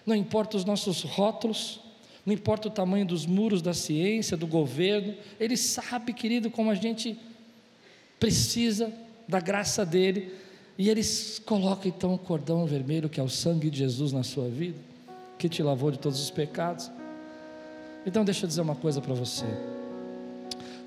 não 0.05 0.15
importa 0.15 0.57
os 0.57 0.65
nossos 0.65 1.03
rótulos, 1.03 1.79
não 2.25 2.33
importa 2.33 2.67
o 2.67 2.71
tamanho 2.71 3.05
dos 3.05 3.25
muros 3.25 3.61
da 3.61 3.73
ciência, 3.73 4.37
do 4.37 4.47
governo, 4.47 5.13
Ele 5.39 5.57
sabe, 5.57 6.13
querido, 6.13 6.49
como 6.49 6.69
a 6.69 6.75
gente 6.75 7.17
precisa 8.19 8.91
da 9.27 9.39
graça 9.39 9.85
dEle, 9.85 10.33
e 10.77 10.89
Ele 10.89 11.01
coloca 11.45 11.87
então 11.87 12.13
o 12.13 12.17
cordão 12.17 12.65
vermelho, 12.65 13.09
que 13.09 13.19
é 13.19 13.23
o 13.23 13.29
sangue 13.29 13.69
de 13.69 13.79
Jesus 13.79 14.11
na 14.11 14.23
sua 14.23 14.47
vida, 14.47 14.79
que 15.37 15.49
te 15.49 15.61
lavou 15.61 15.91
de 15.91 15.99
todos 15.99 16.21
os 16.21 16.31
pecados. 16.31 16.89
Então, 18.05 18.23
deixa 18.23 18.45
eu 18.45 18.47
dizer 18.47 18.61
uma 18.61 18.75
coisa 18.75 19.01
para 19.01 19.13
você. 19.13 19.45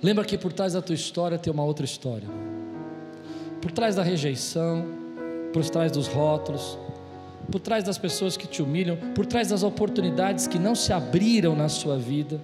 Lembra 0.03 0.25
que 0.25 0.37
por 0.37 0.53
trás 0.53 0.73
da 0.73 0.83
tua 0.83 0.95
história 0.95 1.39
tem 1.39 1.53
uma 1.53 1.65
outra 1.65 1.85
história. 1.85 2.29
Por 3.61 3.71
trás 3.73 3.97
da 3.97 4.03
rejeição, 4.03 5.06
por 5.53 5.65
trás 5.69 5.93
dos 5.93 6.07
rótulos, 6.07 6.79
por 7.51 7.61
trás 7.61 7.85
das 7.85 7.99
pessoas 7.99 8.37
que 8.37 8.47
te 8.47 8.63
humilham, 8.63 8.97
por 9.15 9.27
trás 9.27 9.49
das 9.49 9.63
oportunidades 9.63 10.47
que 10.47 10.59
não 10.59 10.75
se 10.75 10.93
abriram 10.93 11.55
na 11.55 11.69
sua 11.69 11.97
vida, 11.97 12.41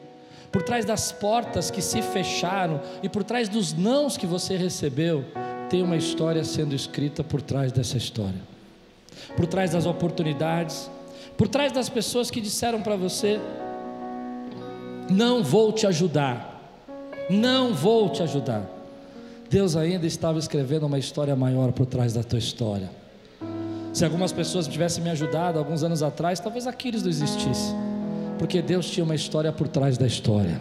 por 0.50 0.62
trás 0.62 0.84
das 0.84 1.10
portas 1.10 1.70
que 1.70 1.80
se 1.80 2.02
fecharam 2.02 2.80
e 3.02 3.08
por 3.08 3.24
trás 3.24 3.48
dos 3.48 3.72
nãos 3.72 4.16
que 4.16 4.26
você 4.26 4.56
recebeu, 4.56 5.24
tem 5.70 5.82
uma 5.82 5.96
história 5.96 6.44
sendo 6.44 6.74
escrita 6.74 7.24
por 7.24 7.40
trás 7.40 7.72
dessa 7.72 7.96
história. 7.96 8.40
Por 9.34 9.46
trás 9.46 9.70
das 9.70 9.86
oportunidades, 9.86 10.90
por 11.36 11.48
trás 11.48 11.72
das 11.72 11.88
pessoas 11.88 12.30
que 12.30 12.40
disseram 12.40 12.82
para 12.82 12.96
você: 12.96 13.40
Não 15.08 15.42
vou 15.42 15.72
te 15.72 15.86
ajudar, 15.86 16.60
não 17.30 17.72
vou 17.72 18.10
te 18.10 18.22
ajudar. 18.22 18.81
Deus 19.52 19.76
ainda 19.76 20.06
estava 20.06 20.38
escrevendo 20.38 20.86
uma 20.86 20.98
história 20.98 21.36
maior 21.36 21.72
por 21.72 21.84
trás 21.84 22.14
da 22.14 22.22
tua 22.22 22.38
história. 22.38 22.88
Se 23.92 24.02
algumas 24.02 24.32
pessoas 24.32 24.66
tivessem 24.66 25.04
me 25.04 25.10
ajudado 25.10 25.58
alguns 25.58 25.82
anos 25.82 26.02
atrás, 26.02 26.40
talvez 26.40 26.66
Aquiles 26.66 27.02
não 27.02 27.10
existisse, 27.10 27.74
porque 28.38 28.62
Deus 28.62 28.88
tinha 28.88 29.04
uma 29.04 29.14
história 29.14 29.52
por 29.52 29.68
trás 29.68 29.98
da 29.98 30.06
história. 30.06 30.58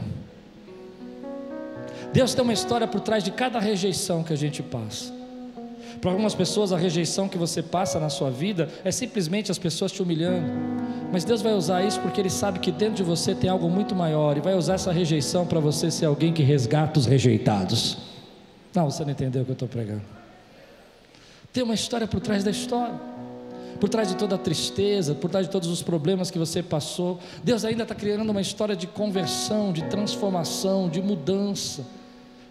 Deus 2.11 2.33
tem 2.33 2.43
uma 2.43 2.51
história 2.51 2.85
por 2.85 2.99
trás 2.99 3.23
de 3.23 3.31
cada 3.31 3.61
rejeição 3.61 4.23
que 4.23 4.33
a 4.33 4.35
gente 4.35 4.61
passa. 4.61 5.13
Para 6.01 6.11
algumas 6.11 6.35
pessoas, 6.35 6.73
a 6.73 6.77
rejeição 6.77 7.29
que 7.29 7.37
você 7.37 7.63
passa 7.63 7.97
na 7.97 8.09
sua 8.09 8.29
vida 8.29 8.67
é 8.83 8.91
simplesmente 8.91 9.49
as 9.49 9.57
pessoas 9.57 9.93
te 9.93 10.03
humilhando. 10.03 10.45
Mas 11.13 11.23
Deus 11.23 11.41
vai 11.41 11.53
usar 11.53 11.81
isso 11.81 12.01
porque 12.01 12.19
Ele 12.19 12.29
sabe 12.29 12.59
que 12.59 12.73
dentro 12.73 12.95
de 12.95 13.03
você 13.03 13.33
tem 13.33 13.49
algo 13.49 13.69
muito 13.69 13.95
maior 13.95 14.35
e 14.35 14.41
vai 14.41 14.53
usar 14.53 14.73
essa 14.73 14.91
rejeição 14.91 15.45
para 15.45 15.61
você 15.61 15.89
ser 15.89 16.07
alguém 16.07 16.33
que 16.33 16.43
resgata 16.43 16.99
os 16.99 17.05
rejeitados. 17.05 18.10
Não, 18.73 18.89
você 18.89 19.03
não 19.03 19.11
entendeu 19.11 19.41
o 19.41 19.45
que 19.45 19.51
eu 19.51 19.53
estou 19.53 19.67
pregando. 19.67 20.01
Tem 21.51 21.63
uma 21.63 21.73
história 21.73 22.07
por 22.07 22.19
trás 22.19 22.43
da 22.43 22.51
história 22.51 22.99
por 23.81 23.89
trás 23.89 24.07
de 24.07 24.15
toda 24.15 24.35
a 24.35 24.37
tristeza, 24.37 25.15
por 25.15 25.27
trás 25.27 25.47
de 25.47 25.51
todos 25.51 25.67
os 25.67 25.81
problemas 25.81 26.29
que 26.29 26.37
você 26.37 26.61
passou, 26.61 27.19
Deus 27.43 27.65
ainda 27.65 27.81
está 27.81 27.95
criando 27.95 28.29
uma 28.29 28.39
história 28.39 28.75
de 28.75 28.85
conversão, 28.85 29.73
de 29.73 29.81
transformação, 29.85 30.87
de 30.87 31.01
mudança, 31.01 31.83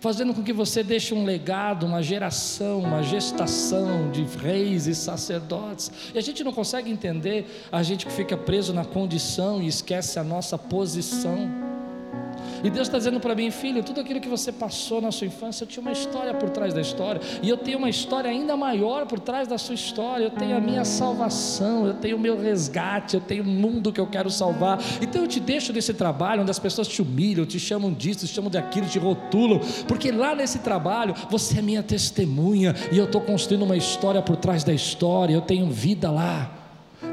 fazendo 0.00 0.34
com 0.34 0.42
que 0.42 0.52
você 0.52 0.82
deixe 0.82 1.14
um 1.14 1.24
legado, 1.24 1.86
uma 1.86 2.02
geração, 2.02 2.80
uma 2.80 3.00
gestação 3.00 4.10
de 4.10 4.24
reis 4.24 4.88
e 4.88 4.94
sacerdotes. 4.94 5.92
E 6.12 6.18
a 6.18 6.20
gente 6.20 6.42
não 6.42 6.52
consegue 6.52 6.90
entender, 6.90 7.46
a 7.70 7.80
gente 7.80 8.06
que 8.06 8.12
fica 8.12 8.36
preso 8.36 8.72
na 8.74 8.84
condição 8.84 9.62
e 9.62 9.68
esquece 9.68 10.18
a 10.18 10.24
nossa 10.24 10.58
posição. 10.58 11.69
E 12.62 12.68
Deus 12.68 12.88
está 12.88 12.98
dizendo 12.98 13.18
para 13.20 13.34
mim, 13.34 13.50
filho, 13.50 13.82
tudo 13.82 14.00
aquilo 14.00 14.20
que 14.20 14.28
você 14.28 14.52
passou 14.52 15.00
na 15.00 15.10
sua 15.10 15.26
infância, 15.26 15.64
eu 15.64 15.68
tinha 15.68 15.80
uma 15.80 15.92
história 15.92 16.34
por 16.34 16.50
trás 16.50 16.74
da 16.74 16.80
história, 16.80 17.20
e 17.42 17.48
eu 17.48 17.56
tenho 17.56 17.78
uma 17.78 17.88
história 17.88 18.30
ainda 18.30 18.56
maior 18.56 19.06
por 19.06 19.18
trás 19.18 19.48
da 19.48 19.56
sua 19.56 19.74
história. 19.74 20.24
Eu 20.24 20.30
tenho 20.30 20.56
a 20.56 20.60
minha 20.60 20.84
salvação, 20.84 21.86
eu 21.86 21.94
tenho 21.94 22.16
o 22.16 22.20
meu 22.20 22.38
resgate, 22.38 23.14
eu 23.14 23.20
tenho 23.20 23.44
o 23.44 23.46
mundo 23.46 23.92
que 23.92 24.00
eu 24.00 24.06
quero 24.06 24.30
salvar. 24.30 24.78
Então 25.00 25.22
eu 25.22 25.28
te 25.28 25.40
deixo 25.40 25.72
nesse 25.72 25.94
trabalho 25.94 26.42
onde 26.42 26.50
as 26.50 26.58
pessoas 26.58 26.86
te 26.86 27.00
humilham, 27.00 27.46
te 27.46 27.58
chamam 27.58 27.92
disso, 27.92 28.26
te 28.26 28.32
chamam 28.32 28.50
daquilo, 28.50 28.86
te 28.86 28.98
rotulam, 28.98 29.60
porque 29.88 30.12
lá 30.12 30.34
nesse 30.34 30.58
trabalho 30.58 31.14
você 31.30 31.60
é 31.60 31.62
minha 31.62 31.82
testemunha, 31.82 32.74
e 32.92 32.98
eu 32.98 33.06
estou 33.06 33.22
construindo 33.22 33.62
uma 33.62 33.76
história 33.76 34.20
por 34.20 34.36
trás 34.36 34.64
da 34.64 34.72
história, 34.72 35.32
eu 35.32 35.40
tenho 35.40 35.66
vida 35.70 36.10
lá. 36.10 36.59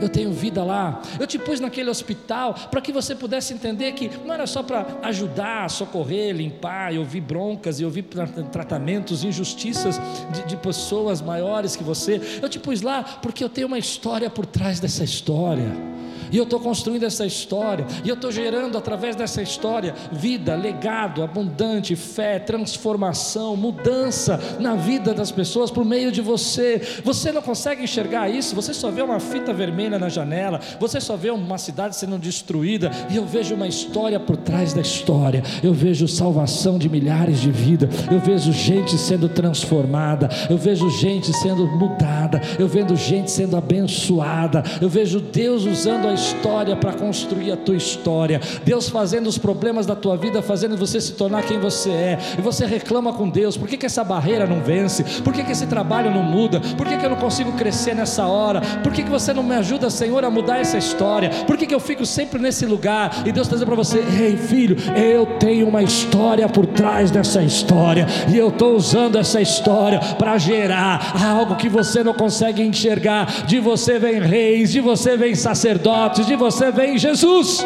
Eu 0.01 0.09
tenho 0.09 0.31
vida 0.31 0.63
lá. 0.63 1.01
Eu 1.19 1.27
te 1.27 1.37
pus 1.37 1.59
naquele 1.59 1.89
hospital 1.89 2.53
para 2.69 2.81
que 2.81 2.91
você 2.91 3.15
pudesse 3.15 3.53
entender 3.53 3.91
que 3.93 4.09
não 4.25 4.33
era 4.33 4.47
só 4.47 4.63
para 4.63 4.85
ajudar, 5.03 5.69
socorrer, 5.69 6.35
limpar, 6.35 6.93
e 6.93 6.97
ouvir 6.97 7.21
broncas, 7.21 7.79
e 7.79 7.85
ouvir 7.85 8.03
tratamentos, 8.51 9.23
injustiças 9.23 9.99
de, 10.31 10.43
de 10.47 10.57
pessoas 10.57 11.21
maiores 11.21 11.75
que 11.75 11.83
você. 11.83 12.39
Eu 12.41 12.49
te 12.49 12.59
pus 12.59 12.81
lá 12.81 13.03
porque 13.03 13.43
eu 13.43 13.49
tenho 13.49 13.67
uma 13.67 13.79
história 13.79 14.29
por 14.29 14.45
trás 14.45 14.79
dessa 14.79 15.03
história. 15.03 15.97
E 16.31 16.37
eu 16.37 16.43
estou 16.43 16.59
construindo 16.59 17.03
essa 17.03 17.25
história, 17.25 17.85
e 18.03 18.09
eu 18.09 18.15
estou 18.15 18.31
gerando 18.31 18.77
através 18.77 19.15
dessa 19.15 19.41
história 19.41 19.93
vida, 20.11 20.55
legado, 20.55 21.23
abundante, 21.23 21.95
fé, 21.95 22.39
transformação, 22.39 23.55
mudança 23.55 24.39
na 24.59 24.75
vida 24.75 25.13
das 25.13 25.31
pessoas 25.31 25.71
por 25.71 25.85
meio 25.85 26.11
de 26.11 26.21
você. 26.21 26.81
Você 27.03 27.31
não 27.31 27.41
consegue 27.41 27.83
enxergar 27.83 28.29
isso, 28.29 28.55
você 28.55 28.73
só 28.73 28.89
vê 28.89 29.01
uma 29.01 29.19
fita 29.19 29.53
vermelha 29.53 29.97
na 29.99 30.09
janela, 30.09 30.59
você 30.79 30.99
só 30.99 31.15
vê 31.15 31.29
uma 31.29 31.57
cidade 31.57 31.95
sendo 31.95 32.17
destruída, 32.17 32.91
e 33.09 33.15
eu 33.15 33.25
vejo 33.25 33.55
uma 33.55 33.67
história 33.67 34.19
por 34.19 34.37
trás 34.37 34.73
da 34.73 34.81
história, 34.81 35.43
eu 35.63 35.73
vejo 35.73 36.07
salvação 36.07 36.77
de 36.77 36.89
milhares 36.89 37.39
de 37.39 37.51
vidas, 37.51 37.89
eu 38.11 38.19
vejo 38.19 38.51
gente 38.51 38.97
sendo 38.97 39.29
transformada, 39.29 40.29
eu 40.49 40.57
vejo 40.57 40.89
gente 40.89 41.33
sendo 41.33 41.67
mudada, 41.67 42.41
eu 42.59 42.67
vejo 42.67 42.95
gente 42.95 43.31
sendo 43.31 43.55
abençoada, 43.55 44.63
eu 44.81 44.89
vejo 44.89 45.19
Deus 45.19 45.65
usando 45.65 46.07
a 46.07 46.16
história 46.17 46.75
para 46.75 46.91
construir 46.93 47.51
a 47.51 47.55
tua 47.55 47.75
história. 47.75 48.41
Deus 48.65 48.89
fazendo 48.89 49.27
os 49.27 49.37
problemas 49.37 49.85
da 49.85 49.95
tua 49.95 50.17
vida, 50.17 50.41
fazendo 50.41 50.75
você 50.75 50.99
se 50.99 51.13
tornar 51.13 51.43
quem 51.43 51.59
você 51.59 51.91
é. 51.91 52.19
E 52.37 52.41
você 52.41 52.65
reclama 52.65 53.13
com 53.13 53.29
Deus: 53.29 53.55
por 53.55 53.67
que, 53.67 53.77
que 53.77 53.85
essa 53.85 54.03
barreira 54.03 54.45
não 54.45 54.59
vence? 54.59 55.03
Por 55.21 55.31
que, 55.31 55.43
que 55.43 55.51
esse 55.51 55.67
trabalho 55.67 56.11
não 56.11 56.23
muda? 56.23 56.59
Por 56.75 56.87
que, 56.87 56.97
que 56.97 57.05
eu 57.05 57.09
não 57.09 57.17
consigo 57.17 57.51
crescer 57.53 57.95
nessa 57.95 58.25
hora? 58.25 58.61
Por 58.83 58.91
que, 58.91 59.03
que 59.03 59.09
você 59.09 59.31
não 59.33 59.43
me 59.43 59.55
ajuda, 59.55 59.89
Senhor, 59.89 60.25
a 60.25 60.29
mudar 60.29 60.57
essa 60.57 60.77
história? 60.77 61.29
Por 61.45 61.55
que, 61.55 61.67
que 61.67 61.75
eu 61.75 61.79
fico 61.79 62.05
sempre 62.05 62.41
nesse 62.41 62.65
lugar? 62.65 63.23
E 63.25 63.31
Deus 63.31 63.47
está 63.47 63.55
dizendo 63.55 63.67
para 63.67 63.75
você: 63.75 64.03
ei, 64.19 64.35
filho, 64.35 64.75
eu 64.95 65.25
tenho 65.39 65.67
uma 65.67 65.83
história 65.83 66.49
por 66.49 66.65
trás 66.65 67.11
dessa 67.11 67.43
história. 67.43 68.07
E 68.27 68.37
eu 68.37 68.49
estou 68.49 68.75
usando 68.75 69.17
essa 69.17 69.39
história 69.39 69.99
para 70.17 70.37
gerar 70.37 71.13
algo 71.23 71.55
que 71.55 71.69
você 71.69 72.03
não 72.03 72.13
consegue 72.13 72.63
enxergar. 72.63 73.45
De 73.45 73.59
você 73.59 73.99
vem 73.99 74.19
reis, 74.19 74.71
de 74.71 74.81
você 74.81 75.15
vem 75.15 75.35
sacerdotes 75.35 76.06
de 76.09 76.35
você 76.35 76.71
vem 76.71 76.97
Jesus. 76.97 77.65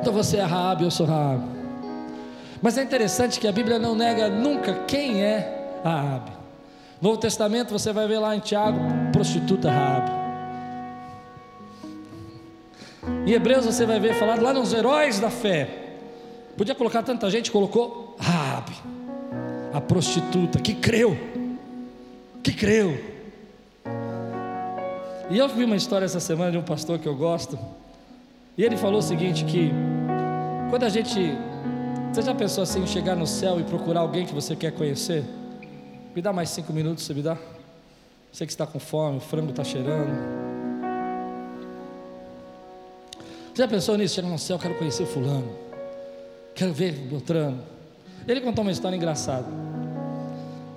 Então 0.00 0.12
você 0.12 0.38
é 0.38 0.42
Raab, 0.42 0.82
eu 0.82 0.90
sou 0.90 1.06
Raab. 1.06 1.42
Mas 2.62 2.78
é 2.78 2.82
interessante 2.82 3.38
que 3.38 3.46
a 3.46 3.52
Bíblia 3.52 3.78
não 3.78 3.94
nega 3.94 4.28
nunca 4.28 4.72
quem 4.86 5.22
é 5.22 5.80
Raab. 5.84 6.30
No 7.00 7.10
Novo 7.10 7.20
Testamento 7.20 7.70
você 7.70 7.92
vai 7.92 8.06
ver 8.06 8.18
lá 8.18 8.34
em 8.34 8.40
Tiago, 8.40 8.78
prostituta 9.12 9.70
Raab. 9.70 10.10
Em 13.26 13.32
Hebreus 13.32 13.64
você 13.64 13.84
vai 13.84 14.00
ver 14.00 14.14
falado 14.14 14.42
lá 14.42 14.52
nos 14.52 14.72
heróis 14.72 15.20
da 15.20 15.30
fé. 15.30 15.68
Podia 16.56 16.74
colocar 16.74 17.02
tanta 17.02 17.30
gente, 17.30 17.50
colocou 17.50 18.16
Raab, 18.18 18.70
a 19.72 19.80
prostituta 19.80 20.58
que 20.58 20.74
creu, 20.74 21.16
que 22.42 22.52
creu. 22.52 23.09
E 25.30 25.38
eu 25.38 25.48
vi 25.48 25.62
uma 25.62 25.76
história 25.76 26.04
essa 26.04 26.18
semana 26.18 26.50
de 26.50 26.58
um 26.58 26.62
pastor 26.62 26.98
que 26.98 27.06
eu 27.06 27.14
gosto. 27.14 27.56
E 28.58 28.64
ele 28.64 28.76
falou 28.76 28.98
o 28.98 29.02
seguinte: 29.02 29.44
que 29.44 29.70
quando 30.68 30.82
a 30.82 30.88
gente. 30.88 31.18
Você 32.12 32.22
já 32.22 32.34
pensou 32.34 32.64
assim, 32.64 32.84
chegar 32.88 33.14
no 33.14 33.24
céu 33.24 33.60
e 33.60 33.62
procurar 33.62 34.00
alguém 34.00 34.26
que 34.26 34.34
você 34.34 34.56
quer 34.56 34.72
conhecer? 34.72 35.24
Me 36.12 36.20
dá 36.20 36.32
mais 36.32 36.50
cinco 36.50 36.72
minutos, 36.72 37.04
você 37.04 37.14
me 37.14 37.22
dá? 37.22 37.38
Você 38.32 38.44
que 38.44 38.50
está 38.50 38.66
com 38.66 38.80
fome, 38.80 39.18
o 39.18 39.20
frango 39.20 39.50
está 39.50 39.62
cheirando. 39.62 40.10
Você 43.54 43.62
já 43.62 43.68
pensou 43.68 43.96
nisso? 43.96 44.16
Chegar 44.16 44.28
no 44.28 44.38
céu, 44.38 44.58
quero 44.58 44.74
conhecer 44.74 45.06
fulano. 45.06 45.56
Quero 46.52 46.72
ver 46.72 46.90
Beltrano. 46.92 47.62
Ele 48.26 48.40
contou 48.40 48.62
uma 48.62 48.72
história 48.72 48.96
engraçada. 48.96 49.46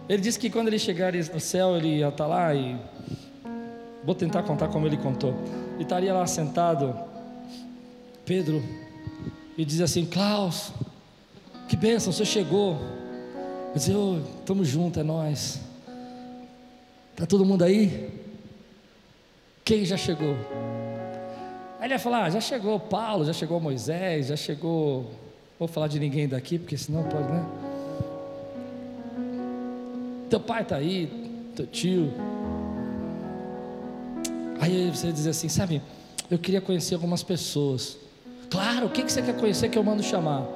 Ele 0.08 0.22
disse 0.22 0.38
que 0.38 0.52
quando 0.52 0.68
ele 0.68 0.78
chegar 0.78 1.14
no 1.14 1.40
céu, 1.40 1.76
ele 1.76 1.98
ia 1.98 2.10
estar 2.10 2.28
lá 2.28 2.54
e 2.54 2.78
Vou 4.06 4.14
tentar 4.14 4.44
contar 4.44 4.68
como 4.68 4.86
ele 4.86 4.98
contou. 4.98 5.34
E 5.80 5.84
estaria 5.84 6.14
lá 6.14 6.28
sentado 6.28 6.94
Pedro 8.26 8.64
e 9.58 9.64
dizia 9.66 9.86
assim: 9.86 10.06
Klaus, 10.06 10.72
que 11.68 11.76
bênção, 11.76 12.12
você 12.12 12.26
chegou. 12.26 12.78
Eu 13.70 13.76
dizia: 13.76 13.98
oh, 13.98 14.20
Estamos 14.40 14.68
juntos, 14.68 15.00
é 15.00 15.04
nós. 15.04 15.62
Está 17.12 17.26
todo 17.26 17.46
mundo 17.46 17.64
aí? 17.64 18.12
Quem 19.64 19.86
já 19.86 19.96
chegou? 19.96 20.36
Aí 21.80 21.88
ele 21.88 21.94
ia 21.94 22.00
falar: 22.00 22.26
ah, 22.26 22.30
já 22.30 22.42
chegou 22.42 22.80
Paulo, 22.80 23.26
já 23.26 23.34
chegou 23.34 23.60
Moisés, 23.60 24.28
já 24.28 24.36
chegou. 24.36 25.12
Vou 25.58 25.68
falar 25.68 25.88
de 25.88 26.00
ninguém 26.00 26.28
daqui, 26.28 26.58
porque 26.60 26.78
senão 26.78 27.04
pode, 27.04 27.32
né? 27.32 27.46
Teu 30.30 30.40
pai 30.40 30.64
está 30.64 30.78
aí, 30.78 31.52
teu 31.56 31.68
tio, 31.68 32.12
Aí 34.64 34.90
você 34.90 35.12
diz 35.12 35.28
assim, 35.28 35.50
sabe, 35.50 35.82
eu 36.32 36.40
queria 36.40 36.62
conhecer 36.62 36.96
algumas 36.96 37.22
pessoas. 37.22 37.98
Claro, 38.50 38.86
o 38.86 38.90
que 38.90 39.02
você 39.02 39.22
quer 39.22 39.36
conhecer 39.36 39.68
que 39.68 39.78
eu 39.78 39.84
mando 39.84 40.02
chamar? 40.02 40.48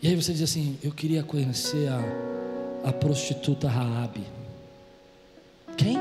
E 0.00 0.06
aí 0.06 0.14
você 0.14 0.32
diz 0.32 0.42
assim, 0.42 0.78
eu 0.80 0.92
queria 0.92 1.24
conhecer 1.24 1.88
a, 1.88 2.88
a 2.88 2.92
prostituta 2.92 3.68
Raabe. 3.68 4.24
Quem? 5.76 5.98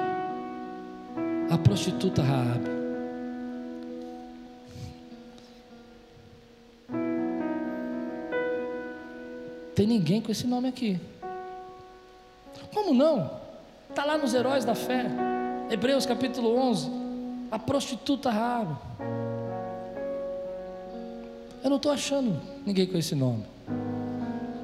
A 1.49 1.57
prostituta 1.57 2.21
Raabe. 2.21 2.69
Tem 9.73 9.87
ninguém 9.87 10.21
com 10.21 10.31
esse 10.31 10.45
nome 10.45 10.67
aqui. 10.67 10.99
Como 12.71 12.93
não? 12.93 13.42
Está 13.93 14.05
lá 14.05 14.17
nos 14.17 14.33
heróis 14.33 14.65
da 14.65 14.73
fé. 14.73 15.05
Hebreus 15.69 16.03
capítulo 16.03 16.57
11. 16.57 16.89
A 17.51 17.59
prostituta 17.59 18.31
Raab. 18.31 18.75
Eu 21.63 21.69
não 21.69 21.77
estou 21.77 21.91
achando 21.91 22.41
ninguém 22.65 22.87
com 22.87 22.97
esse 22.97 23.13
nome. 23.13 23.43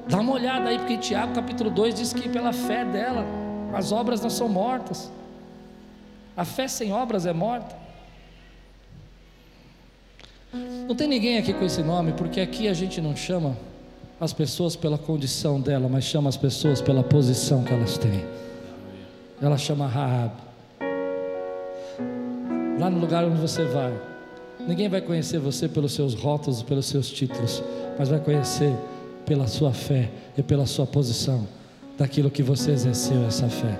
Dá 0.08 0.18
uma 0.18 0.32
olhada 0.32 0.68
aí, 0.68 0.78
porque 0.78 0.98
Tiago 0.98 1.32
capítulo 1.32 1.70
2 1.70 1.94
diz 1.94 2.12
que 2.12 2.28
pela 2.28 2.52
fé 2.52 2.84
dela 2.84 3.24
as 3.72 3.92
obras 3.92 4.20
não 4.20 4.28
são 4.28 4.48
mortas. 4.48 5.08
A 6.36 6.44
fé 6.44 6.66
sem 6.66 6.92
obras 6.92 7.24
é 7.24 7.32
morta. 7.32 7.76
Não 10.88 10.96
tem 10.96 11.06
ninguém 11.06 11.38
aqui 11.38 11.54
com 11.54 11.64
esse 11.64 11.84
nome, 11.84 12.14
porque 12.14 12.40
aqui 12.40 12.66
a 12.66 12.74
gente 12.74 13.00
não 13.00 13.14
chama 13.14 13.56
as 14.20 14.32
pessoas 14.32 14.74
pela 14.74 14.98
condição 14.98 15.60
dela, 15.60 15.88
mas 15.88 16.02
chama 16.02 16.28
as 16.28 16.36
pessoas 16.36 16.82
pela 16.82 17.04
posição 17.04 17.62
que 17.62 17.72
elas 17.72 17.96
têm. 17.96 18.40
Ela 19.40 19.56
chama 19.56 19.86
Raab. 19.86 20.32
Lá 22.78 22.90
no 22.90 22.98
lugar 22.98 23.24
onde 23.24 23.40
você 23.40 23.64
vai, 23.64 23.92
ninguém 24.66 24.88
vai 24.88 25.00
conhecer 25.00 25.38
você 25.38 25.66
pelos 25.68 25.92
seus 25.92 26.14
rótulos, 26.14 26.62
pelos 26.62 26.86
seus 26.86 27.10
títulos, 27.10 27.62
mas 27.98 28.08
vai 28.08 28.20
conhecer 28.20 28.74
pela 29.24 29.46
sua 29.46 29.72
fé 29.72 30.10
e 30.36 30.42
pela 30.42 30.66
sua 30.66 30.86
posição, 30.86 31.46
daquilo 31.96 32.30
que 32.30 32.42
você 32.42 32.72
exerceu 32.72 33.24
essa 33.26 33.48
fé. 33.48 33.78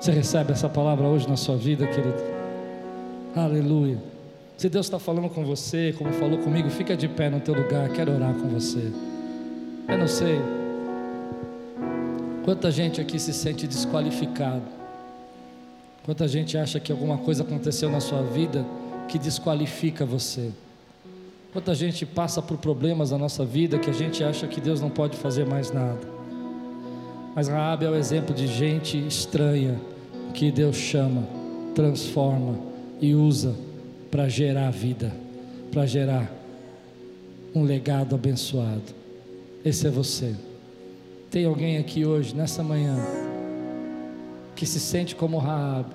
Você 0.00 0.10
recebe 0.10 0.52
essa 0.52 0.68
palavra 0.68 1.06
hoje 1.06 1.28
na 1.28 1.36
sua 1.36 1.56
vida, 1.56 1.86
querido? 1.86 2.22
Aleluia. 3.36 3.98
Se 4.56 4.68
Deus 4.68 4.86
está 4.86 4.98
falando 4.98 5.28
com 5.28 5.44
você, 5.44 5.94
como 5.96 6.12
falou 6.12 6.38
comigo, 6.38 6.68
fica 6.68 6.96
de 6.96 7.08
pé 7.08 7.30
no 7.30 7.40
teu 7.40 7.54
lugar, 7.54 7.88
quero 7.90 8.14
orar 8.14 8.34
com 8.34 8.48
você. 8.48 8.92
Eu 9.88 9.98
não 9.98 10.08
sei 10.08 10.59
Quanta 12.44 12.70
gente 12.70 13.00
aqui 13.00 13.18
se 13.18 13.32
sente 13.32 13.66
desqualificado? 13.66 14.62
Quanta 16.04 16.26
gente 16.26 16.56
acha 16.56 16.80
que 16.80 16.90
alguma 16.90 17.18
coisa 17.18 17.42
aconteceu 17.42 17.90
na 17.90 18.00
sua 18.00 18.22
vida 18.22 18.64
que 19.08 19.18
desqualifica 19.18 20.06
você? 20.06 20.50
Quanta 21.52 21.74
gente 21.74 22.06
passa 22.06 22.40
por 22.40 22.56
problemas 22.56 23.10
na 23.10 23.18
nossa 23.18 23.44
vida 23.44 23.78
que 23.78 23.90
a 23.90 23.92
gente 23.92 24.24
acha 24.24 24.46
que 24.46 24.60
Deus 24.60 24.80
não 24.80 24.88
pode 24.88 25.16
fazer 25.16 25.44
mais 25.44 25.70
nada? 25.70 26.00
Mas 27.34 27.48
Raab 27.48 27.84
é 27.84 27.90
o 27.90 27.94
exemplo 27.94 28.34
de 28.34 28.46
gente 28.46 28.96
estranha 29.06 29.78
que 30.32 30.50
Deus 30.50 30.76
chama, 30.76 31.24
transforma 31.74 32.58
e 33.00 33.14
usa 33.14 33.54
para 34.10 34.28
gerar 34.28 34.70
vida, 34.70 35.12
para 35.70 35.86
gerar 35.86 36.32
um 37.54 37.62
legado 37.62 38.14
abençoado. 38.14 38.94
Esse 39.64 39.86
é 39.86 39.90
você. 39.90 40.34
Tem 41.30 41.44
alguém 41.44 41.78
aqui 41.78 42.04
hoje, 42.04 42.34
nessa 42.34 42.60
manhã, 42.62 42.96
que 44.56 44.66
se 44.66 44.80
sente 44.80 45.14
como 45.14 45.38
Raab, 45.38 45.86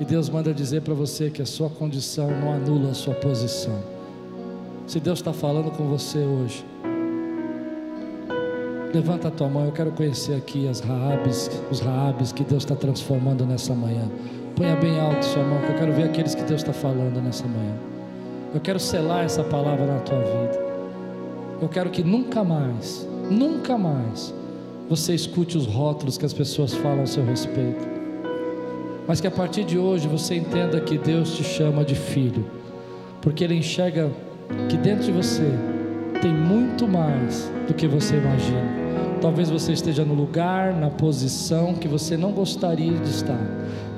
e 0.00 0.04
Deus 0.04 0.28
manda 0.28 0.52
dizer 0.52 0.82
para 0.82 0.94
você 0.94 1.30
que 1.30 1.40
a 1.40 1.46
sua 1.46 1.70
condição 1.70 2.28
não 2.28 2.52
anula 2.52 2.90
a 2.90 2.94
sua 2.94 3.14
posição. 3.14 3.80
Se 4.86 4.98
Deus 4.98 5.20
está 5.20 5.32
falando 5.32 5.70
com 5.70 5.84
você 5.84 6.18
hoje, 6.18 6.64
Levanta 8.94 9.26
a 9.26 9.30
tua 9.32 9.48
mão, 9.48 9.64
eu 9.64 9.72
quero 9.72 9.90
conhecer 9.90 10.36
aqui 10.36 10.68
as 10.68 10.78
Raabes, 10.78 11.50
os 11.68 11.80
Raabes 11.80 12.30
que 12.30 12.44
Deus 12.44 12.62
está 12.62 12.76
transformando 12.76 13.44
nessa 13.44 13.74
manhã. 13.74 14.08
Ponha 14.54 14.76
bem 14.76 15.00
alto 15.00 15.24
sua 15.24 15.42
mão, 15.42 15.60
que 15.62 15.72
eu 15.72 15.74
quero 15.74 15.92
ver 15.92 16.04
aqueles 16.04 16.32
que 16.32 16.44
Deus 16.44 16.60
está 16.60 16.72
falando 16.72 17.20
nessa 17.20 17.44
manhã. 17.44 17.74
Eu 18.54 18.60
quero 18.60 18.78
selar 18.78 19.24
essa 19.24 19.42
palavra 19.42 19.84
na 19.84 19.98
tua 19.98 20.20
vida. 20.20 20.64
Eu 21.60 21.68
quero 21.68 21.90
que 21.90 22.04
nunca 22.04 22.44
mais, 22.44 23.04
nunca 23.28 23.76
mais, 23.76 24.32
você 24.88 25.14
escute 25.14 25.56
os 25.56 25.66
rótulos 25.66 26.18
que 26.18 26.26
as 26.26 26.32
pessoas 26.32 26.74
falam 26.74 27.02
a 27.02 27.06
seu 27.06 27.24
respeito. 27.24 27.88
Mas 29.06 29.20
que 29.20 29.26
a 29.26 29.30
partir 29.30 29.64
de 29.64 29.78
hoje 29.78 30.08
você 30.08 30.34
entenda 30.34 30.80
que 30.80 30.98
Deus 30.98 31.36
te 31.36 31.44
chama 31.44 31.84
de 31.84 31.94
filho, 31.94 32.44
porque 33.20 33.44
Ele 33.44 33.54
enxerga 33.54 34.10
que 34.68 34.76
dentro 34.76 35.04
de 35.04 35.12
você 35.12 35.50
tem 36.20 36.32
muito 36.32 36.86
mais 36.86 37.50
do 37.66 37.74
que 37.74 37.86
você 37.86 38.16
imagina. 38.16 38.84
Talvez 39.20 39.48
você 39.48 39.72
esteja 39.72 40.04
no 40.04 40.14
lugar, 40.14 40.74
na 40.74 40.90
posição 40.90 41.74
que 41.74 41.88
você 41.88 42.16
não 42.16 42.32
gostaria 42.32 42.92
de 42.92 43.08
estar. 43.08 43.40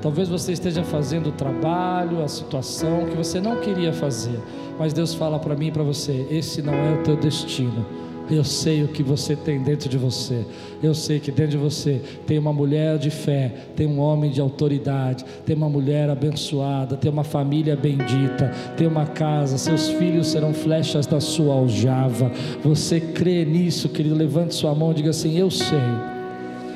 Talvez 0.01 0.29
você 0.29 0.53
esteja 0.53 0.83
fazendo 0.83 1.29
o 1.29 1.31
trabalho, 1.33 2.23
a 2.23 2.27
situação 2.27 3.05
que 3.05 3.15
você 3.15 3.41
não 3.41 3.59
queria 3.59 3.91
fazer. 3.91 4.39
Mas 4.79 4.93
Deus 4.93 5.13
fala 5.13 5.37
para 5.37 5.55
mim 5.55 5.67
e 5.67 5.71
para 5.71 5.83
você: 5.83 6.27
esse 6.29 6.61
não 6.61 6.73
é 6.73 6.93
o 6.93 7.03
teu 7.03 7.17
destino. 7.17 7.85
Eu 8.29 8.43
sei 8.43 8.83
o 8.83 8.89
que 8.89 9.01
você 9.01 9.35
tem 9.35 9.61
dentro 9.61 9.87
de 9.87 9.97
você. 9.97 10.45
Eu 10.83 10.93
sei 10.93 11.19
que 11.19 11.31
dentro 11.31 11.51
de 11.51 11.57
você 11.57 12.01
tem 12.25 12.37
uma 12.37 12.51
mulher 12.51 12.97
de 12.97 13.09
fé, 13.09 13.53
tem 13.75 13.87
um 13.87 13.99
homem 13.99 14.29
de 14.29 14.41
autoridade, 14.41 15.23
tem 15.45 15.55
uma 15.55 15.69
mulher 15.69 16.09
abençoada, 16.09 16.97
tem 16.97 17.09
uma 17.09 17.23
família 17.23 17.75
bendita, 17.75 18.51
tem 18.75 18.85
uma 18.85 19.05
casa. 19.05 19.57
Seus 19.57 19.87
filhos 19.89 20.27
serão 20.27 20.53
flechas 20.53 21.07
da 21.07 21.21
sua 21.21 21.55
aljava. 21.55 22.29
Você 22.63 22.99
crê 22.99 23.45
nisso, 23.45 23.87
querido? 23.87 24.15
Levante 24.15 24.55
sua 24.55 24.75
mão 24.75 24.91
e 24.91 24.95
diga 24.95 25.11
assim: 25.11 25.37
Eu 25.37 25.49
sei 25.49 25.77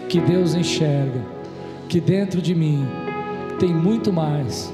que 0.07 0.21
Deus 0.21 0.55
enxerga 0.55 1.21
que 1.89 1.99
dentro 1.99 2.41
de 2.41 2.55
mim 2.55 2.85
tem 3.59 3.73
muito 3.73 4.13
mais 4.13 4.73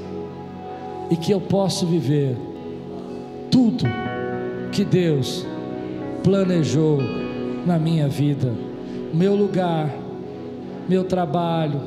e 1.10 1.16
que 1.16 1.32
eu 1.32 1.40
posso 1.40 1.86
viver 1.86 2.36
tudo 3.50 3.84
que 4.70 4.84
Deus 4.84 5.44
planejou 6.22 6.98
na 7.66 7.78
minha 7.78 8.08
vida, 8.08 8.52
meu 9.12 9.34
lugar, 9.34 9.94
meu 10.88 11.04
trabalho, 11.04 11.80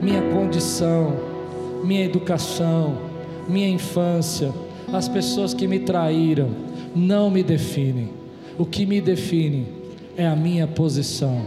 minha 0.00 0.22
condição, 0.22 1.14
minha 1.84 2.04
educação, 2.04 2.96
minha 3.48 3.68
infância, 3.68 4.52
as 4.92 5.08
pessoas 5.08 5.54
que 5.54 5.66
me 5.66 5.80
traíram, 5.80 6.50
não 6.94 7.30
me 7.30 7.42
definem. 7.42 8.10
O 8.58 8.66
que 8.66 8.84
me 8.84 9.00
define 9.00 9.66
é 10.16 10.26
a 10.26 10.36
minha 10.36 10.66
posição. 10.66 11.46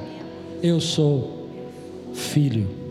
Eu 0.62 0.80
sou 0.80 1.50
filho. 2.14 2.83